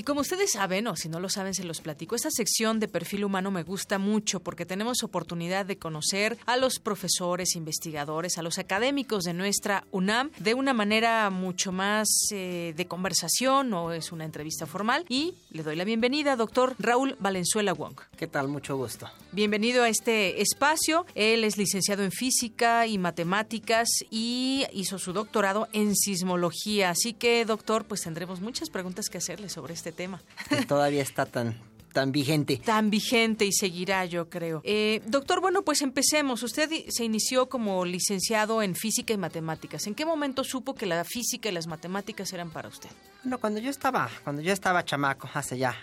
[0.02, 3.24] Como ustedes saben, o si no lo saben, se los platico, esta sección de perfil
[3.24, 8.58] humano me gusta mucho porque tenemos oportunidad de conocer a los profesores, investigadores, a los
[8.58, 14.24] académicos de nuestra UNAM de una manera mucho más eh, de conversación, o es una
[14.24, 15.04] entrevista formal.
[15.08, 18.00] Y le doy la bienvenida, doctor Raúl Valenzuela Wong.
[18.16, 18.48] ¿Qué tal?
[18.48, 19.08] Mucho gusto.
[19.30, 21.06] Bienvenido a este espacio.
[21.14, 26.90] Él es licenciado en física y matemáticas y hizo su doctorado en sismología.
[26.90, 30.22] Así que, doctor, pues tendremos muchas preguntas que hacerle sobre este tema.
[30.48, 31.54] Que todavía está tan
[31.92, 32.56] tan vigente.
[32.64, 34.62] Tan vigente y seguirá, yo creo.
[34.64, 36.42] Eh, doctor, bueno, pues empecemos.
[36.42, 39.86] Usted se inició como licenciado en física y matemáticas.
[39.86, 42.86] ¿En qué momento supo que la física y las matemáticas eran para usd?
[43.22, 45.76] Bueno, cuando yo estaba, cuando yo estaba chamaco, hace ya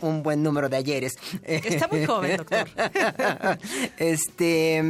[0.00, 1.16] un buen número de ayeres.
[1.42, 2.66] Está muy joven, doctor.
[3.98, 4.82] este,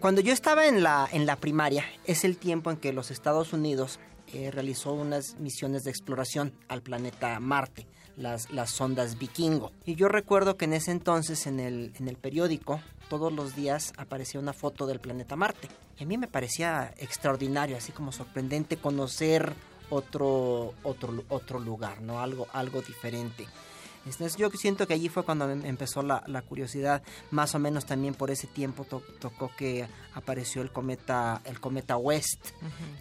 [0.00, 3.52] cuando yo estaba en la, en la primaria, es el tiempo en que los Estados
[3.52, 4.00] Unidos
[4.32, 7.86] eh, realizó unas misiones de exploración al planeta Marte,
[8.16, 9.72] las, las sondas Vikingo.
[9.84, 13.92] Y yo recuerdo que en ese entonces en el, en el periódico todos los días
[13.96, 15.68] aparecía una foto del planeta Marte.
[15.98, 19.54] Y a mí me parecía extraordinario, así como sorprendente conocer
[19.90, 22.20] otro, otro, otro lugar, ¿no?
[22.20, 23.46] Algo, algo diferente.
[24.36, 28.30] Yo siento que allí fue cuando em, empezó la, curiosidad, más o menos también por
[28.30, 32.50] ese tiempo tocó que apareció el cometa, el cometa West,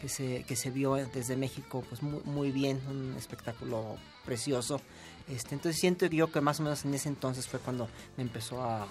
[0.02, 4.82] que, se, que se vio desde México pues muy, muy bien, un espectáculo precioso.
[5.28, 8.64] Este, entonces siento yo que más o menos en ese entonces fue cuando me empezó
[8.64, 8.88] a,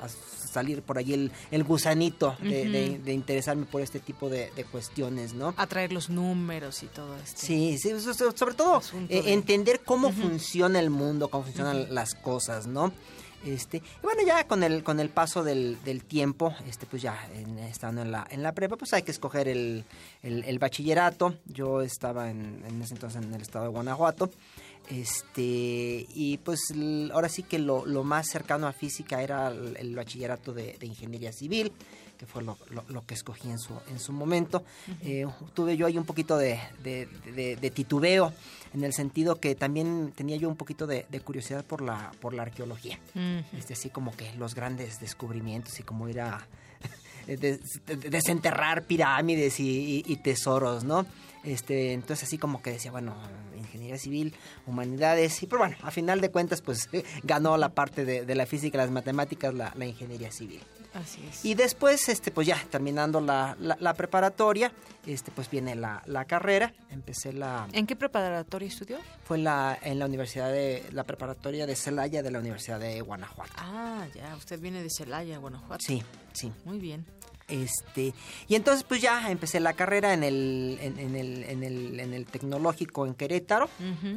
[0.00, 5.34] a salir por ahí el, el gusanito de, de, interesarme por este tipo de, cuestiones,
[5.34, 5.54] ¿no?
[5.56, 7.40] Atraer los números y todo esto.
[7.40, 12.92] Sí, sí sobre todo eh, entender cómo funciona el mundo, cómo funcionan las cosas, ¿no?
[13.44, 17.16] Este, y bueno, ya con el, con el paso del, del tiempo, este, pues ya
[17.68, 19.84] estando en la, en la prepa, pues hay que escoger el,
[20.22, 21.36] el, bachillerato.
[21.46, 24.30] Yo estaba en, en, ese entonces en el estado de Guanajuato.
[24.90, 26.60] Este, y pues
[27.12, 31.72] ahora sí que lo, más cercano a física era el, bachillerato de, ingeniería civil,
[32.16, 32.56] que fue lo,
[33.06, 34.64] que escogí en su, en su momento.
[35.02, 36.58] Eh, tuve yo ahí un poquito de,
[37.74, 38.32] titubeo,
[38.72, 42.42] en el sentido que también tenía yo un poquito de, curiosidad por la, por la
[42.42, 42.98] arqueología.
[43.52, 46.46] este, así como que los grandes descubrimientos y cómo ir a
[47.26, 51.04] desenterrar pirámides y, y tesoros, ¿no?
[51.44, 53.14] Este, entonces así como que decía, bueno,
[53.78, 54.34] ingeniería civil,
[54.66, 56.88] humanidades, y pero bueno, a final de cuentas pues
[57.22, 60.60] ganó la parte de, la física las matemáticas la, ingeniería civil.
[60.94, 61.44] Así es.
[61.44, 64.72] Y después, este, pues ya terminando la, preparatoria,
[65.06, 66.72] este, pues viene la, carrera.
[66.90, 67.68] Empecé la.
[67.72, 68.98] ¿En qué preparatoria estudió?
[69.24, 73.52] Fue la, en la universidad de la preparatoria de Celaya de la Universidad de Guanajuato.
[73.56, 75.84] Ah, ya, usted viene de Celaya, Guanajuato.
[75.84, 76.02] Sí,
[76.32, 76.52] sí.
[76.64, 77.06] Muy bien.
[77.48, 78.12] Este,
[78.46, 82.26] y entonces pues ya empecé la carrera en el, en, el, en el, en el
[82.26, 83.68] tecnológico en Querétaro.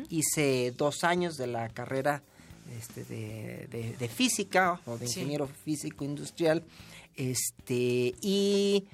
[0.10, 2.22] Hice dos años de la carrera
[2.78, 6.64] este, de, de, física o de ingeniero físico industrial.
[7.16, 8.86] Este, y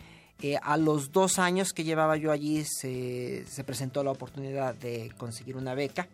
[0.42, 5.12] eh, a los dos años que llevaba yo allí se, se presentó la oportunidad de
[5.18, 6.08] conseguir una beca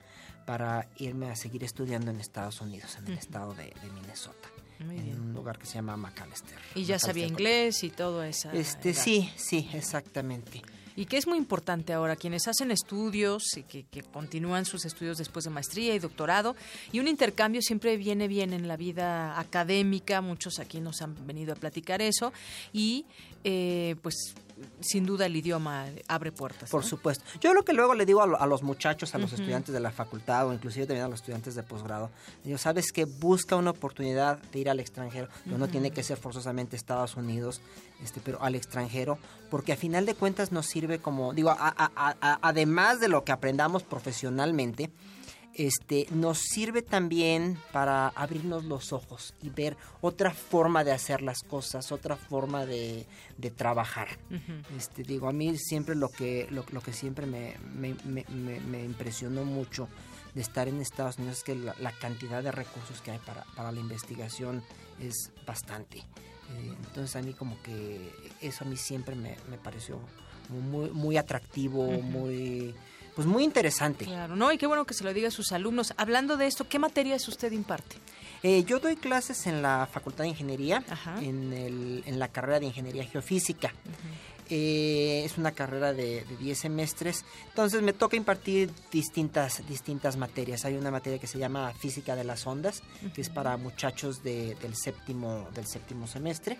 [0.46, 4.53] para irme a seguir estudiando en Estados Unidos, en el estado de Minnesota
[4.92, 6.58] en un lugar que se llama McAllister.
[6.76, 8.52] Y ya sabía inglés y todo eso.
[8.52, 10.62] Este, sí, sí, exactamente.
[10.96, 15.18] Y que es muy importante ahora, quienes hacen estudios y que, que, continúan sus estudios
[15.18, 16.56] después de maestría y doctorado,
[16.92, 21.54] y un intercambio siempre viene bien en la vida académica, muchos aquí nos han venido
[21.54, 22.32] a platicar eso,
[22.72, 23.06] y
[23.44, 24.36] eh, pues
[24.80, 26.70] sin duda el idioma abre puertas.
[26.70, 27.24] Por supuesto.
[27.42, 30.48] Yo lo que luego le digo a, los muchachos, a los estudiantes de la facultad
[30.48, 32.10] o inclusive también a los estudiantes de posgrado,
[32.44, 36.76] digo, sabes que busca una oportunidad de ir al extranjero, no tiene que ser forzosamente
[36.76, 37.62] Estados Unidos,
[38.04, 39.18] este, pero al extranjero,
[39.50, 44.92] porque a final de cuentas nos sirve como, digo, además de lo que aprendamos profesionalmente,
[45.56, 51.44] este, nos sirve también para abrirnos los ojos y ver otra forma de hacer las
[51.44, 53.06] cosas, otra forma de,
[53.56, 54.08] trabajar.
[54.78, 59.88] este, digo, a mí siempre lo que, lo, que siempre me, me, impresionó mucho
[60.34, 63.72] de estar en Estados Unidos es que la, cantidad de recursos que hay para, para
[63.72, 64.64] la investigación
[65.00, 66.00] es bastante.
[66.00, 68.12] Eh, entonces a mí como que
[68.42, 70.00] eso a mí siempre me, pareció
[70.50, 72.76] muy, muy atractivo, muy
[73.16, 74.06] pues muy interesante.
[74.06, 74.52] Claro, ¿no?
[74.52, 75.94] Y qué bueno que se lo diga a sus alumnos.
[75.98, 77.98] Hablando de esto, ¿qué materias usted imparte?
[78.42, 80.84] Eh, yo doy clases en la Facultad de Ingeniería,
[81.22, 83.72] en, el, en, la carrera de Ingeniería Geofísica.
[84.50, 90.66] Eh, es una carrera de, 10 semestres, entonces me toca impartir distintas, distintas materias.
[90.66, 92.84] Hay una materia que se llama Física de las Ondas,
[93.14, 96.60] que es para muchachos del, séptimo, del séptimo semestre.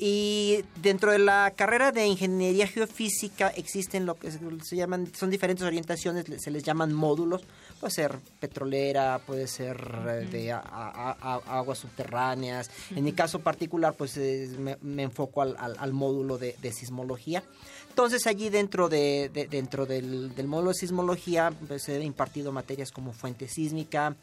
[0.00, 5.66] Y dentro de la carrera de ingeniería geofísica existen lo que se llaman, son diferentes
[5.66, 7.42] orientaciones, se les llaman módulos.
[7.80, 9.76] Puede ser petrolera, puede ser
[10.08, 12.70] eh, de aguas subterráneas.
[12.94, 17.42] En mi caso particular, pues me, enfoco al, módulo de, sismología.
[17.88, 23.48] Entonces allí dentro de, dentro del, módulo de sismología pues, he impartido materias como fuente
[23.48, 24.14] sísmica,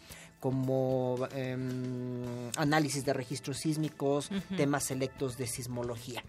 [0.45, 2.21] como em,
[2.55, 6.23] análisis de registros sísmicos, temas selectos de sismología.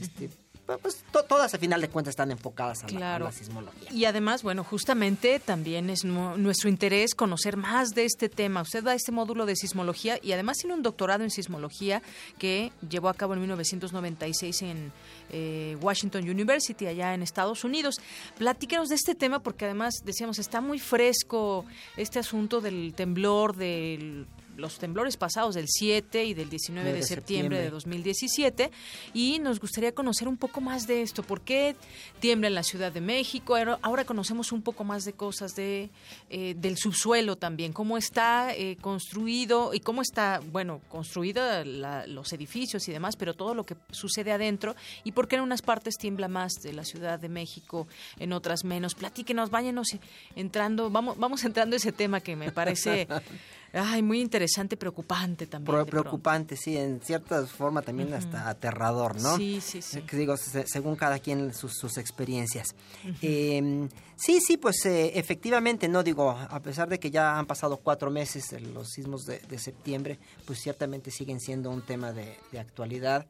[0.00, 0.30] Este,
[0.76, 3.90] pues todas a final de cuentas están enfocadas a, la, sismología.
[3.90, 8.62] Y además, bueno, justamente también es nuestro interés conocer más de este tema.
[8.62, 12.02] Usted da este módulo de sismología y además tiene un doctorado en sismología
[12.38, 14.92] que llevó a cabo en 1996 en
[15.30, 17.96] eh, Washington University, allá en Estados Unidos.
[18.36, 21.64] Platíquenos de este tema porque además, decíamos, está muy fresco
[21.96, 24.26] este asunto del temblor, del
[24.58, 28.70] los temblores pasados del 7 y del 19 de, septiembre, de 2017
[29.14, 31.22] y nos gustaría conocer un poco más de esto.
[31.22, 31.76] ¿Por qué
[32.20, 33.56] tiembla en la Ciudad de México?
[33.82, 35.90] Ahora conocemos un poco más de cosas de
[36.30, 42.88] eh, del subsuelo también, cómo está eh, construido y cómo está, bueno, construido los edificios
[42.88, 44.74] y demás, pero todo lo que sucede adentro
[45.04, 47.86] y por qué en unas partes tiembla más de la Ciudad de México,
[48.18, 48.94] en otras menos.
[48.94, 49.88] Platíquenos, váyanos
[50.36, 53.06] entrando, vamos, vamos entrando a ese tema que me parece
[53.72, 55.84] Ay, muy interesante, preocupante también.
[55.86, 59.36] preocupante, sí, en cierta forma también hasta aterrador, ¿no?
[59.36, 60.02] Sí, sí, sí.
[60.12, 62.74] digo, según cada quien sus, experiencias.
[63.20, 67.76] Em, sí, sí, pues eh, efectivamente, no digo, a pesar de que ya han pasado
[67.76, 73.26] cuatro meses los sismos de, septiembre, pues ciertamente siguen siendo un tema de, de actualidad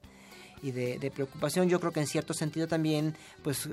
[0.62, 1.68] y de, preocupación.
[1.68, 3.68] Yo creo que en cierto sentido también, pues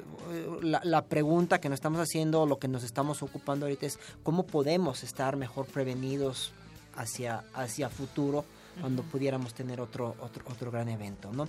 [0.62, 5.03] la, pregunta que nos estamos haciendo, lo que nos estamos ocupando ahorita es cómo podemos
[5.03, 6.53] estar mejor prevenidos
[6.95, 8.45] hacia, hacia futuro
[8.80, 11.48] cuando pudiéramos tener otro, otro, otro gran evento, ¿no?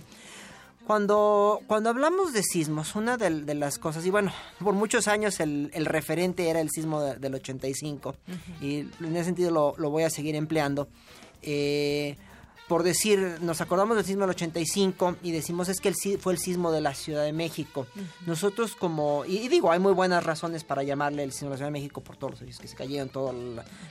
[0.85, 5.69] Cuando, cuando hablamos de sismos, una de, las cosas, y bueno, por muchos años el,
[5.73, 8.15] el referente era el sismo del 85,
[8.61, 10.87] y en ese sentido lo, lo voy a seguir empleando.
[11.41, 12.15] Eh,
[12.67, 16.39] por decir, nos acordamos del sismo del 85 y decimos es que el, fue el
[16.39, 17.87] sismo de la Ciudad de México.
[18.25, 21.67] Nosotros como, y, digo, hay muy buenas razones para llamarle el sismo de la Ciudad
[21.69, 23.33] de México por todos los edificios que se cayeron, toda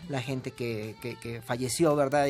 [0.09, 2.27] la, gente que, que, que, falleció, ¿verdad?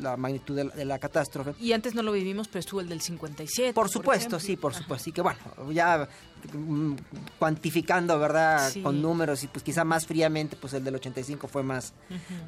[0.00, 1.54] La magnitud de la, catástrofe.
[1.60, 3.72] Y antes no lo vivimos, pero estuvo el del 57.
[3.72, 4.94] Por supuesto, sí, por supuesto.
[4.94, 5.38] Así que bueno,
[5.72, 6.08] ya
[6.52, 6.94] mm,
[7.38, 8.72] cuantificando, ¿verdad?
[8.82, 11.92] Con números y pues quizá más fríamente, pues el del 85 fue más,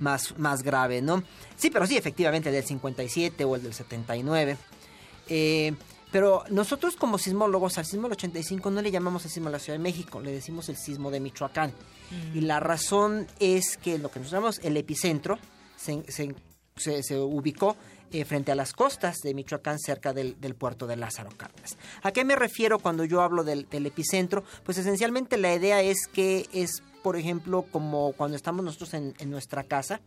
[0.01, 1.23] más, más grave, ¿no?
[1.57, 4.57] Sí, pero sí, efectivamente, el del 57 o el del 79.
[5.29, 5.75] Eh,
[6.17, 9.59] pero nosotros como sismólogos al sismo del 85 no le llamamos el sismo de la
[9.59, 11.73] Ciudad de México, le decimos el sismo de Michoacán.
[12.35, 15.39] Y la razón es que lo que nosotros llamamos el epicentro
[15.77, 16.35] se, se
[16.77, 17.77] se, ubicó
[18.13, 21.77] eh, frente a las costas de Michoacán, cerca del, puerto de Lázaro Cárdenas.
[22.03, 24.45] ¿A qué me refiero cuando yo hablo del, epicentro?
[24.65, 29.65] Pues esencialmente la idea es que es, por ejemplo, como cuando estamos nosotros en nuestra
[29.65, 30.01] casa,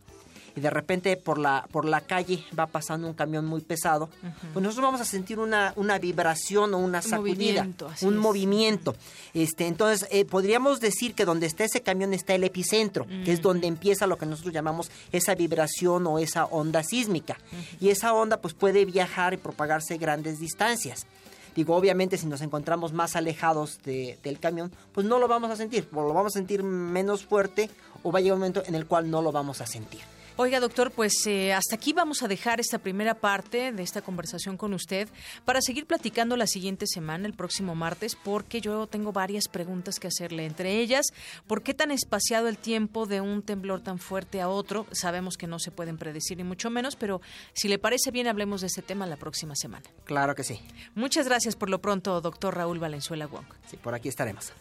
[0.56, 4.08] y de repente por la, por la calle va pasando un camión muy pesado,
[4.52, 7.66] pues nosotros vamos a sentir una, una vibración o una sacudida,
[8.02, 8.94] un movimiento.
[9.34, 13.42] Este, entonces, eh, podríamos decir que donde está ese camión está el epicentro, que es
[13.42, 17.38] donde empieza lo que nosotros llamamos esa vibración o esa onda sísmica.
[17.80, 21.06] Y esa onda pues puede viajar y propagarse grandes distancias.
[21.54, 25.88] Digo, obviamente si nos encontramos más alejados del camión, pues no lo vamos a sentir,
[25.92, 27.70] o lo vamos a sentir menos fuerte
[28.02, 30.00] o va a llegar un momento en el cual no lo vamos a sentir.
[30.42, 34.56] Oiga, doctor, pues eh, hasta aquí vamos a dejar esta primera parte de esta conversación
[34.56, 35.06] con usted
[35.44, 40.08] para seguir platicando la siguiente semana, el próximo martes, porque yo tengo varias preguntas que
[40.08, 40.46] hacerle.
[40.46, 41.04] Entre ellas,
[41.46, 44.86] ¿por qué tan espaciado el tiempo de un temblor tan fuerte a otro?
[44.92, 47.20] Sabemos que no se pueden predecir ni mucho menos, pero
[47.52, 49.84] si le parece bien, hablemos de ese tema la próxima semana.
[50.04, 50.58] Claro que sí.
[50.94, 53.44] Muchas gracias por lo pronto, doctor Raúl Valenzuela Wong.
[53.68, 54.54] Sí, por aquí estaremos.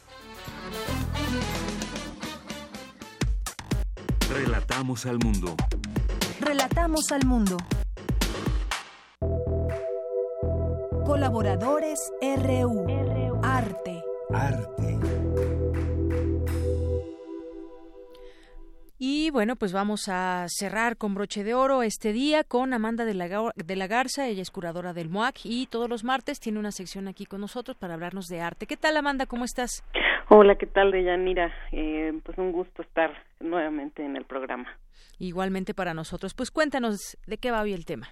[4.30, 5.56] Relatamos al mundo.
[6.40, 7.58] Relatamos al mundo.
[11.04, 12.86] Colaboradores RU.
[13.44, 14.04] Arte.
[14.32, 14.79] Arte.
[19.30, 23.14] Y bueno, pues vamos a cerrar con broche de oro este día con Amanda de
[23.14, 26.72] la, de la Garza, ella es curadora del MOAC y todos los martes tiene una
[26.72, 28.66] sección aquí con nosotros para hablarnos de arte.
[28.66, 29.28] ¿Qué tal Amanda?
[29.28, 29.84] ¿Cómo estás?
[30.30, 31.54] Hola, ¿qué tal, Deyanira?
[31.72, 34.68] Eh, pues un gusto estar nuevamente en el programa.
[35.20, 36.34] Igualmente para nosotros.
[36.34, 38.08] Pues cuéntanos de qué va hoy el tema.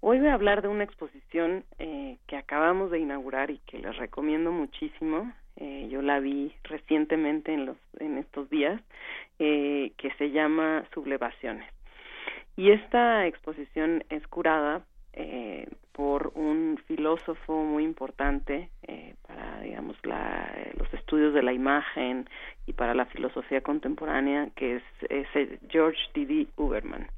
[0.00, 3.96] Hoy voy a hablar de una exposición eh, que acabamos de inaugurar y que les
[3.98, 5.32] recomiendo muchísimo.
[5.58, 8.80] Eh, yo la vi recientemente en, los, en estos días,
[9.40, 11.68] eh, que se llama Sublevaciones.
[12.56, 14.84] Y esta exposición es curada
[15.92, 18.70] por un filósofo muy importante
[19.26, 22.28] para, digamos, los estudios de la imagen
[22.66, 25.26] y para la filosofía contemporánea, que es, es
[25.68, 26.46] George D.D.
[26.56, 27.08] Uberman.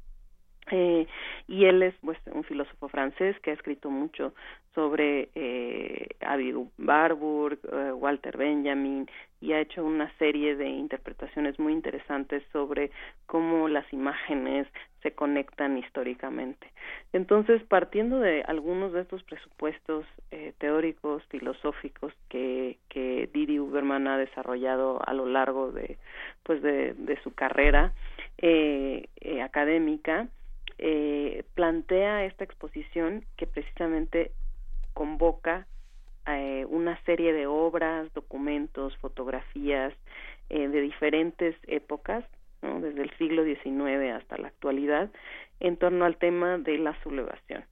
[0.71, 1.07] Eh,
[1.47, 4.33] y él es pues, un filósofo francés que ha escrito mucho
[4.73, 6.07] sobre eh,
[6.77, 9.07] Barbour, eh, Walter Benjamin
[9.41, 12.91] y ha hecho una serie de interpretaciones muy interesantes sobre
[13.25, 14.67] cómo las imágenes
[15.01, 16.71] se conectan históricamente.
[17.11, 24.17] Entonces, partiendo de algunos de estos presupuestos eh, teóricos, filosóficos que, que Didi Uberman ha
[24.17, 25.97] desarrollado a lo largo de,
[26.43, 27.93] pues de, de su carrera
[28.37, 30.27] eh, eh, académica,
[30.77, 34.31] eh, plantea esta exposición que precisamente
[34.93, 35.67] convoca
[36.25, 39.93] eh, una serie de obras, documentos, fotografías
[40.49, 42.23] eh, de diferentes épocas,
[42.61, 45.11] desde el siglo XIX hasta la actualidad,
[45.59, 47.65] en torno al tema de la sublevación.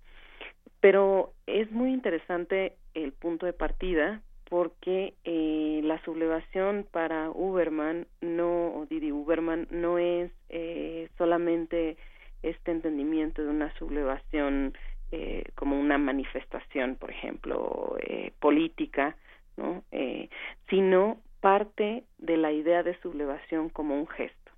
[0.81, 4.21] Pero es muy interesante el punto de partida
[4.51, 11.95] porque eh, la sublevación para Uberman no o Didi Uberman no es eh, solamente
[12.43, 14.73] este entendimiento de una sublevación
[15.13, 19.17] eh, como una manifestación, por ejemplo, eh, política,
[19.57, 19.83] ¿no?
[19.91, 20.29] Eh,
[20.69, 24.51] sino parte de la idea de sublevación como un gesto.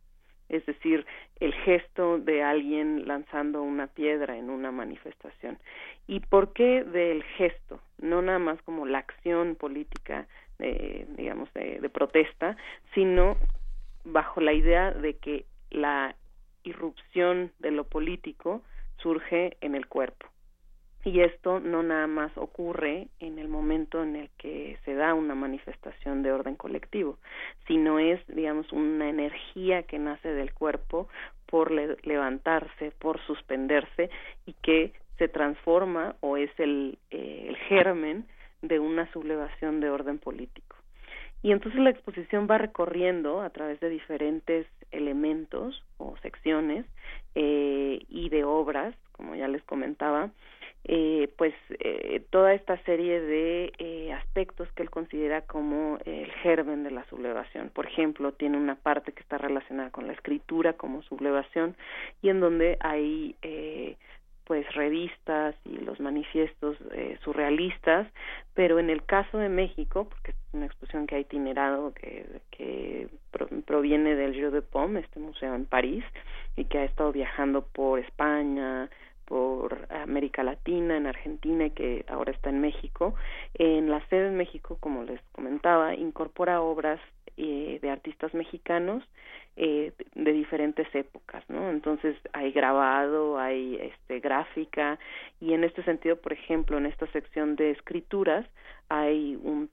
[0.49, 1.07] Es decir,
[1.39, 5.57] el gesto de alguien lanzando una piedra en una manifestación.
[6.05, 7.79] ¿Y por qué del gesto?
[7.97, 10.27] No nada más como la acción política,
[10.59, 12.55] digamos, de protesta,
[12.93, 13.37] sino
[14.03, 16.15] bajo la idea de que la
[16.63, 18.61] irrupción de lo político
[18.97, 20.27] surge en el cuerpo.
[21.05, 25.35] Y esto no nada más ocurre en el momento en el que se da una
[25.35, 27.17] manifestación de orden colectivo,
[27.67, 31.09] sino es, digamos, una energía que nace del cuerpo
[31.45, 34.09] por levantarse, por suspenderse
[34.45, 38.25] y que se transforma o es el, eh, el germen
[38.61, 40.77] de una sublevación de orden político.
[41.43, 46.85] Y entonces la exposición va recorriendo a través de diferentes elementos o secciones
[47.35, 50.31] eh, y de obras, como ya les comentaba,
[50.85, 56.83] eh, pues eh, toda esta serie de eh, aspectos que él considera como el germen
[56.83, 57.69] de la sublevación.
[57.69, 61.75] Por ejemplo, tiene una parte que está relacionada con la escritura como sublevación
[62.21, 63.95] y en donde hay eh,
[64.45, 68.07] pues revistas y los manifiestos eh, surrealistas,
[68.53, 73.07] pero en el caso de México, porque es una exposición que ha itinerado, que, que
[73.65, 76.03] proviene del Jeu de Pomme, este museo en París,
[76.55, 78.89] y que ha estado viajando por España,
[79.25, 83.15] por América Latina, en Argentina y que ahora está en México.
[83.53, 86.99] En la sede en México, como les comentaba, incorpora obras
[87.37, 89.03] eh, de artistas mexicanos
[89.55, 91.69] eh, de diferentes épocas, ¿no?
[91.69, 94.97] Entonces hay grabado, hay este gráfica
[95.39, 98.45] y en este sentido, por ejemplo, en esta sección de escrituras
[98.93, 99.71] hay un,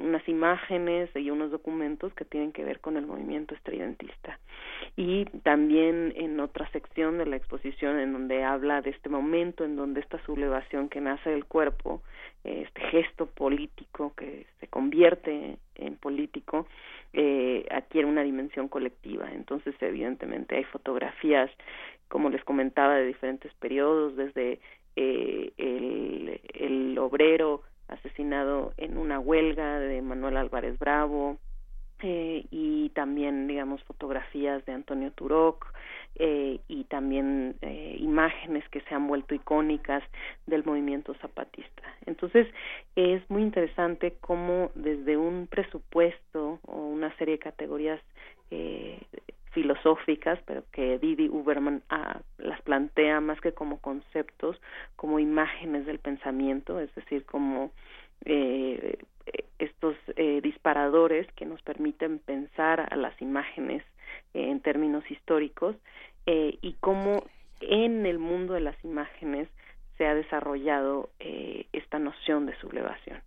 [0.00, 4.38] unas imágenes y unos documentos que tienen que ver con el movimiento estridentista
[4.96, 9.76] y también en otra sección de la exposición en donde habla de este momento en
[9.76, 12.02] donde esta sublevación que nace del cuerpo,
[12.42, 16.66] este gesto político que se convierte en político
[17.12, 19.30] eh, adquiere una dimensión colectiva.
[19.30, 21.50] Entonces, evidentemente, hay fotografías,
[22.08, 24.58] como les comentaba, de diferentes periodos, desde
[24.96, 25.52] eh,
[26.54, 31.38] el obrero asesinado en una huelga de Manuel Álvarez Bravo,
[32.02, 35.72] eh, y también, digamos, fotografías de Antonio Turok
[36.16, 40.02] eh, y también eh, imágenes que se han vuelto icónicas
[40.46, 41.82] del movimiento zapatista.
[42.04, 42.48] Entonces,
[42.96, 48.00] es muy interesante cómo desde un presupuesto o una serie de categorías
[48.50, 48.98] eh,
[49.52, 54.60] filosóficas, pero que Didi Uberman ah, las plantea más que como conceptos,
[54.96, 57.72] como imágenes del pensamiento, es decir, como
[58.24, 58.98] eh,
[59.58, 63.82] estos eh, disparadores que nos permiten pensar a las imágenes
[64.34, 65.76] eh, en términos históricos
[66.26, 67.24] eh, y cómo
[67.60, 69.48] en el mundo de las imágenes
[69.96, 73.20] se ha desarrollado eh, esta noción de sublevación.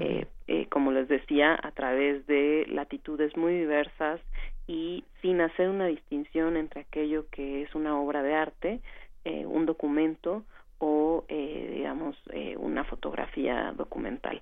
[0.00, 4.20] eh, eh, como les decía, a través de latitudes muy diversas
[4.66, 8.80] y sin hacer una distinción entre aquello que es una obra de arte,
[9.24, 10.44] eh, un documento
[10.78, 14.40] o eh, digamos eh, una fotografía documental.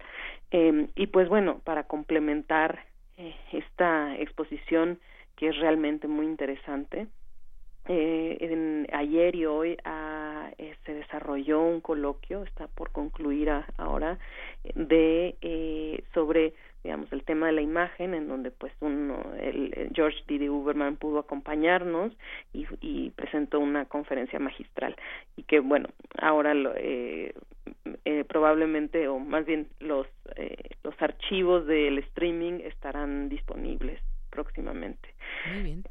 [0.51, 2.85] Eh, y pues bueno para complementar
[3.17, 4.99] eh, esta exposición
[5.37, 7.07] que es realmente muy interesante
[7.87, 13.67] eh, en, ayer y hoy ah, eh, se desarrolló un coloquio está por concluir a,
[13.77, 14.19] ahora
[14.75, 16.55] de eh, sobre
[16.85, 20.51] digamos el tema de la imagen en donde pues uno el, George D.
[20.51, 22.13] Uberman pudo acompañarnos
[22.53, 24.95] y, y, presentó una conferencia magistral.
[25.37, 25.89] Y que bueno
[26.19, 27.35] ahora lo, eh,
[28.05, 30.07] eh, probablemente o más bien los
[30.37, 33.99] eh, los archivos del streaming estarán disponibles
[34.29, 35.09] próximamente.
[35.55, 35.85] Muy bien.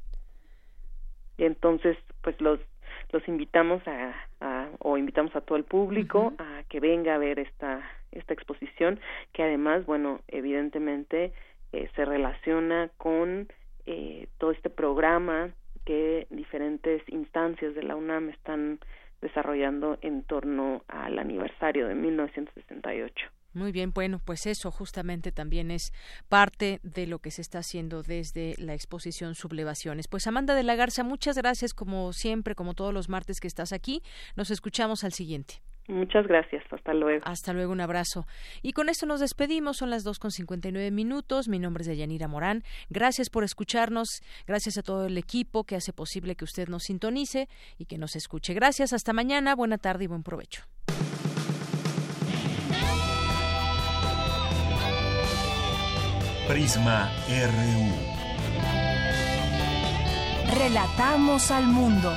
[1.39, 2.59] Y entonces pues los
[3.11, 7.83] los invitamos a, o invitamos a todo el público a que venga a ver esta
[8.15, 8.99] esta exposición
[9.31, 11.33] que además bueno evidentemente
[11.71, 13.47] eh, se relaciona con
[13.85, 15.51] eh, todo este programa
[15.85, 18.79] que diferentes instancias de la UNAM están
[19.21, 23.25] desarrollando en torno al aniversario de 1968.
[23.53, 25.93] Muy bien, bueno, pues eso justamente también es
[26.27, 30.07] parte de lo que se está haciendo desde la exposición Sublevaciones.
[30.07, 33.71] Pues Amanda de la Garza, muchas gracias como siempre, como todos los martes que estás
[33.71, 34.01] aquí.
[34.35, 35.61] Nos escuchamos al siguiente.
[35.87, 36.63] Muchas gracias.
[36.71, 37.23] Hasta luego.
[37.25, 38.25] Hasta luego, un abrazo.
[38.61, 39.77] Y con esto nos despedimos.
[39.77, 40.31] Son las dos con
[40.71, 41.47] nueve minutos.
[41.49, 42.63] Mi nombre es Deyanira Morán.
[42.89, 44.21] Gracias por escucharnos.
[44.47, 48.15] Gracias a todo el equipo que hace posible que usted nos sintonice y que nos
[48.15, 48.53] escuche.
[48.53, 48.93] Gracias.
[48.93, 49.55] Hasta mañana.
[49.55, 50.63] Buena tarde y buen provecho.
[56.47, 58.23] Prisma RU.
[60.59, 62.15] Relatamos al mundo.